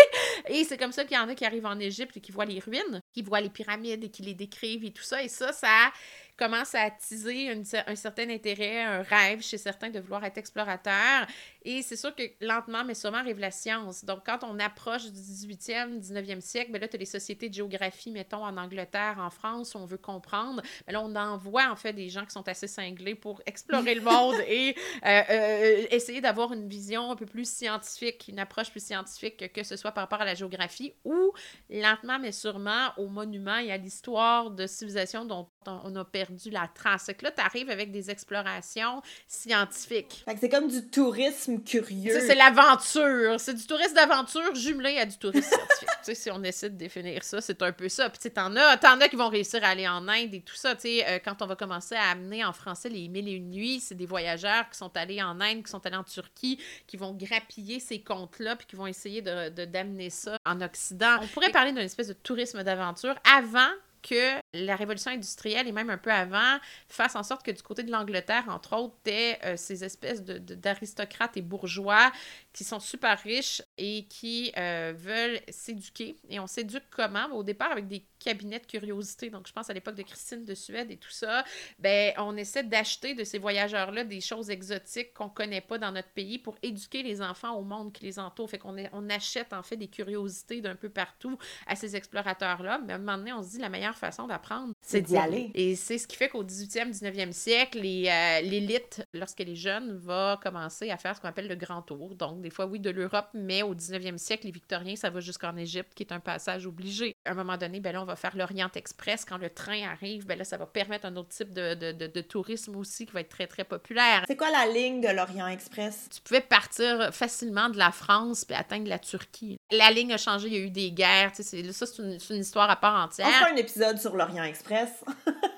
Et 0.49 0.65
c'est 0.65 0.77
comme 0.77 0.93
ça 0.93 1.05
qu'il 1.05 1.17
y 1.17 1.21
en 1.21 1.29
a 1.29 1.35
qui 1.35 1.47
arrivent 1.47 1.67
en 1.67 1.79
Égypte 1.81 2.17
et 2.19 2.21
qui 2.21 2.31
voient 2.31 2.45
les 2.45 2.61
ruines, 2.61 3.01
qui 3.15 3.23
voient 3.23 3.41
les 3.41 3.51
pyramides 3.51 4.05
et 4.05 4.11
qui 4.11 4.23
les 4.23 4.35
décrivent 4.35 4.85
et 4.85 4.93
tout 4.93 5.03
ça. 5.03 5.23
Et 5.23 5.29
ça, 5.29 5.53
ça 5.53 5.91
commence 6.37 6.75
à 6.75 6.83
attiser 6.83 7.51
un 7.51 7.95
certain 7.97 8.29
intérêt, 8.29 8.83
un 8.83 9.03
rêve 9.03 9.41
chez 9.43 9.59
certains 9.59 9.91
de 9.91 10.01
vouloir 10.01 10.25
être 10.25 10.39
explorateur. 10.39 11.27
Et 11.63 11.83
c'est 11.83 11.97
sûr 11.97 12.15
que 12.15 12.23
lentement, 12.41 12.85
mais 12.85 12.95
sûrement 12.95 13.19
arrive 13.19 13.39
la 13.39 13.51
science. 13.51 14.05
Donc, 14.05 14.21
quand 14.27 14.41
on 14.43 14.59
approche 14.59 15.05
du 15.11 15.19
18e, 15.19 15.86
19e 15.87 16.40
siècle, 16.40 16.72
ben 16.72 16.81
là, 16.81 16.88
tu 16.88 16.96
as 16.96 16.99
les 16.99 17.05
sociétés 17.05 17.49
de 17.49 17.55
géographie, 17.55 18.11
mettons, 18.11 18.44
en 18.44 18.57
Angleterre, 18.57 19.16
en 19.18 19.31
France, 19.31 19.75
où 19.75 19.79
on 19.79 19.87
veut 19.87 19.99
comprendre. 19.99 20.62
Ben 20.87 20.92
là, 20.92 21.03
on 21.03 21.14
envoie, 21.16 21.70
en 21.70 21.77
fait, 21.77 21.92
des 21.92 22.09
gens 22.09 22.25
qui 22.25 22.33
sont 22.33 22.46
assez 22.49 22.66
cinglés 22.66 23.14
pour 23.14 23.42
explorer 23.46 23.94
le 23.94 24.03
monde 24.03 24.37
et 24.49 24.75
euh, 25.05 25.22
euh, 25.31 25.87
essayer 25.90 26.20
d'avoir 26.20 26.53
une 26.53 26.68
vision 26.68 27.11
un 27.11 27.16
peu 27.16 27.27
plus 27.27 27.49
scientifique, 27.49 28.27
une 28.29 28.38
approche 28.38 28.70
plus 28.70 28.85
scientifique, 28.85 29.53
que 29.53 29.62
ce 29.62 29.77
soit 29.77 29.92
par 29.92 30.05
rapport 30.05 30.20
à 30.20 30.25
la 30.25 30.35
géographie 30.35 30.92
ou, 31.05 31.33
lentement, 31.70 32.18
mais 32.18 32.33
sûrement, 32.33 32.92
aux 32.96 33.09
monuments 33.09 33.59
et 33.59 33.72
à 33.72 33.77
l'histoire 33.77 34.51
de 34.51 34.66
civilisation 34.66 35.25
dont 35.25 35.49
on 35.66 35.94
a 35.96 36.05
perdu 36.05 36.51
la 36.51 36.68
trace. 36.72 37.11
Que 37.18 37.25
là, 37.25 37.31
tu 37.31 37.40
arrives 37.40 37.70
avec 37.70 37.90
des 37.90 38.11
explorations 38.11 39.03
scientifiques. 39.27 40.25
c'est 40.40 40.49
comme 40.49 40.68
du 40.68 40.87
tourisme 40.88 41.62
curieux. 41.62 42.20
C'est 42.20 42.35
l'aventure. 42.35 43.38
C'est 43.40 43.55
du 43.55 43.66
tourisme 43.66 43.94
d'aventure 43.94 44.55
jumelé 44.55 44.99
à 44.99 45.07
du 45.07 45.16
tourisme 45.18 45.49
scientifique. 45.49 45.76
Tu 45.81 45.87
sais, 46.03 46.15
si 46.15 46.31
on 46.31 46.43
essaie 46.43 46.71
de 46.71 46.77
définir 46.77 47.23
ça, 47.25 47.41
c'est 47.41 47.61
un 47.62 47.73
peu 47.73 47.89
ça. 47.89 48.09
Puis 48.11 48.19
tu 48.19 48.31
t'en 48.31 48.55
as, 48.57 48.77
t'en 48.79 49.01
as 49.01 49.09
qui 49.09 49.17
vont 49.17 49.29
réussir 49.29 49.62
à 49.65 49.69
aller 49.69 49.89
en 49.89 50.09
Inde 50.09 50.35
et 50.35 50.41
tout 50.41 50.55
ça. 50.55 50.75
Tu 50.75 50.83
sais, 50.83 51.07
euh, 51.07 51.19
quand 51.25 51.43
on 51.43 51.47
va 51.47 51.57
commencer 51.57 51.95
à 51.95 52.11
amener 52.11 52.45
en 52.45 52.53
français 52.53 52.89
les 52.89 53.09
mille 53.09 53.29
et 53.29 53.33
une 53.33 53.51
nuits, 53.51 53.81
c'est 53.81 53.95
des 53.95 54.07
voyageurs 54.07 54.69
qui 54.71 54.79
sont 54.79 54.97
allés 54.97 55.23
en 55.23 55.41
Inde, 55.41 55.62
qui 55.62 55.71
sont 55.71 55.85
allés 55.87 55.97
en 55.97 56.05
Turquie, 56.05 56.59
qui 56.87 56.97
vont 56.97 57.12
grappiller 57.12 57.81
ces 57.81 58.01
contes-là, 58.01 58.57
puis 58.57 58.67
qui 58.67 58.77
vont 58.77 58.87
essayer 58.87 59.23
de 59.23 59.65
d'amener 59.67 60.11
ça 60.11 60.39
en 60.45 60.61
Occident. 60.61 61.19
On 61.23 61.27
pourrait 61.27 61.51
parler 61.51 61.73
d'une 61.73 61.83
espèce 61.83 62.09
de 62.09 62.12
tourisme 62.12 62.62
d'aventure 62.62 63.15
avant 63.37 63.71
que 64.09 64.41
la 64.55 64.77
révolution 64.77 65.11
industrielle 65.11 65.67
et 65.67 65.73
même 65.73 65.91
un 65.91 65.99
peu 65.99 66.12
avant 66.12 66.59
fasse 66.89 67.17
en 67.17 67.23
sorte 67.23 67.45
que 67.45 67.51
du 67.51 67.62
côté 67.62 67.83
de 67.83 67.91
l'Angleterre, 67.91 68.45
entre 68.49 68.77
autres, 68.77 68.95
t'es 69.03 69.39
euh, 69.45 69.57
ces 69.57 69.85
espèces 69.85 70.23
d'aristocrates 70.23 71.35
de, 71.35 71.41
et 71.41 71.43
bourgeois 71.43 72.12
qui 72.57 72.64
sont 72.64 72.81
super 72.81 73.19
riches 73.19 73.61
et 73.77 74.07
qui 74.09 74.51
euh, 74.57 74.95
veulent 74.97 75.40
s'éduquer. 75.49 76.16
Et 76.31 76.40
on 76.40 76.47
s'éduque 76.47 76.85
comment? 76.90 77.27
Au 77.35 77.42
départ, 77.42 77.71
avec 77.71 77.87
des 77.87 78.07
cabinets 78.19 78.59
de 78.59 78.66
curiosité. 78.66 79.29
Donc, 79.29 79.47
je 79.47 79.53
pense 79.53 79.69
à 79.69 79.75
l'époque 79.75 79.95
de 79.95 80.03
Christine 80.03 80.42
de 80.47 80.55
Suède 80.55 80.90
et 80.90 80.97
tout 80.97 81.11
ça. 81.11 81.45
Ben, 81.79 82.14
on 82.16 82.35
essaie 82.35 82.64
d'acheter 82.64 83.14
de 83.14 83.25
ces 83.25 83.38
voyageurs-là 83.38 84.05
des 84.05 84.23
choses 84.23 84.49
exotiques 84.49 85.12
qu'on 85.12 85.29
connaît 85.29 85.61
pas 85.61 85.77
dans 85.77 85.92
notre 85.92 86.09
pays 86.09 86.38
pour 86.38 86.57
éduquer 86.62 87.03
les 87.03 87.21
enfants 87.21 87.55
au 87.57 87.62
monde 87.62 87.92
qui 87.92 88.05
les 88.05 88.19
entoure. 88.19 88.49
Fait 88.49 88.59
qu'on 88.59 88.75
on 88.92 89.11
achète, 89.11 89.53
en 89.53 89.62
fait, 89.62 89.77
des 89.77 89.88
curiosités 89.88 90.62
d'un 90.62 90.77
peu 90.77 90.88
partout 90.88 91.37
à 91.66 91.77
ces 91.77 91.95
explorateurs-là. 91.95 92.81
Mais 92.87 92.95
à 92.95 92.97
un 92.97 93.01
moment 93.01 93.19
donné, 93.19 93.35
on 93.35 93.42
se 93.42 93.51
dit 93.51 93.59
la 93.59 93.69
meilleure 93.69 93.99
façon 93.99 94.27
d'apprendre, 94.27 94.73
c'est 94.87 95.03
d'y 95.03 95.16
aller. 95.16 95.51
Et 95.55 95.75
c'est 95.75 95.99
ce 95.99 96.07
qui 96.07 96.16
fait 96.16 96.29
qu'au 96.29 96.44
18e, 96.44 96.92
19e 96.92 97.33
siècle, 97.33 97.79
euh, 97.79 98.40
l'élite, 98.40 99.05
lorsqu'elle 99.12 99.49
est 99.49 99.57
jeune, 99.57 99.96
va 99.96 100.38
commencer 100.40 100.90
à 100.90 100.96
faire 100.96 101.16
ce 101.16 101.20
qu'on 101.20 101.29
appelle 101.29 101.49
le 101.49 101.57
grand 101.57 101.83
tour. 101.83 102.14
Donc, 102.14 102.40
des 102.40 102.51
fois, 102.51 102.66
oui, 102.66 102.79
de 102.79 102.90
l'Europe, 102.90 103.27
mais 103.35 103.62
au 103.62 103.75
19e 103.75 104.16
siècle, 104.16 104.46
les 104.46 104.53
Victoriens, 104.53 104.94
ça 104.94 105.11
va 105.11 105.18
jusqu'en 105.18 105.57
Égypte, 105.57 105.92
qui 105.94 106.05
est 106.05 106.12
un 106.12 106.20
passage 106.20 106.66
obligé. 106.66 107.16
À 107.25 107.33
un 107.33 107.35
moment 107.35 107.57
donné, 107.57 107.81
ben 107.81 107.92
là, 107.92 108.03
on 108.03 108.05
va 108.05 108.14
faire 108.14 108.37
l'Orient 108.37 108.70
Express. 108.77 109.25
Quand 109.25 109.38
le 109.38 109.51
train 109.51 109.83
arrive, 109.88 110.25
ben 110.25 110.38
là, 110.38 110.44
ça 110.44 110.57
va 110.57 110.66
permettre 110.66 111.07
un 111.07 111.16
autre 111.16 111.31
type 111.31 111.53
de, 111.53 111.75
de, 111.75 112.07
de, 112.07 112.20
tourisme 112.20 112.77
aussi 112.77 113.07
qui 113.07 113.12
va 113.12 113.22
être 113.22 113.29
très, 113.29 113.49
très 113.49 113.64
populaire. 113.64 114.25
C'est 114.29 114.37
quoi 114.37 114.51
la 114.51 114.66
ligne 114.72 115.01
de 115.01 115.09
l'Orient 115.09 115.49
Express? 115.49 116.09
Tu 116.14 116.20
pouvais 116.20 116.40
partir 116.40 117.12
facilement 117.12 117.70
de 117.70 117.79
la 117.79 117.90
France 117.90 118.44
puis 118.44 118.55
atteindre 118.55 118.88
la 118.88 119.01
Turquie. 119.01 119.56
La 119.72 119.90
ligne 119.90 120.12
a 120.12 120.16
changé, 120.16 120.46
il 120.46 120.52
y 120.52 120.57
a 120.57 120.61
eu 120.61 120.70
des 120.70 120.92
guerres. 120.92 121.33
Ça, 121.35 121.42
c'est 121.42 121.61
une, 121.61 122.18
une, 122.31 122.40
histoire 122.40 122.70
à 122.70 122.76
part 122.76 123.05
entière. 123.05 123.26
On 123.29 123.33
fera 123.33 123.50
un 123.50 123.57
épisode 123.57 123.98
sur 123.98 124.14
l'Orient 124.14 124.44
Express. 124.44 125.05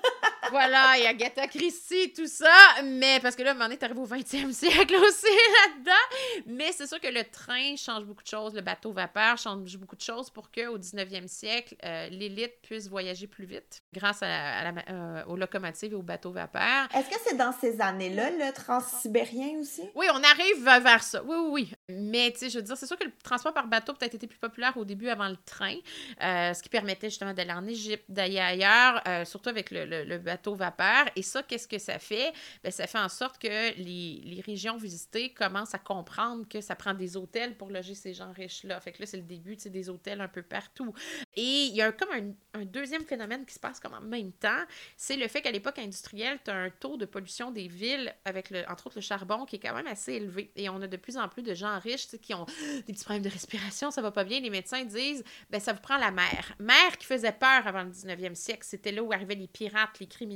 voilà, 0.51 0.97
il 0.97 1.03
y 1.03 1.05
a 1.05 1.09
Agatha 1.09 1.47
Christie, 1.47 2.13
tout 2.13 2.27
ça. 2.27 2.81
Mais 2.83 3.19
parce 3.21 3.35
que 3.35 3.43
là, 3.43 3.53
moment 3.53 3.65
donné, 3.65 3.77
t'arrives 3.77 3.99
au 3.99 4.07
20e 4.07 4.51
siècle 4.51 4.95
aussi 4.95 5.25
là-dedans. 5.75 6.45
Mais 6.47 6.71
c'est 6.71 6.87
sûr 6.87 6.99
que 6.99 7.07
le 7.07 7.23
train 7.23 7.75
change 7.75 8.03
beaucoup 8.05 8.23
de 8.23 8.27
choses, 8.27 8.53
le 8.53 8.61
bateau 8.61 8.91
vapeur 8.91 9.37
change 9.37 9.77
beaucoup 9.77 9.95
de 9.95 10.01
choses 10.01 10.29
pour 10.29 10.51
qu'au 10.51 10.77
19e 10.77 11.27
siècle, 11.27 11.75
euh, 11.83 12.09
l'élite 12.09 12.53
puisse 12.61 12.87
voyager 12.87 13.27
plus 13.27 13.45
vite 13.45 13.81
grâce 13.93 14.19
à, 14.23 14.67
euh, 14.67 15.23
aux 15.27 15.35
locomotives 15.35 15.91
et 15.93 15.95
aux 15.95 16.01
bateaux 16.01 16.31
vapeur. 16.31 16.87
Est-ce 16.95 17.09
que 17.09 17.21
c'est 17.25 17.35
dans 17.37 17.53
ces 17.53 17.79
années-là, 17.81 18.31
le 18.31 18.53
transsibérien 18.53 19.59
aussi? 19.59 19.83
Oui, 19.95 20.07
on 20.13 20.23
arrive 20.23 20.63
vers 20.63 21.03
ça. 21.03 21.23
Oui, 21.23 21.35
oui, 21.37 21.49
oui. 21.51 21.71
Mais, 21.89 22.31
tu 22.31 22.39
sais, 22.39 22.49
je 22.49 22.57
veux 22.57 22.63
dire, 22.63 22.77
c'est 22.77 22.87
sûr 22.87 22.97
que 22.97 23.05
le 23.05 23.11
transport 23.23 23.53
par 23.53 23.67
bateau 23.67 23.93
peut-être 23.93 24.15
été 24.15 24.27
plus 24.27 24.39
populaire 24.39 24.75
au 24.77 24.85
début 24.85 25.09
avant 25.09 25.27
le 25.27 25.37
train, 25.45 25.75
euh, 26.23 26.53
ce 26.53 26.61
qui 26.63 26.69
permettait 26.69 27.09
justement 27.09 27.33
d'aller 27.33 27.51
en 27.51 27.67
Égypte, 27.67 28.05
d'aller 28.09 28.39
ailleurs, 28.39 29.01
surtout 29.25 29.49
avec 29.49 29.71
le, 29.71 29.85
le, 29.85 30.03
le 30.03 30.17
bateau 30.17 30.38
bateau 30.39 30.55
vapeur. 30.55 31.05
Et 31.15 31.21
ça, 31.21 31.43
qu'est-ce 31.43 31.67
que 31.67 31.77
ça 31.77 31.99
fait? 31.99 32.31
Bien, 32.63 32.71
ça 32.71 32.87
fait 32.87 32.97
en 32.97 33.09
sorte 33.09 33.41
que 33.41 33.75
les, 33.77 34.21
les, 34.23 34.41
régions 34.41 34.77
visitées 34.77 35.33
commencent 35.33 35.73
à 35.73 35.79
comprendre 35.79 36.47
que 36.47 36.61
ça 36.61 36.75
prend 36.75 36.93
des 36.93 37.17
hôtels 37.17 37.55
pour 37.55 37.69
loger 37.69 37.93
ces 37.93 38.13
gens 38.13 38.31
riches-là. 38.31 38.79
Fait 38.79 38.91
que 38.91 39.01
là, 39.01 39.05
c'est 39.05 39.17
le 39.17 39.23
début 39.23 39.57
des 39.57 39.89
hôtels 39.89 40.21
un 40.21 40.27
peu 40.27 40.41
partout. 40.41 40.93
Et 41.35 41.65
il 41.65 41.75
y 41.75 41.81
a 41.81 41.91
comme 41.91 42.09
un, 42.11 42.59
un, 42.59 42.65
deuxième 42.65 43.03
phénomène 43.03 43.45
qui 43.45 43.53
se 43.53 43.59
passe 43.59 43.79
comme 43.79 43.93
en 43.93 44.01
même 44.01 44.31
temps, 44.31 44.63
c'est 44.95 45.17
le 45.17 45.27
fait 45.27 45.41
qu'à 45.41 45.51
l'époque 45.51 45.79
industrielle, 45.79 46.39
tu 46.43 46.51
as 46.51 46.55
un 46.55 46.69
taux 46.69 46.97
de 46.97 47.05
pollution 47.05 47.51
des 47.51 47.67
villes, 47.67 48.13
avec 48.25 48.49
le, 48.49 48.63
entre 48.69 48.87
autres 48.87 48.97
le 48.97 49.01
charbon, 49.01 49.45
qui 49.45 49.57
est 49.57 49.59
quand 49.59 49.75
même 49.75 49.87
assez 49.87 50.13
élevé. 50.13 50.51
Et 50.55 50.69
on 50.69 50.81
a 50.81 50.87
de 50.87 50.97
plus 50.97 51.17
en 51.17 51.27
plus 51.27 51.43
de 51.43 51.53
gens 51.53 51.77
riches 51.79 52.07
qui 52.21 52.33
ont 52.33 52.45
des 52.87 52.93
petits 52.93 53.03
problèmes 53.03 53.23
de 53.23 53.29
respiration, 53.29 53.91
ça 53.91 54.01
va 54.01 54.11
pas 54.11 54.23
bien. 54.23 54.39
Les 54.39 54.49
médecins 54.49 54.85
disent, 54.85 55.23
ben 55.49 55.59
ça 55.59 55.73
vous 55.73 55.81
prend 55.81 55.97
la 55.97 56.11
mer. 56.11 56.53
Mer 56.59 56.97
qui 56.97 57.05
faisait 57.05 57.31
peur 57.31 57.65
avant 57.65 57.83
le 57.83 57.91
19e 57.91 58.35
siècle. 58.35 58.63
C'était 58.63 58.91
là 58.91 59.03
où 59.03 59.11
arrivaient 59.11 59.35
les 59.35 59.47
pirates, 59.47 59.99
les 59.99 60.07
criminels 60.07 60.28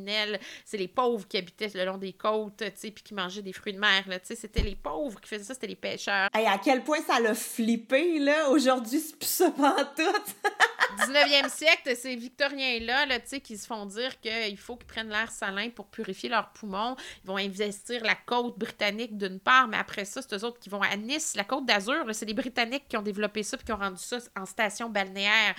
c'est 0.65 0.77
les 0.77 0.88
pauvres 0.88 1.27
qui 1.27 1.38
habitaient 1.38 1.71
le 1.73 1.86
long 1.86 1.97
des 1.97 2.13
côtes, 2.13 2.58
tu 2.58 2.65
sais, 2.75 2.91
puis 2.91 3.03
qui 3.03 3.13
mangeaient 3.13 3.41
des 3.41 3.53
fruits 3.53 3.73
de 3.73 3.79
mer, 3.79 4.03
tu 4.06 4.12
sais, 4.23 4.36
c'était 4.36 4.62
les 4.62 4.75
pauvres 4.75 5.19
qui 5.19 5.29
faisaient 5.29 5.43
ça, 5.43 5.53
c'était 5.53 5.67
les 5.67 5.75
pêcheurs. 5.75 6.29
Et 6.38 6.45
à 6.45 6.58
quel 6.58 6.84
point 6.84 7.01
ça 7.06 7.19
l'a 7.19 7.34
flippé, 7.34 8.19
là, 8.19 8.49
aujourd'hui, 8.49 8.99
c'est 8.99 9.17
plus 9.17 9.27
ça 9.27 9.51
tout. 9.95 10.03
19e 10.93 11.49
siècle, 11.49 11.95
ces 11.95 12.15
Victoriens-là, 12.15 13.06
là, 13.06 13.19
tu 13.19 13.27
sais, 13.29 13.39
qui 13.41 13.58
se 13.58 13.67
font 13.67 13.86
dire 13.86 14.19
qu'il 14.19 14.58
faut 14.58 14.75
qu'ils 14.75 14.88
prennent 14.88 15.10
l'air 15.10 15.32
salin 15.32 15.69
pour 15.69 15.88
purifier 15.88 16.29
leurs 16.29 16.49
poumons. 16.51 16.95
Ils 17.23 17.27
vont 17.27 17.38
investir 17.38 18.03
la 18.03 18.15
côte 18.15 18.58
britannique 18.58 19.17
d'une 19.17 19.39
part, 19.39 19.67
mais 19.67 19.77
après 19.77 20.06
ça, 20.06 20.21
c'est 20.21 20.36
eux 20.36 20.45
autres 20.45 20.60
qui 20.60 20.69
vont 20.69 20.82
à 20.82 20.95
Nice. 20.95 21.36
La 21.36 21.43
côte 21.43 21.65
d'Azur, 21.65 22.06
c'est 22.12 22.25
les 22.25 22.34
Britanniques 22.34 22.88
qui 22.88 22.97
ont 22.97 23.01
développé 23.01 23.43
ça 23.43 23.58
puis 23.58 23.65
qui 23.65 23.71
ont 23.71 23.77
rendu 23.77 24.01
ça 24.01 24.17
en 24.36 24.45
station 24.45 24.89
balnéaire. 24.89 25.56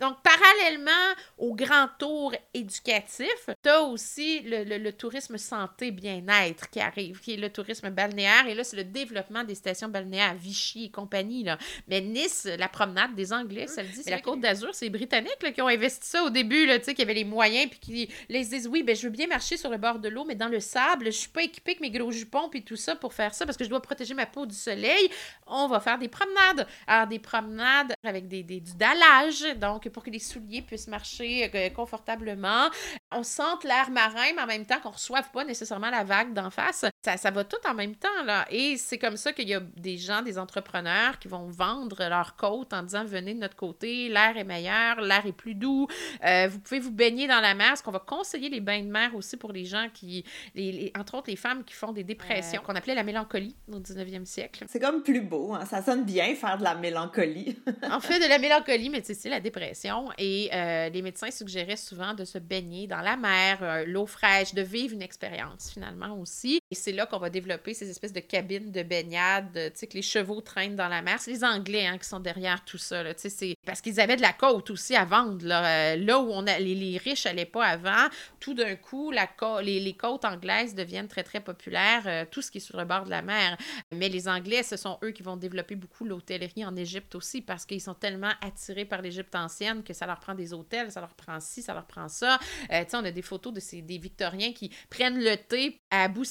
Donc, 0.00 0.16
parallèlement 0.22 0.90
au 1.38 1.54
grand 1.54 1.88
tour 1.98 2.32
éducatif, 2.52 3.50
tu 3.62 3.68
as 3.68 3.82
aussi 3.82 4.40
le, 4.40 4.64
le, 4.64 4.92
tourisme 4.92 5.38
santé 5.38 5.90
bien-être 5.90 6.70
qui 6.70 6.80
arrive, 6.80 7.20
qui 7.20 7.34
est 7.34 7.36
le 7.36 7.50
tourisme 7.50 7.90
balnéaire. 7.90 8.46
Et 8.46 8.54
là, 8.54 8.64
c'est 8.64 8.76
le 8.76 8.84
développement 8.84 9.44
des 9.44 9.54
stations 9.54 9.88
balnéaires, 9.88 10.34
Vichy 10.34 10.84
et 10.86 10.90
compagnie. 10.90 11.44
Là. 11.44 11.58
Mais 11.88 12.00
Nice, 12.00 12.48
la 12.58 12.68
promenade 12.68 13.14
des 13.14 13.32
Anglais, 13.32 13.66
ça 13.66 13.82
le 13.82 13.88
dit. 13.88 14.02
la 14.08 14.20
côte 14.20 14.40
d'Azur, 14.40 14.53
c'est 14.72 14.86
les 14.86 14.90
Britanniques 14.90 15.52
qui 15.54 15.62
ont 15.62 15.68
investi 15.68 16.06
ça 16.06 16.22
au 16.24 16.30
début, 16.30 16.68
qui 16.80 17.02
avaient 17.02 17.14
les 17.14 17.24
moyens, 17.24 17.70
puis 17.70 17.78
qui 17.78 18.08
les 18.28 18.44
disent 18.44 18.68
oui, 18.68 18.82
ben, 18.82 18.94
je 18.94 19.02
veux 19.02 19.10
bien 19.10 19.26
marcher 19.26 19.56
sur 19.56 19.70
le 19.70 19.76
bord 19.76 19.98
de 19.98 20.08
l'eau, 20.08 20.24
mais 20.24 20.34
dans 20.34 20.48
le 20.48 20.60
sable, 20.60 21.06
je 21.06 21.10
suis 21.10 21.28
pas 21.28 21.42
équipée 21.42 21.72
avec 21.72 21.80
mes 21.80 21.90
gros 21.90 22.10
jupons, 22.10 22.48
puis 22.48 22.62
tout 22.62 22.76
ça 22.76 22.96
pour 22.96 23.14
faire 23.14 23.34
ça, 23.34 23.46
parce 23.46 23.56
que 23.56 23.64
je 23.64 23.70
dois 23.70 23.80
protéger 23.80 24.14
ma 24.14 24.26
peau 24.26 24.46
du 24.46 24.54
soleil. 24.54 25.10
On 25.46 25.68
va 25.68 25.80
faire 25.80 25.98
des 25.98 26.08
promenades. 26.08 26.66
Alors, 26.86 27.06
des 27.06 27.18
promenades 27.18 27.92
avec 28.04 28.28
des, 28.28 28.42
du 28.42 28.74
dallage, 28.74 29.44
donc 29.56 29.88
pour 29.88 30.02
que 30.02 30.10
les 30.10 30.18
souliers 30.18 30.62
puissent 30.62 30.88
marcher 30.88 31.50
euh, 31.54 31.70
confortablement. 31.70 32.68
On 33.12 33.22
sent 33.22 33.42
l'air 33.64 33.90
marin, 33.90 34.32
mais 34.34 34.42
en 34.42 34.46
même 34.46 34.66
temps 34.66 34.80
qu'on 34.80 34.90
ne 34.90 34.94
reçoive 34.94 35.30
pas 35.30 35.44
nécessairement 35.44 35.90
la 35.90 36.04
vague 36.04 36.32
d'en 36.32 36.50
face. 36.50 36.84
Ça, 37.04 37.18
ça 37.18 37.30
va 37.30 37.44
tout 37.44 37.58
en 37.68 37.74
même 37.74 37.94
temps, 37.94 38.24
là. 38.24 38.46
Et 38.48 38.78
c'est 38.78 38.96
comme 38.96 39.18
ça 39.18 39.34
qu'il 39.34 39.46
y 39.46 39.52
a 39.52 39.60
des 39.60 39.98
gens, 39.98 40.22
des 40.22 40.38
entrepreneurs 40.38 41.18
qui 41.18 41.28
vont 41.28 41.48
vendre 41.48 42.08
leur 42.08 42.34
côte 42.34 42.72
en 42.72 42.82
disant 42.82 43.04
venez 43.04 43.34
de 43.34 43.40
notre 43.40 43.56
côté, 43.56 44.08
l'air 44.08 44.38
est 44.38 44.44
meilleur, 44.44 45.02
l'air 45.02 45.26
est 45.26 45.32
plus 45.32 45.54
doux, 45.54 45.86
euh, 46.24 46.48
vous 46.50 46.58
pouvez 46.60 46.80
vous 46.80 46.92
baigner 46.92 47.26
dans 47.26 47.42
la 47.42 47.54
mer. 47.54 47.76
Ce 47.76 47.82
qu'on 47.82 47.90
va 47.90 47.98
conseiller 47.98 48.48
les 48.48 48.60
bains 48.60 48.80
de 48.80 48.88
mer 48.88 49.14
aussi 49.14 49.36
pour 49.36 49.52
les 49.52 49.66
gens 49.66 49.88
qui, 49.92 50.24
les, 50.54 50.90
entre 50.98 51.16
autres 51.16 51.28
les 51.28 51.36
femmes 51.36 51.62
qui 51.62 51.74
font 51.74 51.92
des 51.92 52.04
dépressions, 52.04 52.62
qu'on 52.62 52.74
appelait 52.74 52.94
la 52.94 53.04
mélancolie 53.04 53.54
au 53.70 53.80
19e 53.80 54.24
siècle. 54.24 54.64
C'est 54.66 54.80
comme 54.80 55.02
plus 55.02 55.20
beau, 55.20 55.52
hein? 55.52 55.66
ça 55.66 55.82
sonne 55.82 56.04
bien 56.04 56.34
faire 56.34 56.56
de 56.56 56.64
la 56.64 56.74
mélancolie. 56.74 57.58
en 57.90 58.00
fait, 58.00 58.18
de 58.18 58.30
la 58.30 58.38
mélancolie, 58.38 58.88
mais 58.88 59.02
c'est 59.04 59.28
la 59.28 59.40
dépression. 59.40 60.08
Et 60.16 60.48
euh, 60.54 60.88
les 60.88 61.02
médecins 61.02 61.30
suggéraient 61.30 61.76
souvent 61.76 62.14
de 62.14 62.24
se 62.24 62.38
baigner 62.38 62.86
dans 62.86 63.02
la 63.02 63.18
mer 63.18 63.58
euh, 63.60 63.84
l'eau 63.86 64.06
fraîche, 64.06 64.54
de 64.54 64.62
vivre 64.62 64.94
une 64.94 65.02
expérience 65.02 65.70
finalement 65.70 66.18
aussi. 66.18 66.60
Et 66.70 66.74
c'est 66.74 66.93
là 66.94 67.06
qu'on 67.06 67.18
va 67.18 67.30
développer 67.30 67.74
ces 67.74 67.90
espèces 67.90 68.12
de 68.12 68.20
cabines 68.20 68.70
de 68.70 68.82
baignade, 68.82 69.52
tu 69.52 69.70
sais, 69.74 69.86
que 69.86 69.94
les 69.94 70.02
chevaux 70.02 70.40
traînent 70.40 70.76
dans 70.76 70.88
la 70.88 71.02
mer. 71.02 71.20
C'est 71.20 71.32
les 71.32 71.44
Anglais 71.44 71.86
hein, 71.86 71.98
qui 71.98 72.08
sont 72.08 72.20
derrière 72.20 72.64
tout 72.64 72.78
ça, 72.78 73.02
tu 73.14 73.28
sais, 73.28 73.54
parce 73.66 73.80
qu'ils 73.80 74.00
avaient 74.00 74.16
de 74.16 74.22
la 74.22 74.32
côte 74.32 74.70
aussi 74.70 74.96
à 74.96 75.04
vendre, 75.04 75.44
là, 75.46 75.96
là 75.96 76.18
où 76.18 76.30
on 76.30 76.46
a, 76.46 76.58
les, 76.58 76.98
riches 76.98 77.24
n'allaient 77.24 77.44
pas 77.44 77.64
avant, 77.64 78.08
tout 78.40 78.54
d'un 78.54 78.76
coup, 78.76 79.10
les, 79.10 79.96
côtes 79.98 80.24
anglaises 80.24 80.74
deviennent 80.74 81.08
très, 81.08 81.22
très 81.22 81.40
populaires, 81.40 82.26
tout 82.30 82.42
ce 82.42 82.50
qui 82.50 82.58
est 82.58 82.60
sur 82.60 82.76
le 82.76 82.84
bord 82.84 83.04
de 83.04 83.10
la 83.10 83.22
mer. 83.22 83.56
Mais 83.92 84.08
les 84.08 84.28
Anglais, 84.28 84.62
ce 84.62 84.76
sont 84.76 84.98
eux 85.02 85.10
qui 85.10 85.22
vont 85.22 85.36
développer 85.36 85.74
beaucoup 85.74 86.04
l'hôtellerie 86.04 86.64
en 86.64 86.76
Égypte 86.76 87.14
aussi, 87.14 87.42
parce 87.42 87.66
qu'ils 87.66 87.80
sont 87.80 87.94
tellement 87.94 88.32
attirés 88.40 88.84
par 88.84 89.02
l'Égypte 89.02 89.34
ancienne 89.34 89.82
que 89.82 89.92
ça 89.92 90.06
leur 90.06 90.20
prend 90.20 90.34
des 90.34 90.52
hôtels, 90.52 90.90
ça 90.90 91.00
leur 91.00 91.14
prend 91.14 91.40
ci, 91.40 91.62
ça 91.62 91.74
leur 91.74 91.86
prend 91.86 92.08
ça. 92.08 92.38
sais, 92.70 92.86
on 92.94 93.04
a 93.04 93.10
des 93.10 93.22
photos 93.22 93.52
de 93.52 93.60
ces, 93.60 93.82
des 93.82 93.98
Victoriens 93.98 94.52
qui 94.52 94.70
prennent 94.90 95.18
le 95.18 95.36
thé 95.36 95.80
à 95.90 96.04
Abu 96.04 96.24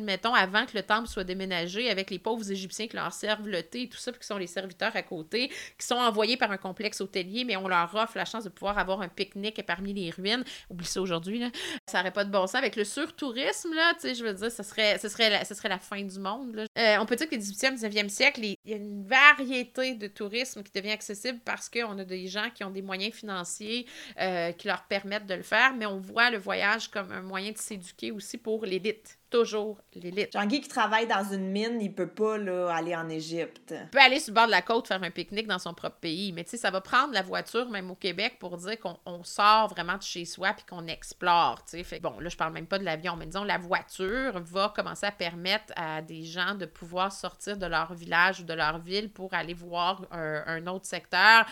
Mettons, 0.00 0.34
avant 0.34 0.66
que 0.66 0.76
le 0.76 0.82
temple 0.82 1.08
soit 1.08 1.24
déménagé, 1.24 1.90
avec 1.90 2.10
les 2.10 2.18
pauvres 2.18 2.50
Égyptiens 2.50 2.86
qui 2.88 2.96
leur 2.96 3.12
servent 3.12 3.48
le 3.48 3.62
thé 3.62 3.82
et 3.82 3.88
tout 3.88 3.98
ça, 3.98 4.12
puis 4.12 4.20
qui 4.20 4.26
sont 4.26 4.38
les 4.38 4.46
serviteurs 4.46 4.94
à 4.94 5.02
côté, 5.02 5.48
qui 5.78 5.86
sont 5.86 5.96
envoyés 5.96 6.36
par 6.36 6.50
un 6.50 6.56
complexe 6.56 7.00
hôtelier, 7.00 7.44
mais 7.44 7.56
on 7.56 7.68
leur 7.68 7.94
offre 7.94 8.16
la 8.16 8.24
chance 8.24 8.44
de 8.44 8.48
pouvoir 8.48 8.78
avoir 8.78 9.00
un 9.02 9.08
pique-nique 9.08 9.62
parmi 9.66 9.92
les 9.92 10.10
ruines. 10.10 10.44
Oublie 10.70 10.86
ça 10.86 11.00
aujourd'hui, 11.00 11.38
là. 11.38 11.50
Ça 11.86 11.98
n'aurait 11.98 12.12
pas 12.12 12.24
de 12.24 12.30
bon 12.30 12.46
sens. 12.46 12.56
Avec 12.56 12.76
le 12.76 12.84
surtourisme, 12.84 13.74
là, 13.74 13.94
tu 13.94 14.00
sais, 14.00 14.14
je 14.14 14.24
veux 14.24 14.34
dire, 14.34 14.50
ce 14.50 14.62
serait, 14.62 14.98
ce 14.98 15.08
serait, 15.08 15.30
la, 15.30 15.44
serait 15.44 15.68
la 15.68 15.78
fin 15.78 16.02
du 16.02 16.18
monde. 16.18 16.66
Euh, 16.78 16.96
on 17.00 17.06
peut 17.06 17.16
dire 17.16 17.28
que 17.28 17.34
le 17.34 17.40
18e, 17.40 17.78
19e 17.78 18.08
siècle, 18.08 18.40
il 18.44 18.56
y 18.64 18.72
a 18.72 18.76
une 18.76 19.04
variété 19.04 19.94
de 19.94 20.06
tourisme 20.06 20.62
qui 20.62 20.72
devient 20.72 20.92
accessible 20.92 21.40
parce 21.44 21.68
qu'on 21.68 21.98
a 21.98 22.04
des 22.04 22.28
gens 22.28 22.50
qui 22.54 22.64
ont 22.64 22.70
des 22.70 22.82
moyens 22.82 23.14
financiers 23.14 23.86
euh, 24.20 24.52
qui 24.52 24.68
leur 24.68 24.84
permettent 24.84 25.26
de 25.26 25.34
le 25.34 25.42
faire, 25.42 25.74
mais 25.74 25.86
on 25.86 25.98
voit 25.98 26.30
le 26.30 26.38
voyage 26.38 26.88
comme 26.88 27.10
un 27.12 27.22
moyen 27.22 27.52
de 27.52 27.58
s'éduquer 27.58 28.10
aussi 28.10 28.38
pour 28.38 28.64
l'élite 28.64 29.18
toujours 29.32 29.78
l'élite. 29.94 30.32
Jean-Guy 30.32 30.60
qui 30.60 30.68
travaille 30.68 31.06
dans 31.06 31.24
une 31.32 31.50
mine, 31.50 31.80
il 31.80 31.92
peut 31.92 32.08
pas 32.08 32.38
là, 32.38 32.68
aller 32.68 32.94
en 32.94 33.08
Égypte. 33.08 33.74
Il 33.76 33.90
peut 33.90 33.98
aller 33.98 34.20
sur 34.20 34.32
le 34.32 34.36
bord 34.36 34.46
de 34.46 34.52
la 34.52 34.62
côte 34.62 34.86
faire 34.86 35.02
un 35.02 35.10
pique-nique 35.10 35.48
dans 35.48 35.58
son 35.58 35.74
propre 35.74 35.96
pays, 35.96 36.32
mais 36.32 36.44
tu 36.44 36.50
sais, 36.50 36.56
ça 36.58 36.70
va 36.70 36.80
prendre 36.80 37.12
la 37.12 37.22
voiture, 37.22 37.68
même 37.70 37.90
au 37.90 37.94
Québec, 37.94 38.36
pour 38.38 38.56
dire 38.58 38.78
qu'on 38.78 39.24
sort 39.24 39.68
vraiment 39.68 39.96
de 39.96 40.02
chez 40.02 40.24
soi 40.24 40.52
puis 40.52 40.64
qu'on 40.68 40.86
explore, 40.86 41.64
tu 41.64 41.78
sais. 41.78 41.84
Fait 41.84 41.98
bon, 42.00 42.20
là, 42.20 42.28
je 42.28 42.36
parle 42.36 42.52
même 42.52 42.66
pas 42.66 42.78
de 42.78 42.84
l'avion, 42.84 43.16
mais 43.16 43.26
disons, 43.26 43.44
la 43.44 43.58
voiture 43.58 44.40
va 44.40 44.72
commencer 44.74 45.06
à 45.06 45.12
permettre 45.12 45.72
à 45.74 46.02
des 46.02 46.24
gens 46.24 46.54
de 46.54 46.66
pouvoir 46.66 47.10
sortir 47.10 47.56
de 47.56 47.66
leur 47.66 47.94
village 47.94 48.40
ou 48.40 48.44
de 48.44 48.54
leur 48.54 48.78
ville 48.78 49.10
pour 49.10 49.34
aller 49.34 49.54
voir 49.54 50.06
un 50.12 50.66
autre 50.66 50.86
secteur, 50.86 51.46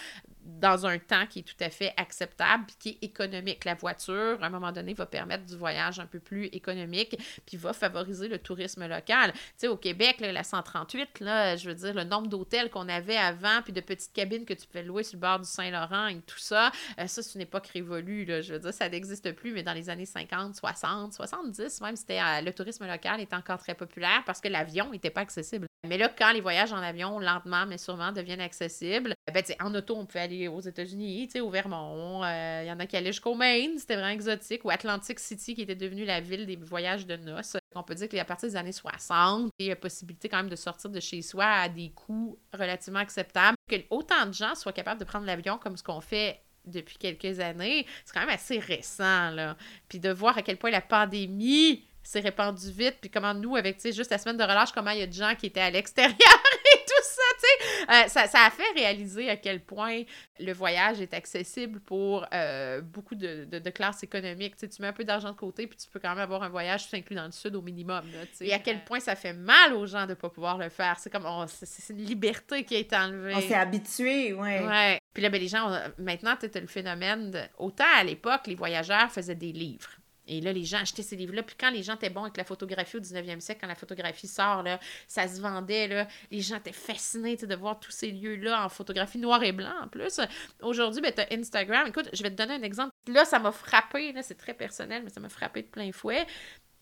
dans 0.59 0.87
un 0.87 0.99
temps 0.99 1.27
qui 1.27 1.41
est 1.41 1.43
tout 1.43 1.63
à 1.63 1.71
fait 1.71 1.93
acceptable, 1.97 2.65
puis 2.67 2.77
qui 2.79 2.89
est 2.91 3.07
économique. 3.07 3.65
La 3.65 3.75
voiture, 3.75 4.39
à 4.41 4.47
un 4.47 4.51
moment 4.51 4.73
donné, 4.73 4.95
va 4.95 5.07
permettre 5.07 5.45
du 5.45 5.57
voyage 5.57 5.99
un 6.01 6.07
peu 6.07 6.19
plus 6.19 6.47
économique, 6.47 7.17
puis 7.47 7.57
va 7.57 7.73
favoriser 7.73 8.29
le 8.29 8.39
tourisme 8.39 8.87
local. 8.87 9.33
Tu 9.33 9.41
sais, 9.57 9.69
au 9.69 9.77
Québec, 9.77 10.17
la 10.21 10.45
138, 10.45 11.21
là, 11.21 11.57
je 11.57 11.69
veux 11.69 11.75
dire, 11.75 11.95
le 11.95 12.05
nombre 12.05 12.29
d'hôtels 12.29 12.71
qu'on 12.71 12.89
avait 12.89 13.17
avant, 13.17 13.63
puis 13.63 13.73
de 13.73 13.81
petites 13.81 14.13
cabines 14.13 14.45
que 14.45 14.55
tu 14.55 14.67
pouvais 14.67 14.83
louer 14.83 15.03
sur 15.03 15.17
le 15.17 15.21
bord 15.21 15.39
du 15.39 15.49
Saint-Laurent 15.49 16.09
et 16.09 16.21
tout 16.21 16.39
ça, 16.39 16.71
euh, 16.99 17.07
ça, 17.07 17.23
c'est 17.23 17.35
une 17.35 17.43
époque 17.43 17.67
révolue, 17.69 18.25
là, 18.25 18.41
je 18.41 18.53
veux 18.53 18.59
dire, 18.59 18.75
ça 18.75 18.89
n'existe 18.89 19.33
plus, 19.33 19.53
mais 19.53 19.63
dans 19.63 19.75
les 19.75 19.89
années 19.89 20.07
50, 20.07 20.57
60, 20.57 21.13
70, 21.13 21.81
même, 21.81 21.97
c'était 21.97 22.21
euh, 22.21 22.41
le 22.41 22.53
tourisme 22.53 22.87
local 22.87 23.21
était 23.21 23.37
encore 23.37 23.59
très 23.59 23.75
populaire 23.75 24.23
parce 24.27 24.41
que 24.41 24.49
l'avion 24.49 24.91
n'était 24.91 25.11
pas 25.11 25.23
accessible. 25.23 25.70
Mais 25.89 25.97
là, 25.97 26.09
quand 26.09 26.33
les 26.33 26.43
voyages 26.43 26.73
en 26.73 26.77
avion, 26.77 27.19
lentement 27.19 27.65
mais 27.67 27.79
sûrement, 27.79 28.13
deviennent 28.13 28.41
accessibles, 28.41 29.15
ben, 29.33 29.43
en 29.61 29.75
auto, 29.75 29.97
on 29.97 30.05
peut 30.05 30.19
aller 30.19 30.47
aux 30.47 30.61
États-Unis, 30.61 31.29
au 31.41 31.51
Vermont. 31.51 32.23
Il 32.23 32.29
euh, 32.29 32.65
y 32.65 32.73
en 32.73 32.79
a 32.79 32.87
qui 32.87 32.97
allaient 32.97 33.13
jusqu'au 33.13 33.35
Maine, 33.35 33.79
c'était 33.79 33.95
vraiment 33.95 34.11
exotique. 34.11 34.65
Ou 34.65 34.71
Atlantic 34.71 35.19
City, 35.19 35.55
qui 35.55 35.63
était 35.63 35.75
devenue 35.75 36.05
la 36.05 36.21
ville 36.21 36.45
des 36.45 36.57
voyages 36.57 37.07
de 37.07 37.17
noces. 37.17 37.57
On 37.75 37.83
peut 37.83 37.95
dire 37.95 38.09
qu'à 38.09 38.25
partir 38.25 38.49
des 38.49 38.57
années 38.57 38.73
60, 38.73 39.51
il 39.59 39.67
y 39.67 39.71
a 39.71 39.77
possibilité 39.77 40.29
quand 40.29 40.39
même 40.39 40.51
de 40.51 40.57
sortir 40.57 40.91
de 40.91 41.01
chez 41.01 41.23
soi 41.23 41.47
à 41.47 41.69
des 41.69 41.91
coûts 41.91 42.39
relativement 42.53 43.01
acceptables. 43.01 43.57
Que 43.69 43.77
autant 43.89 44.27
de 44.27 44.35
gens 44.35 44.55
soient 44.55 44.73
capables 44.73 45.01
de 45.01 45.07
prendre 45.07 45.25
l'avion 45.25 45.57
comme 45.57 45.77
ce 45.77 45.83
qu'on 45.83 46.01
fait 46.01 46.43
depuis 46.67 46.99
quelques 46.99 47.41
années, 47.41 47.87
c'est 48.05 48.13
quand 48.13 48.21
même 48.21 48.35
assez 48.35 48.59
récent, 48.59 49.31
là. 49.31 49.57
Puis 49.89 49.99
de 49.99 50.11
voir 50.11 50.37
à 50.37 50.43
quel 50.43 50.59
point 50.59 50.71
la 50.71 50.83
pandémie 50.83 51.85
s'est 52.03 52.21
répandue 52.21 52.71
vite, 52.71 52.97
puis 53.01 53.11
comment 53.11 53.35
nous, 53.35 53.57
avec, 53.57 53.77
tu 53.77 53.83
sais, 53.83 53.93
juste 53.93 54.11
la 54.11 54.19
semaine 54.19 54.37
de 54.37 54.43
relâche, 54.43 54.73
comment 54.73 54.91
il 54.91 55.01
y 55.01 55.03
a 55.03 55.07
de 55.07 55.13
gens 55.13 55.35
qui 55.35 55.47
étaient 55.47 55.61
à 55.61 55.71
l'extérieur 55.71 56.17
et 56.75 56.79
tout 56.79 57.03
ça, 57.03 57.23
tu 57.39 57.47
sais. 57.47 57.83
Euh, 57.91 58.09
ça, 58.09 58.27
ça, 58.27 58.47
a 58.47 58.51
fait 58.51 58.71
réaliser 58.75 59.29
à 59.29 59.37
quel 59.37 59.61
point 59.61 60.03
le 60.39 60.53
voyage 60.53 61.01
est 61.01 61.13
accessible 61.15 61.81
pour 61.81 62.27
euh, 62.33 62.81
beaucoup 62.81 63.15
de, 63.15 63.45
de, 63.45 63.71
classes 63.71 64.03
économiques. 64.03 64.57
Tu, 64.57 64.61
sais, 64.61 64.69
tu 64.69 64.83
mets 64.83 64.89
un 64.89 64.93
peu 64.93 65.05
d'argent 65.05 65.31
de 65.31 65.37
côté, 65.37 65.67
puis 65.67 65.77
tu 65.77 65.89
peux 65.89 66.01
quand 66.01 66.11
même 66.11 66.19
avoir 66.19 66.43
un 66.43 66.49
voyage 66.49 66.89
tout 66.89 66.97
inclus 66.97 67.17
dans 67.17 67.27
le 67.27 67.33
sud 67.33 67.55
au 67.55 67.63
minimum, 67.63 68.05
là, 68.13 68.27
tu 68.27 68.37
sais. 68.37 68.47
Et 68.47 68.53
à 68.53 68.59
quel 68.59 68.83
point 68.85 69.01
ça 69.01 69.15
fait 69.15 69.35
mal 69.35 69.75
aux 69.75 69.87
gens 69.87 70.05
de 70.05 70.11
ne 70.11 70.15
pas 70.15 70.31
pouvoir 70.31 70.59
le 70.59 70.69
faire. 70.69 70.99
C'est 70.99 71.11
comme, 71.11 71.27
oh, 71.27 71.45
c'est 71.47 71.93
une 71.93 72.05
liberté 72.05 72.65
qui 72.65 72.77
a 72.77 72.79
été 72.79 72.97
enlevée. 72.97 73.35
On 73.35 73.41
s'est 73.41 73.55
habitué, 73.55 74.33
ouais. 74.33 74.67
Ouais. 74.67 75.01
Puis 75.13 75.23
là, 75.23 75.29
ben, 75.29 75.41
les 75.41 75.49
gens, 75.49 75.71
maintenant, 75.99 76.37
tu 76.37 76.47
as 76.47 76.61
le 76.61 76.67
phénomène 76.67 77.31
de... 77.31 77.41
Autant 77.59 77.85
à 77.97 78.05
l'époque, 78.05 78.47
les 78.47 78.55
voyageurs 78.55 79.11
faisaient 79.11 79.35
des 79.35 79.53
livres. 79.53 79.91
Et 80.31 80.41
là, 80.41 80.53
les 80.53 80.65
gens 80.65 80.79
achetaient 80.79 81.03
ces 81.03 81.17
livres-là. 81.17 81.43
Puis 81.43 81.57
quand 81.59 81.71
les 81.71 81.83
gens 81.83 81.97
étaient 81.97 82.09
bons 82.09 82.23
avec 82.23 82.37
la 82.37 82.45
photographie 82.45 82.97
au 82.97 83.01
19e 83.01 83.41
siècle, 83.41 83.61
quand 83.61 83.67
la 83.67 83.75
photographie 83.75 84.29
sort, 84.29 84.65
ça 85.09 85.27
se 85.27 85.41
vendait. 85.41 86.07
Les 86.31 86.41
gens 86.41 86.57
étaient 86.57 86.73
fascinés 86.73 87.37
de 87.37 87.55
voir 87.57 87.81
tous 87.81 87.91
ces 87.91 88.13
lieux-là 88.13 88.65
en 88.65 88.69
photographie 88.69 89.19
noir 89.19 89.43
et 89.43 89.51
blanc 89.51 89.75
en 89.83 89.89
plus. 89.89 90.21
Aujourd'hui, 90.63 91.01
ben, 91.01 91.13
tu 91.13 91.21
as 91.21 91.27
Instagram. 91.33 91.89
Écoute, 91.89 92.09
je 92.13 92.23
vais 92.23 92.31
te 92.31 92.37
donner 92.37 92.55
un 92.55 92.63
exemple. 92.63 92.93
Là, 93.09 93.25
ça 93.25 93.41
m'a 93.41 93.51
frappé. 93.51 94.15
C'est 94.23 94.39
très 94.39 94.55
personnel, 94.55 95.03
mais 95.03 95.11
ça 95.11 95.19
m'a 95.19 95.29
frappé 95.29 95.63
de 95.63 95.69
plein 95.69 95.91
fouet. 95.91 96.25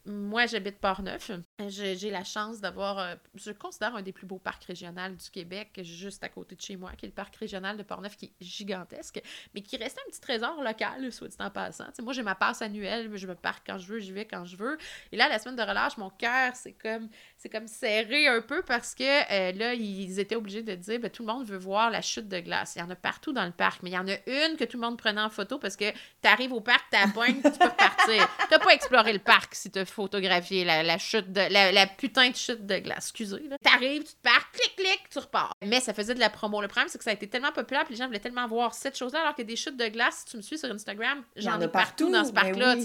Moi, 0.04 0.44
j'habite 0.44 0.78
Port-Neuf. 0.78 1.30
J'ai 1.66 2.10
la 2.12 2.22
chance 2.22 2.60
d'avoir, 2.60 3.00
euh, 3.00 3.14
je 3.34 3.50
considère 3.50 3.96
un 3.96 4.02
des 4.02 4.12
plus 4.12 4.26
beaux 4.26 4.38
parcs 4.38 4.62
régionaux 4.62 5.16
du 5.20 5.28
Québec, 5.28 5.80
juste 5.82 6.22
à 6.22 6.28
côté 6.28 6.54
de 6.54 6.60
chez 6.60 6.76
moi, 6.76 6.92
qui 6.96 7.04
est 7.04 7.08
le 7.08 7.14
parc 7.14 7.34
régional 7.34 7.76
de 7.76 7.82
Port-Neuf, 7.82 8.16
qui 8.16 8.26
est 8.26 8.32
gigantesque, 8.40 9.20
mais 9.52 9.62
qui 9.62 9.76
reste 9.76 9.98
un 9.98 10.08
petit 10.08 10.20
trésor 10.20 10.62
local, 10.62 11.10
soit 11.12 11.26
dit 11.26 11.36
en 11.40 11.50
passant. 11.50 11.86
moi, 12.00 12.12
j'ai 12.12 12.22
ma 12.22 12.36
passe 12.36 12.62
annuelle, 12.62 13.10
je 13.12 13.26
me 13.26 13.34
parque 13.34 13.66
quand 13.66 13.76
je 13.76 13.88
veux, 13.88 13.98
j'y 13.98 14.12
vais 14.12 14.24
quand 14.24 14.44
je 14.44 14.56
veux. 14.56 14.78
Et 15.10 15.16
là, 15.16 15.28
la 15.28 15.40
semaine 15.40 15.56
de 15.56 15.62
relâche, 15.62 15.96
mon 15.96 16.10
cœur, 16.10 16.54
c'est 16.54 16.74
comme, 16.74 17.08
c'est 17.36 17.48
comme 17.48 17.66
serré 17.66 18.28
un 18.28 18.40
peu 18.40 18.62
parce 18.62 18.94
que 18.94 19.02
euh, 19.02 19.50
là, 19.50 19.74
ils 19.74 20.20
étaient 20.20 20.36
obligés 20.36 20.62
de 20.62 20.76
dire, 20.76 21.00
ben, 21.00 21.10
tout 21.10 21.26
le 21.26 21.32
monde 21.32 21.44
veut 21.44 21.58
voir 21.58 21.90
la 21.90 22.02
chute 22.02 22.28
de 22.28 22.38
glace. 22.38 22.74
Il 22.76 22.78
y 22.78 22.82
en 22.82 22.90
a 22.90 22.96
partout 22.96 23.32
dans 23.32 23.44
le 23.44 23.50
parc, 23.50 23.82
mais 23.82 23.90
il 23.90 23.94
y 23.94 23.98
en 23.98 24.06
a 24.06 24.14
une 24.26 24.56
que 24.56 24.64
tout 24.64 24.76
le 24.76 24.86
monde 24.86 24.96
prenait 24.96 25.20
en 25.20 25.30
photo 25.30 25.58
parce 25.58 25.76
que 25.76 25.90
tu 25.90 26.28
arrives 26.28 26.52
au 26.52 26.60
parc, 26.60 26.84
tu 26.92 26.98
tu 26.98 27.58
peux 27.58 27.64
repartir. 27.64 28.28
Tu 28.48 28.58
pas 28.58 28.74
exploré 28.74 29.12
le 29.12 29.18
parc 29.18 29.56
si 29.56 29.72
tu 29.72 29.84
photographier 29.84 30.64
la, 30.64 30.84
la 30.84 30.98
chute 30.98 31.32
de 31.32 31.47
la, 31.48 31.86
putain 31.86 32.30
de 32.30 32.36
chute 32.36 32.66
de 32.66 32.78
glace. 32.78 33.08
Excusez. 33.08 33.48
T'arrives, 33.62 34.04
tu 34.04 34.14
te 34.14 34.22
pars, 34.22 34.50
clic, 34.52 34.76
clic, 34.76 35.00
tu 35.10 35.18
repars. 35.18 35.52
Mais 35.64 35.80
ça 35.80 35.94
faisait 35.94 36.14
de 36.14 36.20
la 36.20 36.30
promo. 36.30 36.60
Le 36.60 36.68
problème, 36.68 36.88
c'est 36.88 36.98
que 36.98 37.04
ça 37.04 37.10
a 37.10 37.14
été 37.14 37.28
tellement 37.28 37.52
populaire, 37.52 37.84
puis 37.84 37.94
les 37.94 37.98
gens 37.98 38.06
voulaient 38.06 38.18
tellement 38.18 38.46
voir 38.46 38.74
cette 38.74 38.96
chose-là, 38.96 39.20
alors 39.20 39.34
que 39.34 39.42
des 39.42 39.56
chutes 39.56 39.76
de 39.76 39.88
glace, 39.88 40.24
si 40.24 40.32
tu 40.32 40.36
me 40.36 40.42
suis 40.42 40.58
sur 40.58 40.70
Instagram, 40.70 41.22
j'en 41.36 41.60
ai 41.60 41.68
partout, 41.68 42.10
dans 42.10 42.24
ce 42.24 42.32
ben 42.32 42.42
parc-là. 42.42 42.76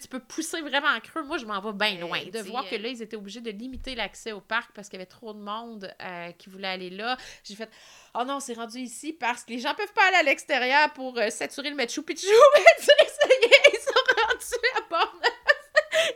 Tu 0.00 0.08
peux 0.08 0.20
pousser 0.20 0.60
vraiment 0.60 0.98
creux. 1.02 1.22
Moi, 1.22 1.38
je 1.38 1.46
m'en 1.46 1.60
vais 1.60 1.72
bien 1.72 2.00
loin. 2.00 2.20
De 2.32 2.40
voir 2.40 2.68
que 2.68 2.76
là, 2.76 2.88
ils 2.88 3.02
étaient 3.02 3.16
obligés 3.16 3.40
de 3.40 3.50
limiter 3.50 3.94
l'accès 3.94 4.32
au 4.32 4.40
parc 4.40 4.72
parce 4.74 4.88
qu'il 4.88 4.98
y 4.98 5.02
avait 5.02 5.10
trop 5.10 5.32
de 5.32 5.38
monde 5.38 5.92
euh, 6.02 6.32
qui 6.32 6.48
voulait 6.50 6.68
aller 6.68 6.90
là. 6.90 7.16
J'ai 7.44 7.54
fait 7.54 7.70
oh 8.14 8.24
non, 8.24 8.40
c'est 8.40 8.54
rendu 8.54 8.78
ici 8.78 9.12
parce 9.12 9.44
que 9.44 9.52
les 9.52 9.58
gens 9.58 9.74
peuvent 9.74 9.92
pas 9.92 10.06
aller 10.08 10.18
à 10.18 10.22
l'extérieur 10.22 10.92
pour 10.92 11.18
euh, 11.18 11.30
saturer 11.30 11.70
le 11.70 11.76
Machu 11.76 12.02
Picchu. 12.02 12.26
Mais 12.54 12.64
tu 12.78 12.84
sais, 12.84 12.92
ça 13.06 13.28
y 13.28 13.44
est, 13.44 13.72
ils 13.72 13.80
sont 13.80 13.92
rendus 14.28 14.66
à 14.76 14.80
bord 14.88 15.20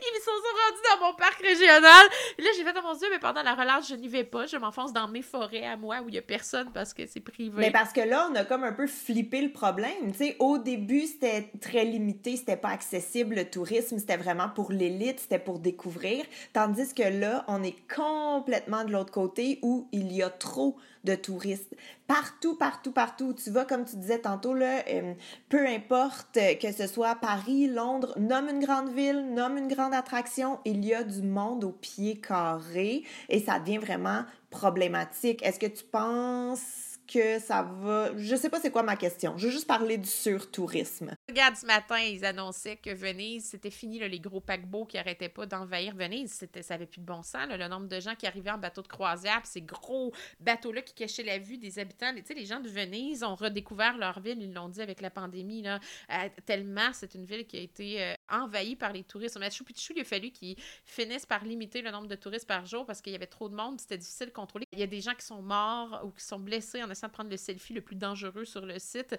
ils 0.01 0.21
sont 0.23 0.31
rendus 0.31 0.81
dans 0.89 1.07
mon 1.07 1.13
parc 1.15 1.41
régional. 1.41 2.05
Et 2.37 2.41
là, 2.41 2.49
j'ai 2.55 2.63
fait, 2.63 2.73
oh 2.77 2.81
mon 2.83 2.93
Dieu, 2.95 3.07
mais 3.11 3.19
pendant 3.19 3.43
la 3.43 3.55
relâche, 3.55 3.89
je 3.89 3.95
n'y 3.95 4.07
vais 4.07 4.23
pas. 4.23 4.45
Je 4.45 4.57
m'enfonce 4.57 4.93
dans 4.93 5.07
mes 5.07 5.21
forêts 5.21 5.65
à 5.65 5.77
moi 5.77 6.01
où 6.01 6.09
il 6.09 6.13
n'y 6.13 6.17
a 6.17 6.21
personne 6.21 6.71
parce 6.73 6.93
que 6.93 7.05
c'est 7.07 7.19
privé. 7.19 7.53
Mais 7.57 7.71
parce 7.71 7.93
que 7.93 8.01
là, 8.01 8.27
on 8.31 8.35
a 8.35 8.43
comme 8.43 8.63
un 8.63 8.73
peu 8.73 8.87
flippé 8.87 9.41
le 9.41 9.51
problème. 9.51 10.13
Sais, 10.13 10.35
au 10.39 10.57
début, 10.57 11.05
c'était 11.05 11.51
très 11.61 11.85
limité, 11.85 12.37
c'était 12.37 12.57
pas 12.57 12.69
accessible. 12.69 13.35
Le 13.35 13.49
tourisme, 13.49 13.97
c'était 13.99 14.17
vraiment 14.17 14.49
pour 14.49 14.71
l'élite, 14.71 15.19
c'était 15.19 15.39
pour 15.39 15.59
découvrir. 15.59 16.25
Tandis 16.53 16.93
que 16.93 17.03
là, 17.03 17.43
on 17.47 17.63
est 17.63 17.75
complètement 17.93 18.83
de 18.83 18.91
l'autre 18.91 19.11
côté 19.11 19.59
où 19.61 19.87
il 19.91 20.11
y 20.11 20.23
a 20.23 20.29
trop 20.29 20.77
de 21.05 21.15
touristes. 21.15 21.75
Partout, 22.07 22.55
partout, 22.55 22.91
partout. 22.91 23.33
Tu 23.33 23.49
vas, 23.51 23.63
comme 23.63 23.85
tu 23.85 23.95
disais 23.95 24.19
tantôt, 24.19 24.53
là, 24.53 24.83
euh, 24.89 25.13
peu 25.49 25.65
importe 25.65 26.37
que 26.61 26.71
ce 26.71 26.87
soit 26.87 27.15
Paris, 27.15 27.67
Londres, 27.67 28.13
nomme 28.17 28.49
une 28.49 28.59
grande 28.59 28.93
ville, 28.93 29.33
nomme 29.33 29.57
une 29.57 29.67
grande 29.67 29.93
attraction, 29.93 30.59
il 30.65 30.83
y 30.83 30.93
a 30.93 31.03
du 31.03 31.21
monde 31.21 31.63
au 31.63 31.71
pied 31.71 32.19
carré 32.19 33.03
et 33.29 33.39
ça 33.39 33.59
devient 33.59 33.77
vraiment 33.77 34.25
problématique. 34.49 35.43
Est-ce 35.43 35.59
que 35.59 35.67
tu 35.67 35.83
penses 35.83 36.97
que 37.07 37.39
ça 37.39 37.61
va... 37.81 38.09
Je 38.17 38.35
sais 38.35 38.49
pas 38.49 38.59
c'est 38.59 38.71
quoi 38.71 38.83
ma 38.83 38.95
question. 38.95 39.37
Je 39.37 39.45
veux 39.45 39.51
juste 39.51 39.67
parler 39.67 39.97
du 39.97 40.09
surtourisme. 40.09 41.14
Regarde, 41.27 41.55
ce 41.55 41.65
matin, 41.65 41.97
ils 41.97 42.23
annonçaient 42.23 42.77
que 42.77 42.91
Venise, 42.91 43.45
c'était 43.45 43.71
fini, 43.71 43.97
les 43.97 44.19
gros 44.19 44.41
paquebots 44.41 44.85
qui 44.85 44.97
n'arrêtaient 44.97 45.27
pas 45.27 45.47
d'envahir 45.47 45.95
Venise. 45.95 46.31
Ça 46.31 46.45
n'avait 46.69 46.85
plus 46.85 47.01
de 47.01 47.05
bon 47.05 47.23
sens, 47.23 47.47
le 47.49 47.67
nombre 47.67 47.87
de 47.87 47.99
gens 47.99 48.13
qui 48.13 48.27
arrivaient 48.27 48.51
en 48.51 48.59
bateau 48.59 48.83
de 48.83 48.87
croisière, 48.87 49.41
ces 49.43 49.63
gros 49.63 50.13
bateaux-là 50.39 50.83
qui 50.83 50.93
cachaient 50.93 51.23
la 51.23 51.39
vue 51.39 51.57
des 51.57 51.79
habitants. 51.79 52.11
Les 52.29 52.45
gens 52.45 52.59
de 52.59 52.69
Venise 52.69 53.23
ont 53.23 53.33
redécouvert 53.33 53.97
leur 53.97 54.19
ville, 54.19 54.39
ils 54.39 54.53
l'ont 54.53 54.69
dit 54.69 54.83
avec 54.83 55.01
la 55.01 55.09
pandémie, 55.09 55.63
là, 55.63 55.79
euh, 56.11 56.29
tellement 56.45 56.93
c'est 56.93 57.15
une 57.15 57.25
ville 57.25 57.47
qui 57.47 57.57
a 57.57 57.61
été 57.61 58.03
euh, 58.03 58.13
envahie 58.29 58.75
par 58.75 58.93
les 58.93 59.03
touristes. 59.03 59.39
Machu 59.39 59.63
Picchu, 59.63 59.93
il 59.95 60.01
a 60.01 60.03
fallu 60.03 60.29
qu'ils 60.29 60.55
finissent 60.85 61.25
par 61.25 61.43
limiter 61.43 61.81
le 61.81 61.89
nombre 61.89 62.07
de 62.07 62.15
touristes 62.15 62.47
par 62.47 62.67
jour 62.67 62.85
parce 62.85 63.01
qu'il 63.01 63.13
y 63.13 63.15
avait 63.15 63.25
trop 63.25 63.49
de 63.49 63.55
monde, 63.55 63.81
c'était 63.81 63.97
difficile 63.97 64.27
de 64.27 64.31
contrôler. 64.31 64.67
Il 64.71 64.77
y 64.77 64.83
a 64.83 64.87
des 64.87 65.01
gens 65.01 65.15
qui 65.15 65.25
sont 65.25 65.41
morts 65.41 66.01
ou 66.05 66.11
qui 66.11 66.23
sont 66.23 66.39
blessés 66.39 66.83
en 66.83 66.91
essayant 66.91 67.07
de 67.07 67.13
prendre 67.13 67.31
le 67.31 67.37
selfie 67.37 67.73
le 67.73 67.81
plus 67.81 67.95
dangereux 67.95 68.45
sur 68.45 68.63
le 68.63 68.77
site 68.77 69.17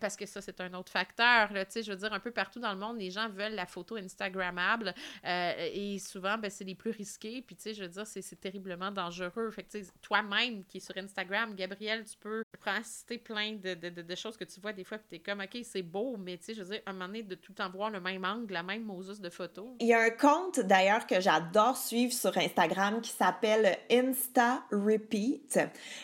parce 0.00 0.16
que 0.16 0.26
ça, 0.26 0.42
c'est 0.42 0.60
un 0.60 0.74
autre 0.74 0.92
facteur. 0.92 1.45
Là, 1.52 1.64
je 1.74 1.90
veux 1.90 1.96
dire, 1.96 2.12
un 2.12 2.20
peu 2.20 2.30
partout 2.30 2.60
dans 2.60 2.72
le 2.72 2.78
monde, 2.78 2.98
les 2.98 3.10
gens 3.10 3.28
veulent 3.28 3.54
la 3.54 3.66
photo 3.66 3.96
Instagrammable 3.96 4.94
euh, 5.24 5.52
et 5.72 5.98
souvent, 5.98 6.38
ben, 6.38 6.50
c'est 6.50 6.64
les 6.64 6.74
plus 6.74 6.90
risqués. 6.90 7.42
Puis, 7.42 7.56
je 7.74 7.82
veux 7.82 7.88
dire, 7.88 8.06
c'est 8.06 8.40
terriblement 8.40 8.90
dangereux. 8.90 9.50
Fait 9.50 9.66
toi-même 10.02 10.64
qui 10.64 10.78
est 10.78 10.80
sur 10.80 10.96
Instagram, 10.96 11.54
Gabriel, 11.54 12.04
tu 12.04 12.16
peux 12.18 12.42
citer 12.82 13.18
plein 13.18 13.52
de, 13.52 13.74
de, 13.74 14.02
de, 14.02 14.14
choses 14.14 14.36
que 14.36 14.44
tu 14.44 14.60
vois 14.60 14.72
des 14.72 14.84
fois, 14.84 14.98
puis 14.98 15.06
t'es 15.08 15.18
comme, 15.18 15.40
OK, 15.40 15.58
c'est 15.62 15.82
beau, 15.82 16.16
mais 16.16 16.36
tu 16.36 16.44
sais, 16.44 16.54
je 16.54 16.62
veux 16.62 16.70
dire, 16.70 16.80
un 16.86 16.92
moment 16.92 17.06
donné, 17.06 17.22
de 17.22 17.34
tout 17.34 17.58
en 17.60 17.70
voir 17.70 17.90
le 17.90 18.00
même 18.00 18.24
angle, 18.24 18.52
la 18.52 18.62
même 18.62 18.82
Moses 18.82 19.20
de 19.20 19.30
photos. 19.30 19.68
Il 19.80 19.86
y 19.86 19.94
a 19.94 20.00
un 20.00 20.10
compte, 20.10 20.60
d'ailleurs, 20.60 21.06
que 21.06 21.20
j'adore 21.20 21.76
suivre 21.76 22.12
sur 22.12 22.36
Instagram 22.36 23.00
qui 23.00 23.10
s'appelle 23.10 23.78
Insta 23.90 24.64
Repeat. 24.70 25.58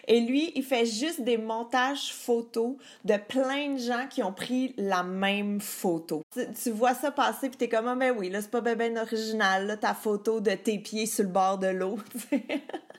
Et 0.07 0.20
lui, 0.20 0.53
il 0.55 0.62
fait 0.62 0.86
juste 0.86 1.22
des 1.22 1.38
montages 1.38 2.12
photos 2.12 2.76
de 3.05 3.16
plein 3.16 3.74
de 3.74 3.78
gens 3.78 4.07
qui 4.09 4.22
ont 4.22 4.32
pris 4.32 4.74
la 4.76 5.03
même 5.03 5.32
photo. 5.61 6.22
Tu, 6.33 6.70
vois 6.70 6.95
ça 6.95 7.11
passer, 7.11 7.49
puis 7.49 7.59
t'es 7.59 7.68
comme, 7.68 7.89
ah, 7.89 7.95
ben 7.95 8.14
oui, 8.16 8.30
là, 8.30 8.41
c'est 8.41 8.51
pas 8.51 8.61
bien 8.61 8.76
ben 8.76 8.99
original, 8.99 9.66
là, 9.66 9.76
ta 9.76 9.95
photo 9.95 10.41
de 10.41 10.53
tes 10.53 10.78
pieds 10.78 11.07
sur 11.07 11.24
le 11.24 11.30
bord 11.30 11.59
de 11.59 11.68
l'eau. 11.68 11.99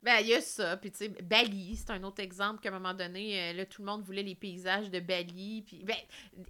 ben, 0.04 0.18
il 0.22 0.28
y 0.28 0.34
a 0.34 0.42
ça. 0.42 0.78
Puis, 0.78 0.92
tu 0.92 0.98
sais, 1.00 1.08
Bali, 1.10 1.76
c'est 1.76 1.92
un 1.92 2.04
autre 2.04 2.22
exemple 2.22 2.62
qu'à 2.62 2.70
un 2.70 2.80
moment 2.80 2.94
donné, 2.94 3.40
euh, 3.40 3.54
là, 3.54 3.66
tout 3.66 3.82
le 3.82 3.88
monde 3.88 4.04
voulait 4.04 4.24
les 4.24 4.36
paysages 4.36 4.90
de 4.90 5.00
Bali. 5.00 5.64
Puis, 5.66 5.84
ben, 5.84 5.96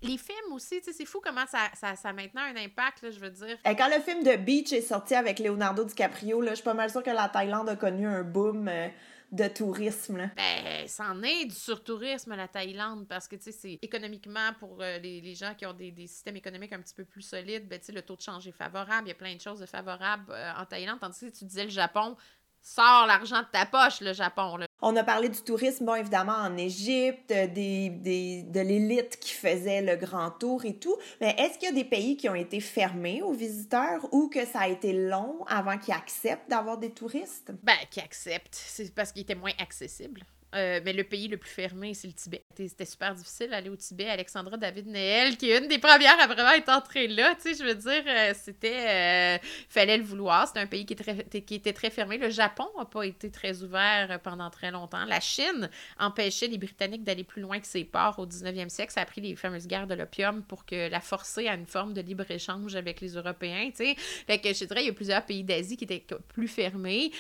les 0.02 0.18
films 0.18 0.54
aussi, 0.54 0.80
tu 0.80 0.86
sais, 0.86 0.94
c'est 0.94 1.06
fou 1.06 1.22
comment 1.24 1.46
ça, 1.48 1.70
ça, 1.74 1.96
ça, 1.96 2.10
a 2.10 2.14
maintenant 2.14 2.42
un 2.42 2.56
impact, 2.56 3.04
là, 3.04 3.12
je 3.12 3.20
veux 3.20 3.32
dire. 3.32 3.58
Et 3.66 3.76
quand 3.76 3.88
le 3.88 4.02
film 4.02 4.24
de 4.24 4.36
Beach 4.36 4.74
est 4.74 4.82
sorti 4.82 5.16
avec 5.16 5.40
Leonardo 5.40 5.84
DiCaprio, 5.84 6.42
là, 6.42 6.52
je 6.52 6.56
suis 6.56 6.64
pas 6.64 6.74
mal 6.74 6.90
sûre 6.90 7.04
que 7.04 7.12
la 7.12 7.30
Thaïlande 7.30 7.70
a 7.70 7.76
connu 7.76 8.08
un 8.08 8.24
boom. 8.24 8.68
Euh, 8.68 8.88
de 9.34 9.48
tourisme. 9.48 10.18
Là. 10.18 10.30
Ben, 10.36 10.88
c'en 10.88 11.22
est 11.24 11.46
du 11.46 11.56
surtourisme, 11.56 12.36
la 12.36 12.48
Thaïlande, 12.48 13.08
parce 13.08 13.28
que, 13.28 13.36
tu 13.36 13.44
sais, 13.44 13.52
c'est 13.52 13.80
économiquement, 13.82 14.54
pour 14.60 14.82
euh, 14.82 15.00
les, 15.00 15.22
les, 15.22 15.34
gens 15.34 15.56
qui 15.56 15.66
ont 15.66 15.74
des, 15.74 15.92
des, 15.92 16.06
systèmes 16.06 16.36
économiques 16.36 16.72
un 16.72 16.80
petit 16.80 16.94
peu 16.94 17.04
plus 17.04 17.24
solides, 17.24 17.68
ben, 17.68 17.80
tu 17.80 17.88
sais, 17.88 17.92
le 17.92 18.04
taux 18.04 18.16
de 18.16 18.22
change 18.22 18.48
est 18.48 18.52
favorable, 18.52 19.08
il 19.08 19.10
y 19.10 19.12
a 19.12 19.16
plein 19.16 19.36
de 19.36 19.42
choses 19.42 19.60
de 19.60 19.66
favorables 19.66 20.32
euh, 20.32 20.54
en 20.56 20.66
Thaïlande, 20.66 21.00
tandis 21.00 21.20
que 21.20 21.36
tu 21.36 21.46
disais 21.46 21.64
le 21.64 21.72
Japon, 21.72 22.16
sors 22.62 23.08
l'argent 23.08 23.42
de 23.42 23.48
ta 23.52 23.66
poche, 23.66 24.02
le 24.02 24.14
Japon. 24.14 24.60
On 24.86 24.98
a 24.98 25.04
parlé 25.06 25.30
du 25.30 25.40
tourisme, 25.42 25.86
bon, 25.86 25.96
évidemment, 25.96 26.34
en 26.34 26.58
Égypte, 26.58 27.30
des, 27.30 27.90
des, 27.90 28.44
de 28.44 28.60
l'élite 28.60 29.18
qui 29.18 29.32
faisait 29.32 29.82
le 29.82 29.96
grand 29.96 30.30
tour 30.30 30.66
et 30.66 30.74
tout. 30.74 30.98
Mais 31.22 31.34
est-ce 31.40 31.58
qu'il 31.58 31.70
y 31.70 31.72
a 31.72 31.74
des 31.74 31.86
pays 31.86 32.18
qui 32.18 32.28
ont 32.28 32.36
été 32.36 32.60
fermés 32.60 33.22
aux 33.22 33.32
visiteurs 33.32 34.06
ou 34.12 34.28
que 34.28 34.46
ça 34.46 34.60
a 34.60 34.68
été 34.68 34.92
long 34.92 35.46
avant 35.48 35.78
qu'ils 35.78 35.94
acceptent 35.94 36.50
d'avoir 36.50 36.78
des 36.78 36.90
touristes? 36.90 37.54
Ben, 37.64 37.78
qui 37.90 38.02
acceptent. 38.02 38.56
C'est 38.56 38.94
parce 38.94 39.14
qu'ils 39.14 39.22
étaient 39.22 39.36
moins 39.36 39.54
accessibles. 39.58 40.26
Euh, 40.54 40.80
mais 40.84 40.94
le 40.94 41.04
pays 41.04 41.28
le 41.28 41.38
plus 41.38 41.50
fermé, 41.50 41.94
c'est 41.94 42.08
le 42.08 42.14
Tibet. 42.14 42.46
C'était 42.56 42.86
super 42.86 43.16
difficile 43.16 43.50
d'aller 43.50 43.70
au 43.70 43.76
Tibet. 43.76 44.08
Alexandra 44.08 44.58
David 44.58 44.88
Neel, 44.88 45.38
qui 45.38 45.50
est 45.50 45.58
une 45.58 45.68
des 45.68 45.80
premières 45.80 46.20
à 46.20 46.28
vraiment 46.28 46.52
être 46.52 46.70
entrée 46.70 47.08
là, 47.08 47.36
tu 47.36 47.54
sais, 47.54 47.60
je 47.60 47.68
veux 47.68 47.76
dire, 47.76 48.04
euh, 48.08 48.34
c'était... 48.36 49.38
Euh, 49.40 49.48
fallait 49.70 49.98
le 49.98 50.04
vouloir. 50.04 50.48
C'était 50.48 50.60
un 50.60 50.68
pays 50.68 50.86
qui, 50.86 50.96
qui, 51.42 51.56
était 51.56 51.74
très 51.74 51.90
fermé. 51.90 52.18
Le 52.18 52.30
Japon 52.30 52.68
n'a 52.78 52.86
pas 52.86 53.04
été 53.04 53.32
très 53.32 53.64
ouvert 53.64 54.20
pendant 54.24 54.50
très 54.50 54.72
longtemps. 54.72 55.06
La 55.06 55.20
Chine 55.20 55.70
empêchait 56.00 56.48
les 56.48 56.58
Britanniques 56.58 57.04
d'aller 57.04 57.24
plus 57.24 57.42
loin 57.42 57.60
que 57.60 57.68
ses 57.68 57.84
ports 57.84 58.20
au 58.20 58.28
19e 58.28 58.70
siècle. 58.70 58.92
Ça 58.92 59.02
a 59.02 59.06
pris 59.06 59.22
les 59.22 59.36
fameuses 59.36 59.68
guerres 59.68 59.88
de 59.88 59.96
l'opium 59.96 60.44
pour 60.44 60.66
que 60.66 60.90
la 60.90 61.00
forcer 61.00 61.48
à 61.48 61.56
une 61.56 61.66
forme 61.66 61.94
de 61.94 62.02
libre-échange 62.02 62.76
avec 62.76 63.02
les 63.02 63.14
Européens, 63.16 63.70
tu 63.72 63.86
sais. 63.86 63.96
Fait 63.98 64.40
que 64.40 64.54
je 64.54 64.66
dirais, 64.66 64.84
il 64.84 64.88
y 64.88 64.90
a 64.90 64.94
plusieurs 64.94 65.26
pays 65.26 65.44
d'Asie 65.44 65.78
qui 65.78 65.86
étaient 65.86 66.06
plus 66.28 66.48
fermés. 66.48 67.12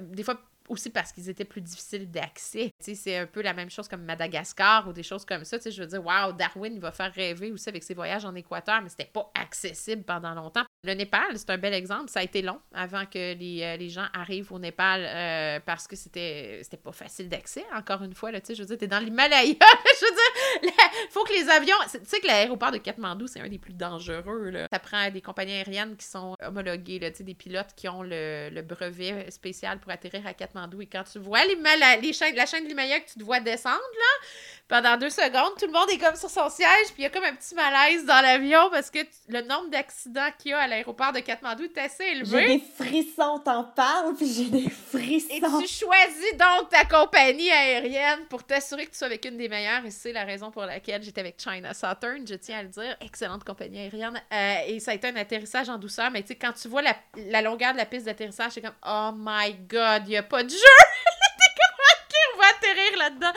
des 0.00 0.22
fois 0.22 0.40
aussi 0.72 0.90
parce 0.90 1.12
qu'ils 1.12 1.28
étaient 1.28 1.44
plus 1.44 1.60
difficiles 1.60 2.10
d'accès. 2.10 2.70
C'est 2.80 3.16
un 3.16 3.26
peu 3.26 3.42
la 3.42 3.54
même 3.54 3.70
chose 3.70 3.88
comme 3.88 4.04
Madagascar 4.04 4.88
ou 4.88 4.92
des 4.92 5.02
choses 5.02 5.24
comme 5.24 5.44
ça. 5.44 5.58
je 5.64 5.80
veux 5.82 5.86
dire, 5.86 6.04
waouh, 6.04 6.32
Darwin, 6.32 6.74
il 6.74 6.80
va 6.80 6.92
faire 6.92 7.12
rêver 7.12 7.52
aussi 7.52 7.68
avec 7.68 7.82
ses 7.82 7.94
voyages 7.94 8.24
en 8.24 8.34
Équateur, 8.34 8.80
mais 8.82 8.88
c'était 8.88 9.10
pas 9.12 9.30
accessible 9.34 10.02
pendant 10.02 10.34
longtemps. 10.34 10.64
Le 10.84 10.94
Népal, 10.94 11.38
c'est 11.38 11.48
un 11.50 11.58
bel 11.58 11.74
exemple. 11.74 12.10
Ça 12.10 12.18
a 12.18 12.22
été 12.24 12.42
long 12.42 12.60
avant 12.74 13.06
que 13.06 13.34
les, 13.34 13.62
euh, 13.62 13.76
les 13.76 13.88
gens 13.88 14.06
arrivent 14.12 14.52
au 14.52 14.58
Népal 14.58 15.04
euh, 15.06 15.60
parce 15.64 15.86
que 15.86 15.94
c'était 15.94 16.58
c'était 16.64 16.76
pas 16.76 16.90
facile 16.90 17.28
d'accès. 17.28 17.64
Encore 17.72 18.02
une 18.02 18.14
fois, 18.14 18.32
là, 18.32 18.40
je 18.44 18.54
veux 18.54 18.64
dire, 18.64 18.78
t'es 18.78 18.88
dans 18.88 18.98
l'Himalaya. 18.98 19.44
je 19.54 20.04
veux 20.04 20.10
dire, 20.10 20.72
il 21.04 21.10
faut 21.10 21.22
que 21.22 21.34
les 21.34 21.48
avions... 21.48 21.76
Tu 21.92 22.00
sais 22.02 22.18
que 22.18 22.26
l'aéroport 22.26 22.72
de 22.72 22.78
Katmandou, 22.78 23.28
c'est 23.28 23.38
un 23.38 23.48
des 23.48 23.60
plus 23.60 23.74
dangereux. 23.74 24.50
Là. 24.50 24.66
Ça 24.72 24.80
prend 24.80 25.08
des 25.08 25.20
compagnies 25.20 25.52
aériennes 25.52 25.96
qui 25.96 26.04
sont 26.04 26.34
homologuées, 26.42 26.98
là, 26.98 27.10
des 27.10 27.34
pilotes 27.34 27.76
qui 27.76 27.88
ont 27.88 28.02
le, 28.02 28.48
le 28.50 28.62
brevet 28.62 29.30
spécial 29.30 29.78
pour 29.78 29.92
atterrir 29.92 30.26
à 30.26 30.34
Katmandou 30.34 30.82
et 30.82 30.86
quand 30.86 31.04
tu 31.04 31.20
vois 31.20 31.44
les, 31.44 31.56
les 32.02 32.12
chaînes, 32.12 32.34
la 32.34 32.46
chaîne 32.46 32.64
de 32.64 32.68
l'Himalaya 32.68 32.98
que 32.98 33.08
tu 33.08 33.20
te 33.20 33.24
vois 33.24 33.38
descendre, 33.38 33.76
là, 33.76 34.26
pendant 34.72 34.96
deux 34.96 35.10
secondes, 35.10 35.52
tout 35.58 35.66
le 35.66 35.72
monde 35.72 35.90
est 35.90 35.98
comme 35.98 36.16
sur 36.16 36.30
son 36.30 36.48
siège, 36.48 36.86
puis 36.94 37.00
il 37.00 37.02
y 37.02 37.04
a 37.04 37.10
comme 37.10 37.24
un 37.24 37.34
petit 37.34 37.54
malaise 37.54 38.06
dans 38.06 38.22
l'avion 38.22 38.70
parce 38.70 38.88
que 38.88 39.00
le 39.28 39.42
nombre 39.42 39.68
d'accidents 39.68 40.30
qu'il 40.38 40.52
y 40.52 40.54
a 40.54 40.60
à 40.60 40.66
l'aéroport 40.66 41.12
de 41.12 41.18
Katmandou 41.18 41.64
est 41.64 41.76
assez 41.76 42.04
élevé. 42.04 42.40
J'ai 42.40 42.56
des 42.56 42.64
frissons, 42.74 43.38
t'en 43.44 43.64
parles, 43.64 44.14
puis 44.14 44.32
j'ai 44.32 44.46
des 44.46 44.70
frissons. 44.70 45.28
Et 45.28 45.40
tu 45.40 45.68
choisis 45.68 46.32
donc 46.38 46.70
ta 46.70 46.86
compagnie 46.86 47.50
aérienne 47.50 48.20
pour 48.30 48.44
t'assurer 48.44 48.86
que 48.86 48.92
tu 48.92 48.96
sois 48.96 49.08
avec 49.08 49.26
une 49.26 49.36
des 49.36 49.50
meilleures, 49.50 49.84
et 49.84 49.90
c'est 49.90 50.14
la 50.14 50.24
raison 50.24 50.50
pour 50.50 50.62
laquelle 50.62 51.02
j'étais 51.02 51.20
avec 51.20 51.38
China 51.38 51.74
Southern, 51.74 52.26
je 52.26 52.36
tiens 52.36 52.60
à 52.60 52.62
le 52.62 52.70
dire, 52.70 52.96
excellente 53.02 53.44
compagnie 53.44 53.78
aérienne. 53.78 54.22
Euh, 54.32 54.56
et 54.68 54.80
ça 54.80 54.92
a 54.92 54.94
été 54.94 55.06
un 55.06 55.16
atterrissage 55.16 55.68
en 55.68 55.76
douceur, 55.76 56.10
mais 56.10 56.22
tu 56.22 56.28
sais, 56.28 56.36
quand 56.36 56.52
tu 56.54 56.68
vois 56.68 56.80
la, 56.80 56.96
la 57.16 57.42
longueur 57.42 57.74
de 57.74 57.76
la 57.76 57.84
piste 57.84 58.06
d'atterrissage, 58.06 58.52
c'est 58.52 58.62
comme, 58.62 58.72
oh 58.86 59.10
my 59.14 59.52
god, 59.68 60.04
il 60.06 60.12
n'y 60.12 60.16
a 60.16 60.22
pas 60.22 60.42
de 60.42 60.48
jeu! 60.48 60.56
là-dedans. 63.02 63.32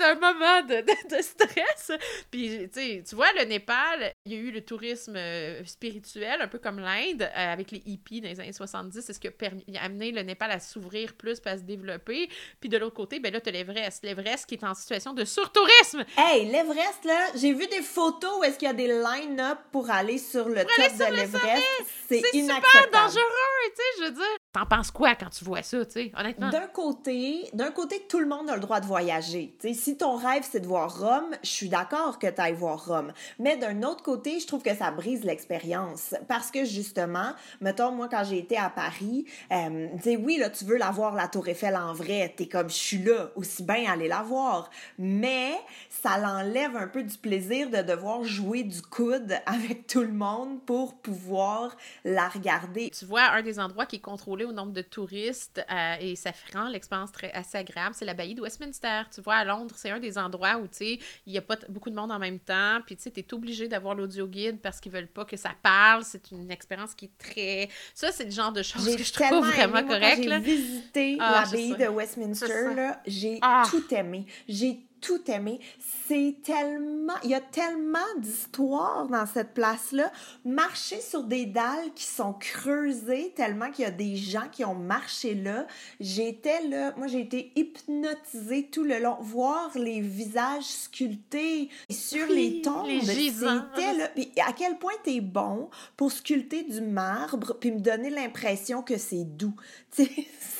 Un 0.00 0.14
moment 0.14 0.62
de, 0.62 1.22
stress. 1.22 1.92
Puis, 2.30 2.68
tu 2.72 3.14
vois, 3.14 3.32
le 3.32 3.44
Népal, 3.44 4.12
il 4.26 4.32
y 4.32 4.36
a 4.36 4.38
eu 4.38 4.50
le 4.50 4.60
tourisme 4.60 5.14
euh, 5.16 5.64
spirituel, 5.64 6.40
un 6.42 6.48
peu 6.48 6.58
comme 6.58 6.80
l'Inde, 6.80 7.22
euh, 7.22 7.52
avec 7.52 7.70
les 7.70 7.80
hippies 7.86 8.20
dans 8.20 8.28
les 8.28 8.40
années 8.40 8.52
70. 8.52 9.00
C'est 9.00 9.12
ce 9.12 9.20
qui 9.20 9.28
a, 9.28 9.30
permis, 9.30 9.64
a 9.76 9.84
amené 9.84 10.10
le 10.10 10.22
Népal 10.22 10.50
à 10.50 10.58
s'ouvrir 10.58 11.14
plus, 11.14 11.40
à 11.44 11.56
se 11.56 11.62
développer. 11.62 12.28
Puis 12.60 12.68
de 12.68 12.76
l'autre 12.76 12.96
côté, 12.96 13.20
ben 13.20 13.32
là, 13.32 13.40
tu 13.40 13.48
as 13.48 13.52
l'Everest. 13.52 14.04
L'Everest 14.04 14.46
qui 14.46 14.56
est 14.56 14.64
en 14.64 14.74
situation 14.74 15.12
de 15.12 15.24
surtourisme. 15.24 16.04
Hey, 16.16 16.46
l'Everest, 16.46 17.04
là, 17.04 17.28
j'ai 17.36 17.52
vu 17.52 17.68
des 17.68 17.82
photos 17.82 18.40
où 18.40 18.44
est-ce 18.44 18.58
qu'il 18.58 18.66
y 18.66 18.70
a 18.70 18.74
des 18.74 18.88
line-up 18.88 19.58
pour 19.70 19.90
aller 19.90 20.18
sur 20.18 20.48
le 20.48 20.62
top 20.62 20.98
de 20.98 21.14
l'Everest. 21.14 21.64
C'est 22.08 22.22
super 22.32 22.90
dangereux, 22.92 23.22
tu 23.66 23.76
sais, 23.76 23.82
je 24.00 24.04
veux 24.04 24.10
dire. 24.10 24.24
T'en 24.52 24.66
penses 24.66 24.90
quoi 24.90 25.14
quand 25.14 25.30
tu 25.30 25.44
vois 25.44 25.62
ça, 25.62 25.84
tu 25.84 25.92
sais, 25.92 26.12
honnêtement? 26.16 26.50
D'un 26.50 26.66
côté, 26.66 27.48
d'un 27.52 27.70
côté, 27.70 28.06
tout 28.08 28.18
le 28.18 28.26
monde 28.26 28.50
a 28.50 28.54
le 28.54 28.60
droit 28.60 28.80
de 28.80 28.86
voyager. 28.86 29.56
Sais, 29.60 29.74
si 29.74 29.96
ton 29.96 30.16
rêve, 30.16 30.44
c'est 30.50 30.60
de 30.60 30.66
voir 30.66 30.98
Rome, 30.98 31.36
je 31.42 31.50
suis 31.50 31.68
d'accord 31.68 32.18
que 32.18 32.26
tu 32.26 32.40
ailles 32.40 32.54
voir 32.54 32.86
Rome. 32.86 33.12
Mais 33.38 33.56
d'un 33.56 33.82
autre 33.82 34.02
côté, 34.02 34.15
je 34.24 34.46
trouve 34.46 34.62
que 34.62 34.74
ça 34.74 34.90
brise 34.90 35.24
l'expérience. 35.24 36.14
Parce 36.28 36.50
que, 36.50 36.64
justement, 36.64 37.32
mettons, 37.60 37.92
moi, 37.92 38.08
quand 38.08 38.24
j'ai 38.24 38.38
été 38.38 38.56
à 38.56 38.70
Paris, 38.70 39.26
euh, 39.52 39.88
tu 39.96 40.02
sais, 40.02 40.16
oui, 40.16 40.38
là, 40.38 40.50
tu 40.50 40.64
veux 40.64 40.76
la 40.76 40.90
voir, 40.90 41.14
la 41.14 41.28
Tour 41.28 41.48
Eiffel, 41.48 41.76
en 41.76 41.92
vrai. 41.92 42.32
T'es 42.36 42.46
comme, 42.46 42.68
je 42.68 42.74
suis 42.74 43.02
là, 43.02 43.30
aussi 43.36 43.62
bien 43.62 43.90
aller 43.90 44.08
la 44.08 44.22
voir. 44.22 44.70
Mais 44.98 45.52
ça 45.88 46.18
l'enlève 46.18 46.76
un 46.76 46.88
peu 46.88 47.02
du 47.02 47.16
plaisir 47.18 47.70
de 47.70 47.82
devoir 47.82 48.24
jouer 48.24 48.62
du 48.62 48.82
coude 48.82 49.34
avec 49.46 49.86
tout 49.86 50.02
le 50.02 50.12
monde 50.12 50.64
pour 50.64 50.96
pouvoir 51.00 51.76
la 52.04 52.28
regarder. 52.28 52.90
Tu 52.90 53.04
vois, 53.04 53.30
un 53.30 53.42
des 53.42 53.58
endroits 53.58 53.86
qui 53.86 53.96
est 53.96 54.00
contrôlé 54.00 54.44
au 54.44 54.52
nombre 54.52 54.72
de 54.72 54.82
touristes 54.82 55.64
euh, 55.70 55.96
et 56.00 56.16
ça 56.16 56.30
rend 56.54 56.68
l'expérience 56.68 57.12
très 57.12 57.32
assez 57.32 57.58
agréable, 57.58 57.94
c'est 57.94 58.04
la 58.04 58.14
baillie 58.14 58.34
de 58.34 58.42
Westminster. 58.42 59.02
Tu 59.14 59.20
vois, 59.20 59.36
à 59.36 59.44
Londres, 59.44 59.74
c'est 59.76 59.90
un 59.90 60.00
des 60.00 60.18
endroits 60.18 60.56
où, 60.56 60.66
tu 60.66 60.76
sais, 60.76 60.98
il 61.26 61.32
n'y 61.32 61.38
a 61.38 61.42
pas 61.42 61.56
beaucoup 61.68 61.90
de 61.90 61.94
monde 61.94 62.12
en 62.12 62.18
même 62.18 62.38
temps, 62.38 62.80
puis 62.84 62.96
tu 62.96 63.02
sais, 63.02 63.12
es 63.16 63.34
obligé 63.34 63.68
d'avoir 63.68 63.94
l'audio 63.94 64.05
guide 64.06 64.60
parce 64.60 64.80
qu'ils 64.80 64.92
veulent 64.92 65.08
pas 65.08 65.24
que 65.24 65.36
ça 65.36 65.50
parle. 65.62 66.04
C'est 66.04 66.30
une 66.30 66.50
expérience 66.50 66.94
qui 66.94 67.06
est 67.06 67.18
très... 67.18 67.68
Ça, 67.94 68.12
c'est 68.12 68.24
le 68.24 68.30
genre 68.30 68.52
de 68.52 68.62
choses 68.62 68.96
que 68.96 69.02
je 69.02 69.12
trouve 69.12 69.46
vraiment 69.46 69.82
correct. 69.86 70.22
J'ai 70.22 70.38
visité 70.38 71.16
ah, 71.20 71.44
l'abbaye 71.44 71.76
de 71.76 71.88
Westminster, 71.88 72.92
j'ai 73.06 73.38
ah. 73.42 73.64
tout 73.68 73.94
aimé. 73.94 74.26
J'ai 74.48 74.80
tout 75.06 75.30
aimé. 75.30 75.60
C'est 76.08 76.36
tellement, 76.42 77.14
il 77.22 77.30
y 77.30 77.34
a 77.34 77.40
tellement 77.40 77.98
d'histoires 78.18 79.06
dans 79.06 79.26
cette 79.26 79.54
place-là. 79.54 80.10
Marcher 80.44 81.00
sur 81.00 81.22
des 81.22 81.46
dalles 81.46 81.92
qui 81.94 82.04
sont 82.04 82.32
creusées 82.32 83.32
tellement 83.36 83.70
qu'il 83.70 83.84
y 83.84 83.88
a 83.88 83.92
des 83.92 84.16
gens 84.16 84.48
qui 84.50 84.64
ont 84.64 84.74
marché 84.74 85.34
là. 85.34 85.66
J'étais 86.00 86.66
là, 86.68 86.92
moi 86.96 87.06
j'ai 87.06 87.20
été 87.20 87.52
hypnotisée 87.54 88.68
tout 88.70 88.82
le 88.82 88.98
long. 88.98 89.16
Voir 89.20 89.70
les 89.76 90.00
visages 90.00 90.64
sculptés 90.64 91.68
sur 91.88 92.26
les 92.28 92.62
tombes, 92.62 92.88
c'était 93.00 93.94
là. 93.94 94.08
Puis 94.14 94.32
à 94.44 94.52
quel 94.52 94.78
point 94.78 94.92
t'es 95.04 95.20
bon 95.20 95.70
pour 95.96 96.10
sculpter 96.10 96.64
du 96.64 96.80
marbre 96.80 97.56
puis 97.60 97.70
me 97.70 97.80
donner 97.80 98.10
l'impression 98.10 98.82
que 98.82 98.98
c'est 98.98 99.24
doux. 99.24 99.54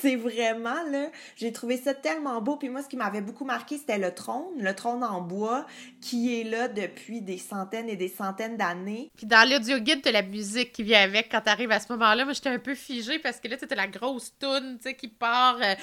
c'est 0.00 0.16
vraiment 0.16 0.82
là, 0.90 1.10
j'ai 1.36 1.52
trouvé 1.52 1.76
ça 1.76 1.94
tellement 1.94 2.40
beau. 2.40 2.56
Puis 2.56 2.68
moi, 2.68 2.82
ce 2.82 2.88
qui 2.88 2.96
m'avait 2.96 3.20
beaucoup 3.20 3.44
marqué, 3.44 3.76
c'était 3.76 3.98
le 3.98 4.14
le 4.58 4.74
trône 4.74 5.04
en 5.04 5.20
bois 5.20 5.66
qui 6.00 6.40
est 6.40 6.44
là 6.44 6.68
depuis 6.68 7.20
des 7.20 7.38
centaines 7.38 7.88
et 7.88 7.96
des 7.96 8.08
centaines 8.08 8.56
d'années. 8.56 9.10
Puis 9.16 9.26
dans 9.26 9.48
l'audio 9.48 9.78
guide, 9.78 10.02
t'as 10.02 10.12
la 10.12 10.22
musique 10.22 10.72
qui 10.72 10.82
vient 10.82 11.02
avec 11.02 11.30
quand 11.30 11.40
t'arrives 11.40 11.70
à 11.70 11.80
ce 11.80 11.92
moment-là. 11.92 12.24
Moi, 12.24 12.32
j'étais 12.32 12.50
un 12.50 12.58
peu 12.58 12.74
figée 12.74 13.18
parce 13.18 13.40
que 13.40 13.48
là, 13.48 13.56
c'était 13.58 13.74
la 13.74 13.86
grosse 13.86 14.32
toune, 14.38 14.78
tu 14.78 14.88
sais, 14.88 14.94
qui 14.94 15.08
part. 15.08 15.58
Euh, 15.60 15.74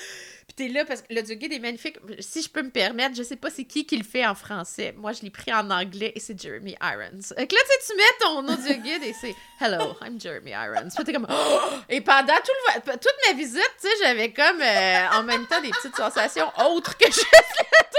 puis 0.48 0.56
t'es 0.56 0.68
là 0.68 0.86
parce 0.86 1.02
que 1.02 1.14
l'audio 1.14 1.36
guide 1.36 1.54
est 1.54 1.60
magnifique. 1.60 1.98
Si 2.20 2.42
je 2.42 2.50
peux 2.50 2.64
me 2.64 2.70
permettre, 2.70 3.16
je 3.16 3.24
sais 3.24 3.36
pas 3.36 3.50
c'est 3.50 3.64
qui 3.66 3.86
qui 3.86 3.98
le 3.98 4.04
fait 4.04 4.26
en 4.26 4.36
français. 4.36 4.94
Moi, 4.98 5.14
je 5.14 5.22
l'ai 5.22 5.30
pris 5.30 5.54
en 5.54 5.70
anglais 5.70 6.12
et 6.16 6.20
c'est 6.20 6.40
Jeremy 6.40 6.76
Irons. 6.82 7.20
Donc 7.38 7.52
là, 7.52 7.60
tu 7.88 7.96
mets 7.96 8.04
ton 8.20 8.48
audio 8.48 8.74
guide 8.82 9.04
et 9.04 9.14
c'est 9.14 9.36
Hello, 9.60 9.96
I'm 10.02 10.20
Jeremy 10.20 10.52
Irons. 10.52 10.90
Puis 10.96 11.04
t'es 11.06 11.14
comme 11.14 11.28
oh! 11.30 11.60
Et 11.90 12.02
pendant 12.02 12.36
tout 12.36 12.52
le, 12.76 12.92
toute 12.94 13.16
ma 13.28 13.34
visite, 13.34 13.72
tu 13.82 13.88
j'avais 14.02 14.32
comme 14.32 14.62
euh, 14.62 15.10
en 15.14 15.24
même 15.24 15.46
temps 15.48 15.62
des 15.62 15.70
petites 15.70 15.96
sensations 15.96 16.52
autres 16.70 16.98
que 16.98 17.06
juste 17.12 17.26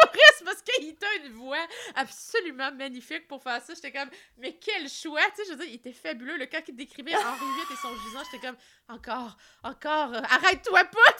le 0.03 0.09
tourisme 0.35 0.45
parce 0.45 0.63
qu'il 0.63 0.95
a 0.95 1.27
une 1.27 1.33
voix 1.33 1.67
absolument 1.95 2.73
magnifique 2.73 3.27
pour 3.29 3.43
faire 3.43 3.63
ça. 3.63 3.75
J'étais 3.75 3.93
comme 3.93 4.11
mais 4.39 4.57
quel 4.61 4.89
choix, 4.89 5.21
tu 5.35 5.37
sais, 5.37 5.45
je 5.47 5.51
veux 5.51 5.65
dire, 5.65 5.69
il 5.69 5.75
était 5.75 5.93
fabuleux. 5.93 6.37
Le 6.37 6.47
cas 6.47 6.61
qu'il 6.61 6.77
décrivait 6.77 7.15
Henri 7.15 7.39
VIII 7.39 7.73
et 7.73 7.77
son 7.81 7.95
gisant, 8.05 8.23
j'étais 8.31 8.47
comme 8.47 8.57
encore, 8.89 9.37
encore, 9.63 10.15
euh, 10.15 10.21
arrête-toi 10.31 10.85
pas, 10.85 11.13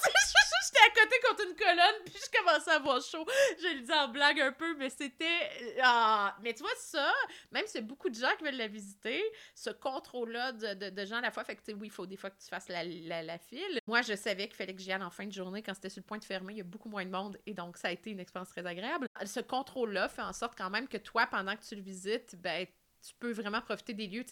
j'étais 0.65 1.01
à 1.01 1.05
côté 1.05 1.17
contre 1.27 1.49
une 1.49 1.57
colonne, 1.57 2.03
puis 2.05 2.15
je 2.15 2.39
commençais 2.39 2.71
à 2.71 2.75
avoir 2.75 3.01
chaud. 3.01 3.25
Je 3.61 3.77
le 3.77 3.81
dis 3.81 3.93
en 3.93 4.09
blague 4.09 4.41
un 4.41 4.53
peu, 4.53 4.75
mais 4.77 4.91
c'était. 4.91 5.51
Ah, 5.83 6.37
mais 6.43 6.55
tu 6.55 6.63
vois, 6.63 6.75
ça, 6.77 7.13
même 7.53 7.67
si 7.67 7.81
beaucoup 7.81 8.09
de 8.09 8.15
gens 8.15 8.31
qui 8.39 8.45
veulent 8.45 8.57
la 8.57 8.69
visiter, 8.69 9.23
ce 9.55 9.71
contrôle-là 9.71 10.53
de, 10.53 10.91
de, 10.91 11.05
gens 11.05 11.17
à 11.17 11.21
la 11.21 11.31
fois, 11.31 11.45
fait 11.45 11.57
que, 11.57 11.73
oui, 11.73 11.89
il 11.89 11.91
faut 11.91 12.07
des 12.07 12.17
fois 12.17 12.31
que 12.31 12.41
tu 12.41 12.49
fasses 12.49 12.69
la, 12.69 12.85
la, 12.85 13.39
file. 13.39 13.81
Moi, 13.87 14.03
je 14.03 14.15
savais 14.15 14.47
qu'il 14.47 14.57
fallait 14.57 14.75
que 14.75 14.81
j'y 14.81 14.93
aille 14.93 15.03
en 15.03 15.11
fin 15.11 15.27
de 15.27 15.33
journée 15.33 15.63
quand 15.63 15.75
c'était 15.75 15.91
sur 15.91 16.01
le 16.01 16.07
point 16.07 16.19
de 16.19 16.25
fermer. 16.25 16.55
Il 16.55 16.59
y 16.59 16.63
a 16.63 16.65
beaucoup 16.65 16.89
moins 16.89 17.05
de 17.05 17.11
monde, 17.11 17.39
et 17.47 17.55
donc 17.55 17.77
ça 17.77 17.89
a 17.89 17.91
été 17.91 18.11
une 18.11 18.21
expérience 18.21 18.51
très 18.51 18.67
agréable. 18.67 19.09
Ce 19.25 19.41
contrôle-là 19.41 20.09
fait 20.09 20.23
en 20.23 20.33
sorte 20.33 20.57
quand 20.57 20.71
même 20.71 20.89
que 20.89 20.97
toi, 20.97 21.27
pendant 21.27 21.57
que 21.57 21.63
tu 21.63 21.75
le 21.75 21.83
visites, 21.83 22.37
ben, 22.37 22.67
tu 23.07 23.15
peux 23.19 23.33
vraiment 23.33 23.61
profiter 23.61 23.93
des 23.93 24.07
lieux. 24.07 24.25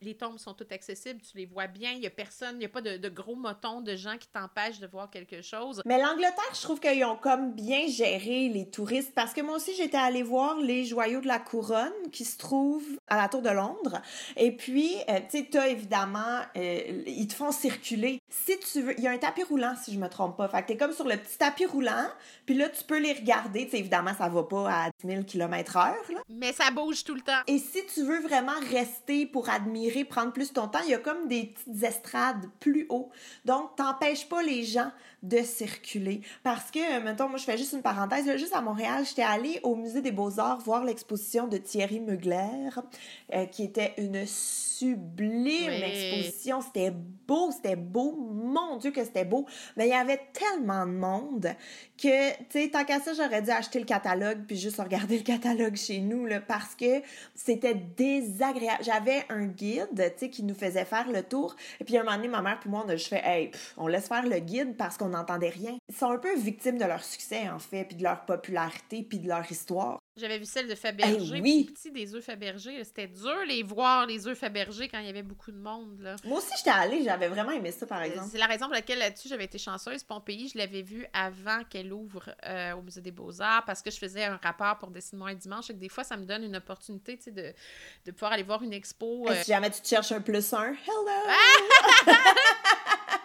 les 0.00 0.16
tombes 0.16 0.38
sont 0.38 0.54
toutes 0.54 0.72
accessibles, 0.72 1.20
tu 1.20 1.36
les 1.36 1.44
vois 1.44 1.66
bien, 1.66 1.92
il 1.92 2.00
n'y 2.00 2.06
a 2.06 2.10
personne, 2.10 2.54
il 2.54 2.60
n'y 2.60 2.64
a 2.64 2.70
pas 2.70 2.80
de, 2.80 3.08
gros 3.10 3.36
motons 3.36 3.82
de 3.82 3.94
gens 3.94 4.16
qui 4.16 4.28
t'empêchent 4.28 4.80
de 4.80 4.86
voir 4.86 5.10
quelque 5.10 5.42
chose. 5.42 5.82
Mais 5.84 6.00
l'Angleterre, 6.00 6.54
je 6.54 6.62
trouve 6.62 6.80
qu'ils 6.80 7.04
ont 7.04 7.16
comme 7.16 7.52
bien 7.52 7.86
géré 7.88 8.48
les 8.48 8.70
touristes 8.70 9.14
parce 9.14 9.34
que 9.34 9.42
moi 9.42 9.56
aussi, 9.56 9.74
j'étais 9.74 9.98
allée 9.98 10.22
voir 10.22 10.58
les 10.58 10.86
joyaux 10.86 11.20
de 11.20 11.26
la 11.26 11.38
couronne 11.38 11.92
qui 12.10 12.24
se 12.24 12.38
trouvent 12.38 12.98
à 13.06 13.18
la 13.18 13.28
Tour 13.28 13.42
de 13.42 13.50
Londres. 13.50 14.00
Et 14.36 14.56
puis, 14.56 14.94
euh, 15.10 15.20
tu 15.30 15.46
sais, 15.50 15.70
évidemment, 15.70 16.40
euh, 16.56 17.02
ils 17.06 17.28
te 17.28 17.34
font 17.34 17.52
circuler. 17.52 18.18
Si 18.30 18.58
tu 18.60 18.80
veux, 18.80 18.98
il 18.98 19.04
y 19.04 19.08
a 19.08 19.10
un 19.10 19.18
tapis 19.18 19.42
roulant, 19.42 19.74
si 19.76 19.92
je 19.92 19.98
me 19.98 20.08
trompe 20.08 20.38
pas. 20.38 20.48
Fait 20.48 20.62
que 20.62 20.68
tu 20.68 20.72
es 20.72 20.76
comme 20.78 20.92
sur 20.92 21.06
le 21.06 21.16
petit 21.16 21.36
tapis 21.36 21.66
roulant, 21.66 22.08
puis 22.46 22.54
là, 22.54 22.70
tu 22.70 22.82
peux 22.84 22.98
les 22.98 23.12
regarder. 23.12 23.68
Tu 23.68 23.76
évidemment, 23.76 24.14
ça 24.16 24.28
va 24.28 24.42
pas 24.44 24.70
à 24.70 24.90
10 25.04 25.06
000 25.06 25.22
km/h. 25.24 25.92
Mais 26.30 26.52
ça 26.52 26.70
bouge 26.70 27.04
tout 27.04 27.14
le 27.14 27.20
temps. 27.20 27.40
Et 27.46 27.58
si 27.58 27.84
tu 27.92 28.02
veux 28.04 28.20
vraiment 28.20 28.58
rester 28.70 29.26
pour 29.26 29.48
admirer, 29.48 30.04
prendre 30.04 30.32
plus 30.32 30.52
ton 30.52 30.68
temps, 30.68 30.80
il 30.84 30.90
y 30.90 30.94
a 30.94 30.98
comme 30.98 31.28
des 31.28 31.46
petites 31.46 31.82
estrades 31.82 32.46
plus 32.60 32.86
haut. 32.88 33.10
Donc, 33.44 33.76
t'empêches 33.76 34.28
pas 34.28 34.42
les 34.42 34.64
gens 34.64 34.90
de 35.22 35.38
circuler. 35.42 36.22
Parce 36.42 36.70
que, 36.70 37.00
mettons, 37.00 37.28
moi, 37.28 37.38
je 37.38 37.44
fais 37.44 37.58
juste 37.58 37.72
une 37.72 37.82
parenthèse, 37.82 38.24
juste 38.36 38.54
à 38.54 38.62
Montréal, 38.62 39.04
j'étais 39.06 39.22
allée 39.22 39.60
au 39.62 39.74
Musée 39.74 40.00
des 40.00 40.12
Beaux-Arts 40.12 40.60
voir 40.60 40.84
l'exposition 40.84 41.46
de 41.46 41.58
Thierry 41.58 42.00
Mugler, 42.00 42.70
euh, 43.34 43.44
qui 43.46 43.64
était 43.64 43.92
une 43.98 44.24
sublime 44.26 45.70
exposition. 45.70 46.62
C'était 46.62 46.90
beau, 46.90 47.50
c'était 47.50 47.76
beau. 47.76 48.12
Mon 48.12 48.76
Dieu 48.78 48.92
que 48.92 49.04
c'était 49.04 49.26
beau. 49.26 49.46
Mais 49.76 49.88
il 49.88 49.90
y 49.90 49.94
avait 49.94 50.20
tellement 50.32 50.86
de 50.86 50.92
monde 50.92 51.54
que, 51.98 52.30
tu 52.30 52.44
sais, 52.48 52.70
tant 52.70 52.84
qu'à 52.84 53.00
ça, 53.00 53.12
j'aurais 53.12 53.42
dû 53.42 53.50
acheter 53.50 53.78
le 53.78 53.84
catalogue 53.84 54.38
puis 54.46 54.56
juste 54.56 54.80
regarder 54.80 55.18
le 55.18 55.24
catalogue 55.24 55.76
chez 55.76 56.00
nous, 56.00 56.24
là, 56.24 56.40
parce 56.40 56.74
que 56.74 57.02
c'était 57.34 57.74
désagréable. 57.80 58.84
J'avais 58.84 59.24
un 59.28 59.46
guide, 59.46 60.14
qui 60.30 60.42
nous 60.42 60.54
faisait 60.54 60.84
faire 60.84 61.10
le 61.10 61.22
tour. 61.22 61.56
Et 61.80 61.84
puis, 61.84 61.96
un 61.96 62.04
moment 62.04 62.16
donné, 62.16 62.28
ma 62.28 62.42
mère 62.42 62.58
puis 62.60 62.70
moi, 62.70 62.82
on 62.86 62.88
a 62.88 62.96
juste 62.96 63.08
fait, 63.08 63.22
hey, 63.24 63.50
on 63.76 63.86
laisse 63.86 64.08
faire 64.08 64.26
le 64.26 64.38
guide 64.38 64.76
parce 64.76 64.96
qu'on 64.96 65.08
n'entendait 65.08 65.48
rien. 65.48 65.76
Ils 65.88 65.94
sont 65.94 66.10
un 66.10 66.18
peu 66.18 66.36
victimes 66.36 66.78
de 66.78 66.84
leur 66.84 67.02
succès, 67.02 67.48
en 67.48 67.58
fait, 67.58 67.84
puis 67.84 67.96
de 67.96 68.02
leur 68.02 68.24
popularité, 68.24 69.02
puis 69.02 69.18
de 69.18 69.28
leur 69.28 69.50
histoire. 69.50 69.98
J'avais 70.16 70.38
vu 70.38 70.44
celle 70.44 70.68
de 70.68 70.74
Fabergé. 70.74 71.40
oui. 71.40 71.70
Petit 71.72 71.90
des 71.92 72.14
œufs 72.14 72.24
Fabergé. 72.24 72.82
C'était 72.84 73.06
dur 73.06 73.36
les 73.46 73.62
voir, 73.62 74.06
les 74.06 74.26
œufs 74.26 74.36
Fabergé, 74.36 74.88
quand 74.88 74.98
il 74.98 75.06
y 75.06 75.08
avait 75.08 75.22
beaucoup 75.22 75.52
de 75.52 75.56
monde. 75.56 76.00
Là. 76.00 76.16
Moi 76.24 76.38
aussi, 76.38 76.50
j'étais 76.56 76.70
allée. 76.70 77.02
J'avais 77.04 77.28
vraiment 77.28 77.52
aimé 77.52 77.70
ça, 77.70 77.86
par 77.86 78.02
exemple. 78.02 78.28
C'est 78.30 78.38
la 78.38 78.46
raison 78.46 78.66
pour 78.66 78.74
laquelle 78.74 78.98
là-dessus, 78.98 79.28
j'avais 79.28 79.44
été 79.44 79.58
chanceuse. 79.58 80.02
Pompéi, 80.02 80.48
je 80.48 80.58
l'avais 80.58 80.82
vu 80.82 81.06
avant 81.12 81.62
qu'elle 81.64 81.92
ouvre 81.92 82.34
euh, 82.44 82.72
au 82.74 82.82
Musée 82.82 83.00
des 83.00 83.12
Beaux-Arts 83.12 83.64
parce 83.64 83.82
que 83.82 83.90
je 83.90 83.98
faisais 83.98 84.24
un 84.24 84.36
rapport 84.42 84.78
pour 84.78 84.90
Dessine-moi 84.90 85.30
un 85.30 85.34
dimanche 85.34 85.70
et 85.70 85.74
que 85.74 85.78
des 85.78 85.88
fois, 85.88 86.04
ça 86.04 86.16
me 86.16 86.24
donne 86.24 86.44
une 86.44 86.56
opportunité 86.56 87.16
de, 87.30 87.52
de 88.04 88.10
pouvoir 88.10 88.32
aller 88.32 88.42
voir 88.42 88.62
une 88.62 88.72
expo. 88.72 89.28
Euh... 89.28 89.34
Si 89.42 89.52
jamais 89.52 89.70
tu 89.70 89.80
te 89.80 89.88
cherches 89.88 90.12
un 90.12 90.20
plus 90.20 90.52
un, 90.52 90.72
hello! 90.72 91.06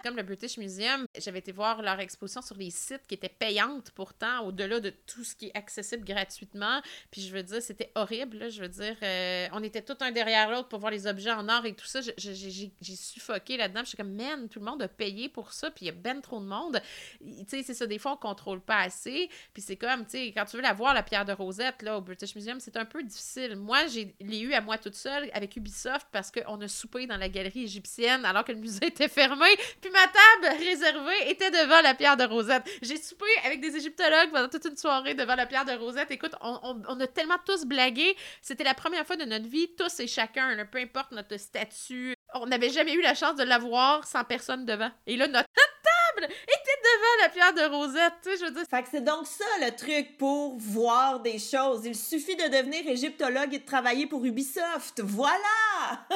comme 0.06 0.18
le 0.18 0.24
British 0.24 0.58
Museum, 0.58 1.08
j'avais 1.18 1.40
été 1.40 1.52
voir 1.52 1.82
leur 1.82 2.00
exposition 2.00 2.44
sur 2.44 2.56
les 2.56 2.70
sites 2.70 3.02
qui 3.08 3.16
étaient 3.16 3.28
payantes 3.28 3.90
pourtant, 3.96 4.46
au-delà 4.46 4.80
de 4.80 4.92
tout 4.92 5.24
ce 5.24 5.34
qui 5.34 5.48
est 5.48 5.58
accessible 5.58 6.06
gratuitement. 6.06 6.80
Puis 7.10 7.22
je 7.22 7.34
veux 7.34 7.42
dire, 7.42 7.60
c'était 7.60 7.92
horrible. 7.96 8.52
Je 8.52 8.62
veux 8.62 8.68
dire, 8.68 8.96
euh, 9.02 9.48
on 9.52 9.64
était 9.64 9.82
tout 9.82 9.98
un 10.02 10.12
derrière 10.12 10.52
l'autre 10.52 10.68
pour 10.68 10.78
voir 10.78 10.92
les 10.92 11.08
objets 11.08 11.32
en 11.32 11.50
or 11.50 11.66
et 11.66 11.74
tout 11.74 11.88
ça. 11.88 12.02
J'ai 12.02 12.72
suffoqué 12.96 13.58
là-dedans. 13.58 13.80
Je 13.82 13.88
suis 13.88 13.98
comme, 13.98 14.14
man, 14.14 14.48
tout 14.48 14.60
le 14.60 14.66
monde 14.66 14.84
a 14.84 14.88
payé 14.88 15.28
pour 15.28 15.54
ça. 15.54 15.72
Puis 15.72 15.86
il 15.86 15.88
y 15.88 15.90
a 15.90 15.94
ben 15.94 16.22
trop 16.22 16.40
de 16.40 16.46
monde. 16.46 16.80
Tu 17.20 17.44
sais, 17.48 17.64
c'est 17.64 17.74
ça, 17.74 17.88
des 17.88 17.98
fois, 17.98 18.14
on 18.14 18.18
contrôle 18.18 18.62
pas 18.62 18.82
assez. 18.82 19.28
Puis 19.54 19.64
c'est 19.64 19.76
comme, 19.76 20.06
tu 20.06 20.12
sais, 20.12 20.28
quand 20.34 20.46
tu 20.46 20.58
veux 20.58 20.62
la 20.62 20.74
voir, 20.74 20.94
la 20.94 21.02
pierre 21.02 21.26
de 21.26 21.34
Rosette, 21.34 21.82
là, 21.82 21.98
au 21.98 22.02
British 22.02 22.36
Museum, 22.36 22.60
c'est 22.60 22.78
un 22.78 22.86
peu 22.86 23.02
difficile. 23.02 23.56
Moi, 23.56 23.88
j'ai 23.88 24.16
l'ai 24.20 24.42
eu 24.42 24.54
à 24.54 24.62
moi 24.62 24.78
toute 24.78 24.96
seule 24.96 25.32
avec 25.34 25.56
Ubisoft 25.56 26.08
parce 26.12 26.30
qu'on 26.30 26.62
a 26.62 26.68
soupé 26.68 27.08
dans 27.08 27.18
la 27.18 27.28
galerie 27.28 27.64
égyptienne 27.64 28.24
alors 28.24 28.46
que 28.46 28.52
le 28.52 28.60
musée 28.60 28.86
était 28.86 29.10
fermé. 29.10 29.48
Puis 29.82 29.95
ma 29.96 30.08
table 30.08 30.64
réservée 30.64 31.30
était 31.30 31.52
devant 31.52 31.82
la 31.82 31.94
pierre 31.94 32.18
de 32.18 32.26
Rosette. 32.26 32.64
J'ai 32.82 32.98
soupé 32.98 33.26
avec 33.46 33.62
des 33.62 33.76
égyptologues 33.76 34.32
pendant 34.32 34.50
toute 34.50 34.66
une 34.66 34.78
soirée 34.78 35.14
devant 35.14 35.36
la 35.36 35.46
pierre 35.46 35.66
de 35.66 35.72
Rosette. 35.72 36.12
Écoute, 36.12 36.34
on, 36.42 37.00
a 37.00 37.08
tellement 37.08 37.38
tous 37.46 37.66
blagué. 37.66 38.16
C'était 38.42 38.64
la 38.64 38.74
première 38.74 39.06
fois 39.06 39.16
de 39.16 39.26
notre 39.26 39.48
vie, 39.48 39.70
tous 39.78 40.00
et 40.00 40.08
chacun, 40.08 40.66
peu 40.72 40.80
importe 40.80 41.12
notre 41.12 41.38
statut. 41.38 42.16
On 42.34 42.46
n'avait 42.46 42.70
jamais 42.70 42.94
eu 42.94 43.02
la 43.02 43.16
chance 43.16 43.36
de 43.36 43.44
la 43.44 43.58
voir 43.58 44.06
sans 44.06 44.24
personne 44.24 44.66
devant. 44.66 44.92
Et 45.08 45.16
là, 45.16 45.28
notre 45.28 45.48
table 45.48 46.26
était 46.26 46.82
devant 46.84 47.24
la 47.24 47.30
pierre 47.30 47.54
de 47.54 47.76
Rosette, 47.76 48.14
tu 48.24 48.32
sais, 48.32 48.38
je 48.38 48.46
veux 48.46 48.52
dire. 48.52 48.66
Fait 48.70 48.84
que 48.84 48.90
c'est 48.92 49.04
donc 49.04 49.26
ça 49.26 49.46
le 49.62 49.76
truc 49.76 50.18
pour 50.18 50.58
voir 50.58 51.22
des 51.22 51.40
choses. 51.40 51.86
Il 51.86 51.96
suffit 51.96 52.36
de 52.36 52.48
devenir 52.50 52.88
égyptologue 52.88 53.54
et 53.54 53.60
de 53.60 53.66
travailler 53.66 54.08
pour 54.08 54.26
Ubisoft. 54.26 55.02
Voilà! 55.02 56.06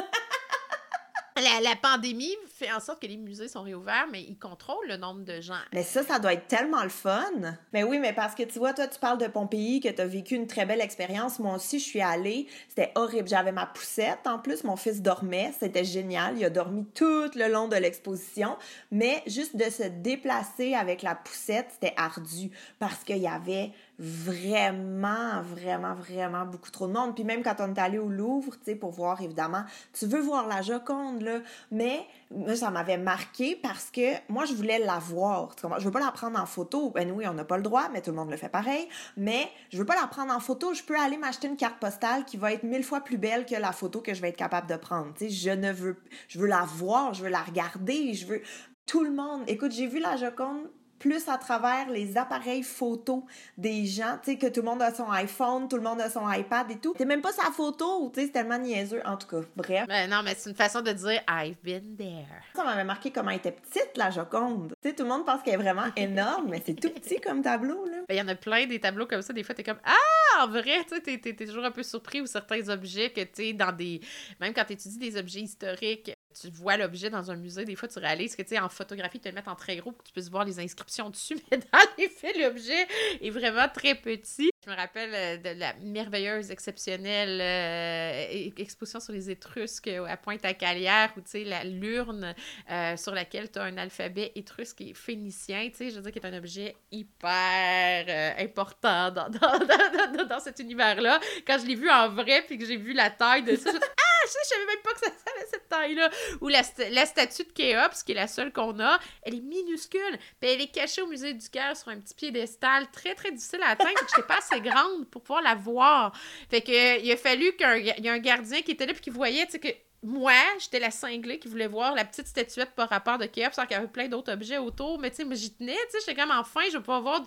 La, 1.62 1.76
pandémie 1.78 2.36
fait 2.60 2.72
en 2.72 2.80
sorte 2.80 3.02
que 3.02 3.08
les 3.08 3.18
musées 3.18 3.48
sont 3.48 3.64
réouverts, 3.64 4.08
mais 4.12 4.22
ils 4.22 4.38
contrôlent 4.38 4.88
le 4.88 4.98
nombre 4.98 5.24
de 5.24 5.40
gens. 5.40 5.60
Mais 5.74 5.84
ça, 5.84 6.04
ça 6.04 6.20
doit 6.20 6.34
être 6.34 6.48
tellement 6.48 6.84
le 6.84 6.90
fun. 6.90 7.32
Mais 7.74 7.84
oui, 7.84 8.00
mais 8.00 8.14
parce 8.14 8.36
que 8.36 8.44
tu 8.44 8.60
vois, 8.60 8.74
toi, 8.74 8.88
tu 8.88 9.00
parles 9.00 9.18
de 9.18 9.28
Pompéi, 9.28 9.80
que 9.80 9.90
tu 9.90 10.02
as 10.02 10.06
vécu 10.06 10.36
une 10.36 10.48
très 10.48 10.66
belle 10.66 10.82
expérience. 10.82 11.40
Moi 11.40 11.56
aussi, 11.56 11.80
je 11.80 11.86
suis 11.86 12.02
allée. 12.02 12.48
C'était 12.68 12.92
horrible. 12.96 13.30
J'avais 13.30 13.52
ma 13.52 13.66
poussette. 13.66 14.28
En 14.28 14.40
plus, 14.40 14.64
mon 14.64 14.76
fils 14.76 15.02
dormait. 15.02 15.54
C'était 15.60 15.86
génial. 15.86 16.38
Il 16.38 16.46
a 16.46 16.50
dormi 16.50 16.86
tout 16.94 17.32
le 17.36 17.48
long 17.52 17.68
de 17.68 17.78
l'exposition. 17.78 18.58
Mais 18.92 19.24
juste 19.26 19.56
de 19.56 19.70
se 19.70 19.84
déplacer 19.84 20.76
avec 20.76 21.02
la 21.02 21.16
poussette, 21.16 21.68
c'était 21.72 21.94
ardu 21.98 22.52
parce 22.80 23.04
qu'il 23.04 23.18
y 23.18 23.28
avait 23.28 23.72
vraiment, 24.00 25.42
vraiment, 25.42 25.94
vraiment 25.94 26.46
beaucoup 26.46 26.72
trop 26.72 26.88
de 26.88 26.94
monde. 26.94 27.16
Puis 27.16 27.26
même 27.26 27.44
quand 27.44 27.56
on 27.60 27.74
est 27.74 27.80
allé 27.80 28.00
au 28.00 28.08
Louvre, 28.08 28.54
tu 28.54 28.72
sais, 28.72 28.76
pour 28.76 28.92
voir, 28.92 29.22
évidemment, 29.22 29.64
tu 29.94 30.06
veux 30.06 30.22
voir 30.22 30.48
la 30.48 30.62
Joconde, 30.62 31.22
là, 31.22 31.40
mais 31.70 32.06
moi, 32.32 32.56
ça 32.56 32.70
m'avait 32.70 32.98
marqué 32.98 33.56
parce 33.56 33.90
que 33.90 34.14
moi, 34.32 34.46
je 34.46 34.54
voulais 34.54 34.80
la 34.80 35.00
voir. 35.00 35.56
Je 35.80 35.84
veux 35.84 35.92
pas 35.92 36.00
la 36.00 36.12
prendre 36.12 36.40
en 36.40 36.46
photo. 36.46 36.92
Ben 36.92 37.12
oui, 37.12 37.28
on 37.28 37.34
n'a 37.34 37.44
pas 37.44 37.58
le 37.58 37.64
droit, 37.64 37.90
mais 37.92 38.02
tout 38.02 38.12
le 38.12 38.18
monde 38.18 38.30
le 38.30 38.38
fait 38.38 38.50
pareil. 38.50 38.88
Mais 39.18 39.50
je 39.72 39.78
veux 39.78 39.86
pas 39.86 40.00
la 40.00 40.08
prendre 40.08 40.34
en 40.34 40.40
photo. 40.40 40.74
Je 40.74 40.84
peux 40.84 40.98
aller 40.98 41.18
m'acheter 41.18 41.48
une 41.48 41.58
carte 41.58 41.80
postale 41.80 42.26
qui 42.26 42.38
va 42.38 42.54
être 42.54 42.64
mille 42.64 42.84
fois 42.84 43.02
plus 43.02 43.18
belle 43.18 43.46
que 43.46 43.56
la 43.56 43.72
photo 43.72 44.02
que 44.02 44.14
je 44.14 44.22
vais 44.22 44.30
être 44.30 44.38
capable 44.38 44.68
de 44.68 44.76
prendre. 44.76 45.14
Je 45.20 45.50
ne 45.50 45.72
veux, 45.72 45.98
je 46.28 46.40
veux 46.40 46.48
la 46.48 46.66
voir, 46.66 47.14
je 47.14 47.24
veux 47.24 47.30
la 47.30 47.42
regarder, 47.42 48.14
je 48.14 48.28
veux 48.28 48.42
tout 48.86 49.04
le 49.04 49.12
monde. 49.12 49.44
Écoute, 49.48 49.72
j'ai 49.72 49.88
vu 49.88 50.00
la 50.00 50.16
Joconde 50.16 50.70
plus 51.00 51.28
à 51.30 51.38
travers 51.38 51.90
les 51.90 52.18
appareils 52.18 52.64
photo 52.64 53.26
des 53.58 53.86
gens, 53.86 54.18
tu 54.24 54.32
sais, 54.32 54.38
que 54.38 54.48
tout 54.48 54.62
le 54.62 54.68
monde 54.68 54.82
a 54.82 54.94
son 54.94 55.10
iPhone, 55.12 55.68
tout 55.68 55.78
le 55.78 55.82
monde 55.82 56.02
a 56.02 56.10
son 56.10 56.30
iPad 56.30 56.70
et 56.72 56.78
tout. 56.78 56.94
T'es 56.98 57.06
même 57.06 57.22
pas 57.22 57.32
sa 57.32 57.52
photo, 57.52 58.12
tu 58.14 58.20
sais, 58.20 58.28
c'est 58.28 58.34
tellement 58.34 58.58
niaiseux. 58.58 59.02
En 59.06 59.18
tout 59.18 59.28
cas, 59.28 59.48
bref. 59.56 59.88
Ben 59.88 60.10
non, 60.10 60.22
mais 60.24 60.36
c'est 60.38 60.50
une 60.50 60.56
façon 60.56 60.82
de 60.82 60.92
dire 60.92 61.22
I've 61.30 61.58
been 61.64 61.96
there. 61.98 62.44
Ça 62.56 62.64
m'avait 62.64 62.84
marqué 62.84 63.12
comment 63.12 63.32
elle 63.32 63.38
était 63.38 63.52
petite, 63.52 63.92
la 63.96 64.12
Joconde. 64.12 64.74
Tu 64.82 64.90
sais, 64.90 64.96
tout 64.96 65.04
le 65.04 65.10
monde 65.10 65.26
pense 65.26 65.42
qu'elle 65.42 65.56
est 65.56 65.64
vraiment 65.64 65.88
énorme, 65.96 66.48
mais 66.50 66.62
c'est 66.66 66.76
tout 66.76 66.90
petit 66.90 67.20
comme 67.20 67.42
tableau, 67.42 67.86
là. 67.86 67.98
Ben, 68.08 68.16
il 68.16 68.18
y 68.18 68.22
en 68.22 68.28
a 68.28 68.36
plein 68.36 68.66
des 68.66 68.80
tableaux 68.80 69.08
comme 69.08 69.22
ça. 69.22 69.34
Des 69.34 69.44
fois, 69.44 69.56
t'es 69.56 69.64
comme 69.64 69.80
Ah, 69.84 70.44
en 70.44 70.48
vrai, 70.48 70.86
tu 70.88 70.96
sais, 70.96 71.18
t'es, 71.20 71.46
toujours 71.46 71.66
un 71.66 71.72
peu 71.72 71.84
surpris 71.84 72.22
ou 72.22 72.26
certains 72.26 72.68
objets 72.70 73.10
que, 73.10 73.22
tu 73.22 73.30
sais, 73.34 73.54
dans 73.54 73.72
des. 73.72 74.02
Même 74.40 74.54
quand 74.54 74.66
tu 74.66 74.74
étudies 74.74 74.98
des 74.98 75.18
objets 75.18 75.42
historiques, 75.42 76.12
tu 76.40 76.50
vois 76.50 76.78
l'objet 76.78 77.10
dans 77.10 77.32
un 77.32 77.36
musée, 77.36 77.66
des 77.66 77.76
fois, 77.76 77.88
tu 77.88 78.00
réalises 78.00 78.36
que, 78.36 78.42
tu 78.42 78.50
sais, 78.50 78.60
en 78.60 78.70
photographie, 78.70 79.20
tu 79.20 79.24
te 79.24 79.30
le 79.30 79.36
mettre 79.36 79.50
en 79.50 79.56
très 79.56 79.78
gros 79.78 79.92
pour 79.92 80.04
que 80.04 80.08
tu 80.08 80.14
puisses 80.14 80.30
voir 80.30 80.46
les 80.46 80.60
inscriptions 80.60 81.10
dessus, 81.10 81.38
mais 81.52 81.58
dans 81.58 81.80
les 81.98 82.10
faits, 82.10 82.38
l'objet 82.38 82.88
est 83.22 83.30
vraiment 83.30 83.68
très 83.74 83.96
petit. 83.96 84.50
Me 84.70 84.76
rappelle 84.76 85.10
euh, 85.16 85.38
de 85.38 85.60
la 85.60 85.74
merveilleuse, 85.82 86.52
exceptionnelle 86.52 87.42
euh, 87.42 88.52
exposition 88.56 89.00
sur 89.00 89.14
les 89.14 89.32
Étrusques 89.32 89.88
à 89.88 90.16
Pointe-à-Calière, 90.16 91.12
où, 91.18 91.22
tu 91.22 91.30
sais, 91.30 91.44
la 91.44 91.64
l'urne 91.64 92.36
euh, 92.70 92.98
sur 92.98 93.14
laquelle 93.14 93.52
tu 93.52 93.58
as 93.58 93.64
un 93.64 93.78
alphabet 93.78 94.32
étrusque 94.36 94.82
et 94.82 94.94
phénicien, 94.94 95.70
tu 95.70 95.78
sais, 95.78 95.90
je 95.90 95.96
veux 95.96 96.02
dire, 96.02 96.12
qui 96.12 96.20
est 96.20 96.26
un 96.26 96.38
objet 96.38 96.76
hyper 96.92 98.06
euh, 98.08 98.44
important 98.44 99.12
dans, 99.12 99.30
dans, 99.30 99.60
dans, 99.60 100.26
dans, 100.26 100.40
cet 100.40 100.60
univers-là. 100.60 101.20
Quand 101.48 101.58
je 101.60 101.66
l'ai 101.66 101.76
vu 101.76 101.90
en 101.90 102.10
vrai, 102.10 102.44
puis 102.46 102.58
que 102.58 102.66
j'ai 102.66 102.78
vu 102.78 102.94
la 102.94 103.10
taille 103.10 103.44
de 103.44 103.56
ça, 103.56 103.72
je 103.74 103.78
ah, 103.78 104.28
je 104.28 104.48
savais 104.48 104.66
même 104.66 104.82
pas 104.84 104.94
que 104.94 105.00
ça 105.00 105.08
avait 105.08 105.48
cette 105.50 105.70
taille-là. 105.70 106.10
Ou 106.42 106.48
la, 106.48 106.62
la, 106.92 107.06
statue 107.06 107.44
de 107.44 107.52
Khéops, 107.52 108.04
qui 108.04 108.12
est 108.12 108.16
la 108.16 108.28
seule 108.28 108.52
qu'on 108.52 108.80
a, 108.80 109.00
elle 109.24 109.36
est 109.36 109.42
minuscule. 109.42 110.20
Puis 110.40 110.50
elle 110.50 110.62
est 110.62 110.72
cachée 110.72 111.02
au 111.02 111.08
musée 111.08 111.34
du 111.34 111.50
cœur 111.50 111.76
sur 111.76 111.90
un 111.90 112.00
petit 112.00 112.14
piédestal, 112.14 112.88
très 112.92 113.16
très 113.16 113.32
difficile 113.32 113.62
à 113.64 113.70
atteindre. 113.70 113.98
Je 114.16 114.22
pas 114.22 114.38
assez 114.38 114.59
grande 114.60 115.08
pour 115.10 115.22
pouvoir 115.22 115.42
la 115.42 115.56
voir. 115.56 116.14
Fait 116.50 116.62
que 116.62 117.02
il 117.02 117.12
a 117.12 117.18
fallu 117.18 117.56
qu'il 117.56 117.86
y 117.86 118.08
ait 118.08 118.10
un 118.10 118.20
gardien 118.20 118.62
qui 118.62 118.72
était 118.72 118.86
là 118.86 118.94
puis 118.94 119.02
qui 119.02 119.10
voyait, 119.10 119.46
tu 119.46 119.54
sais, 119.54 119.60
que 119.60 119.70
moi, 120.02 120.34
j'étais 120.60 120.80
la 120.80 120.92
cinglée 120.92 121.40
qui 121.40 121.50
voulait 121.50 121.68
voir 121.68 121.94
la 121.94 122.06
petite 122.06 122.28
statuette 122.28 122.72
par 122.74 122.90
rapport 122.90 123.18
de 123.18 123.26
Kiev, 123.26 123.52
sans 123.54 123.64
qu'il 123.64 123.72
y 123.72 123.76
avait 123.76 123.88
plein 123.88 124.08
d'autres 124.08 124.32
objets 124.32 124.58
autour. 124.58 124.98
Mais 124.98 125.12
tu 125.12 125.18
sais, 125.18 125.36
j'y 125.36 125.54
tenais, 125.54 125.74
tu 125.74 125.92
sais, 125.92 125.98
j'étais 126.00 126.20
comme 126.20 126.32
enfin, 126.32 126.62
je 126.68 126.78
vais 126.78 126.80
pouvoir 126.80 127.02
voir. 127.02 127.22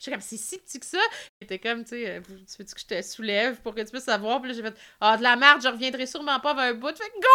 J'étais 0.00 0.10
comme, 0.10 0.20
c'est 0.20 0.36
si 0.36 0.58
petit 0.58 0.80
que 0.80 0.86
ça. 0.86 0.98
J'étais 1.40 1.58
comme, 1.58 1.84
tu 1.84 1.90
sais, 1.90 2.20
tu 2.24 2.32
veux 2.58 2.64
que 2.64 2.80
je 2.80 2.86
te 2.86 3.02
soulève 3.02 3.60
pour 3.60 3.74
que 3.74 3.80
tu 3.82 3.90
puisses 3.92 4.04
savoir. 4.04 4.40
Puis 4.40 4.50
là, 4.50 4.56
j'ai 4.56 4.62
fait, 4.62 4.74
ah, 5.00 5.12
oh, 5.14 5.18
de 5.18 5.22
la 5.22 5.36
merde, 5.36 5.62
je 5.62 5.68
reviendrai 5.68 6.06
sûrement 6.06 6.40
pas 6.40 6.54
vers 6.54 6.64
un 6.64 6.74
bout. 6.74 6.96
Fait 6.96 7.08
que 7.10 7.20
go! 7.20 7.28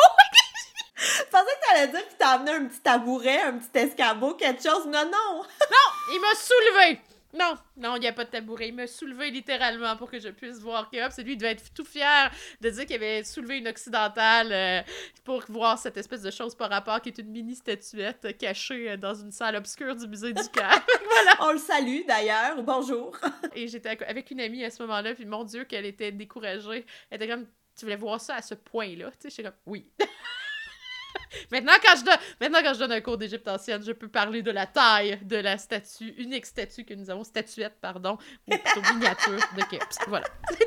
Je 0.98 1.24
pensais 1.32 1.46
que 1.46 1.68
t'allais 1.68 1.88
dire 1.88 2.08
qu'il 2.08 2.18
t'a 2.18 2.30
amené 2.32 2.52
un 2.52 2.66
petit 2.66 2.82
tabouret, 2.82 3.42
un 3.42 3.58
petit 3.58 3.80
escabeau, 3.80 4.36
quelque 4.36 4.62
chose. 4.62 4.86
Non, 4.86 5.06
non! 5.06 5.38
non! 5.42 6.14
Il 6.14 6.20
m'a 6.20 6.36
soulevé! 6.36 7.02
Non, 7.34 7.56
non, 7.78 7.96
il 7.96 8.02
n'y 8.02 8.08
a 8.08 8.14
pas 8.14 8.26
de 8.26 8.30
tabouret. 8.30 8.70
Il 8.70 8.76
m'a 8.76 8.88
soulevé 8.88 9.32
littéralement 9.32 9.96
pour 9.96 10.10
que 10.12 10.20
je 10.20 10.30
puisse 10.30 10.60
voir 10.60 10.90
Kéops. 10.90 11.16
C'est 11.16 11.24
lui, 11.24 11.34
il 11.34 11.38
devait 11.38 11.52
être 11.52 11.74
tout 11.74 11.86
fier 11.86 12.32
de 12.60 12.70
dire 12.70 12.86
qu'il 12.86 12.96
avait 12.96 13.24
soulevé 13.24 13.58
une 13.58 13.68
occidentale 13.68 14.52
euh, 14.52 14.82
pour 15.24 15.44
voir 15.48 15.78
cette 15.78 15.98
espèce 15.98 16.22
de 16.22 16.32
chose 16.32 16.56
par 16.56 16.70
rapport 16.70 17.02
qui 17.02 17.10
est 17.10 17.18
une 17.18 17.30
mini 17.30 17.56
statuette 17.56 18.38
cachée 18.38 18.98
dans 18.98 19.14
une 19.14 19.32
salle 19.32 19.56
obscure 19.56 19.96
du 19.96 20.08
musée 20.08 20.34
du 20.34 20.48
cœur. 20.50 20.86
voilà. 21.10 21.38
On 21.42 21.52
le 21.52 21.58
salue 21.58 22.02
d'ailleurs. 22.08 22.62
Bonjour. 22.64 23.18
Et 23.56 23.68
j'étais 23.68 23.90
avec 24.04 24.32
une 24.32 24.42
amie 24.42 24.64
à 24.64 24.70
ce 24.70 24.82
moment-là, 24.84 25.14
puis 25.14 25.26
mon 25.26 25.44
Dieu, 25.44 25.64
qu'elle 25.64 25.86
était 25.86 26.12
découragée. 26.12 26.86
Elle 27.10 27.22
était 27.22 27.28
comme, 27.28 27.46
tu 27.76 27.86
voulais 27.86 27.96
voir 27.96 28.20
ça 28.20 28.36
à 28.36 28.42
ce 28.42 28.56
point-là? 28.56 29.12
Tu 29.12 29.18
sais, 29.22 29.30
j'étais 29.30 29.44
comme, 29.44 29.60
oui. 29.66 29.90
Maintenant 31.52 31.74
quand, 31.84 31.96
je 31.98 32.04
donne, 32.04 32.18
maintenant, 32.40 32.60
quand 32.64 32.74
je 32.74 32.80
donne 32.80 32.92
un 32.92 33.02
cours 33.02 33.18
d'Égypte 33.18 33.48
ancienne, 33.48 33.84
je 33.84 33.92
peux 33.92 34.08
parler 34.08 34.42
de 34.42 34.52
la 34.52 34.66
taille 34.66 35.20
de 35.24 35.38
la 35.38 35.58
statue, 35.58 36.14
unique 36.18 36.46
statue 36.46 36.84
que 36.84 36.94
nous 36.94 37.10
avons, 37.10 37.24
statuette, 37.24 37.76
pardon, 37.82 38.18
ou 38.48 38.58
plutôt 38.58 38.82
miniature 38.94 39.40
de 39.58 39.64
Kepps. 39.70 39.98
Voilà. 40.08 40.28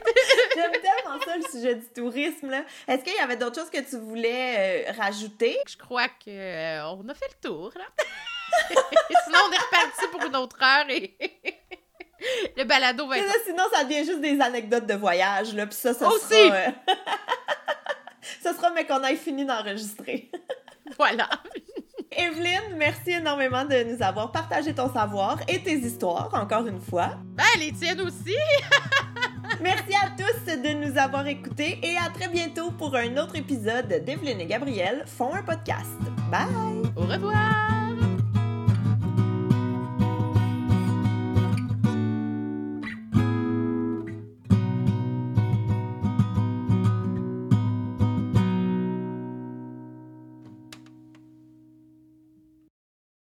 J'aime 0.55 0.73
tellement 0.73 1.21
ça, 1.25 1.37
le 1.37 1.43
sujet 1.51 1.75
du 1.75 1.87
tourisme. 1.95 2.51
Là. 2.51 2.65
Est-ce 2.87 3.05
qu'il 3.05 3.15
y 3.15 3.19
avait 3.19 3.37
d'autres 3.37 3.61
choses 3.61 3.71
que 3.71 3.81
tu 3.81 3.99
voulais 3.99 4.89
euh, 4.89 4.93
rajouter? 4.99 5.59
Je 5.69 5.77
crois 5.77 6.09
qu'on 6.09 6.29
euh, 6.29 6.83
on 6.85 7.09
a 7.09 7.15
fait 7.15 7.29
le 7.29 7.49
tour, 7.49 7.73
là. 7.77 7.85
Sinon, 9.25 9.39
on 9.49 9.53
est 9.53 9.59
reparti 9.59 10.07
pour 10.13 10.25
une 10.25 10.37
autre 10.37 10.59
heure 10.63 10.89
et... 10.89 11.17
le 12.57 12.65
balado 12.65 13.07
va 13.07 13.19
être... 13.19 13.35
sinon, 13.45 13.65
ça 13.73 13.85
devient 13.85 14.05
juste 14.05 14.21
des 14.21 14.41
anecdotes 14.41 14.87
de 14.87 14.95
voyage, 14.95 15.55
là, 15.55 15.67
puis 15.67 15.77
ça, 15.77 15.93
ça 15.95 16.09
Aussi! 16.09 16.29
sera... 16.29 16.57
Euh, 16.57 16.71
ce 18.43 18.53
sera, 18.53 18.71
mais 18.71 18.87
qu'on 18.87 19.03
ait 19.03 19.17
fini 19.17 19.45
d'enregistrer. 19.45 20.31
voilà. 20.99 21.29
Evelyne, 22.17 22.77
merci 22.77 23.11
énormément 23.11 23.65
de 23.65 23.83
nous 23.83 24.03
avoir 24.03 24.31
partagé 24.31 24.73
ton 24.73 24.93
savoir 24.93 25.39
et 25.49 25.61
tes 25.63 25.77
histoires, 25.77 26.31
encore 26.33 26.67
une 26.67 26.81
fois. 26.81 27.19
Ben, 27.37 27.45
les 27.59 27.73
tiennes 27.73 28.01
aussi! 28.01 28.37
merci 29.61 29.95
à 29.95 30.11
tous 30.17 30.53
de 30.53 30.75
nous 30.75 30.97
avoir 30.97 31.27
écoutés 31.27 31.81
et 31.83 31.97
à 31.97 32.11
très 32.11 32.29
bientôt 32.29 32.71
pour 32.71 32.95
un 32.95 33.17
autre 33.17 33.37
épisode 33.37 33.89
d'Evelyne 34.05 34.41
et 34.41 34.47
Gabriel 34.47 35.05
font 35.07 35.35
un 35.35 35.43
podcast. 35.43 35.99
Bye! 36.31 36.47
Au 36.97 37.03
revoir! 37.03 37.74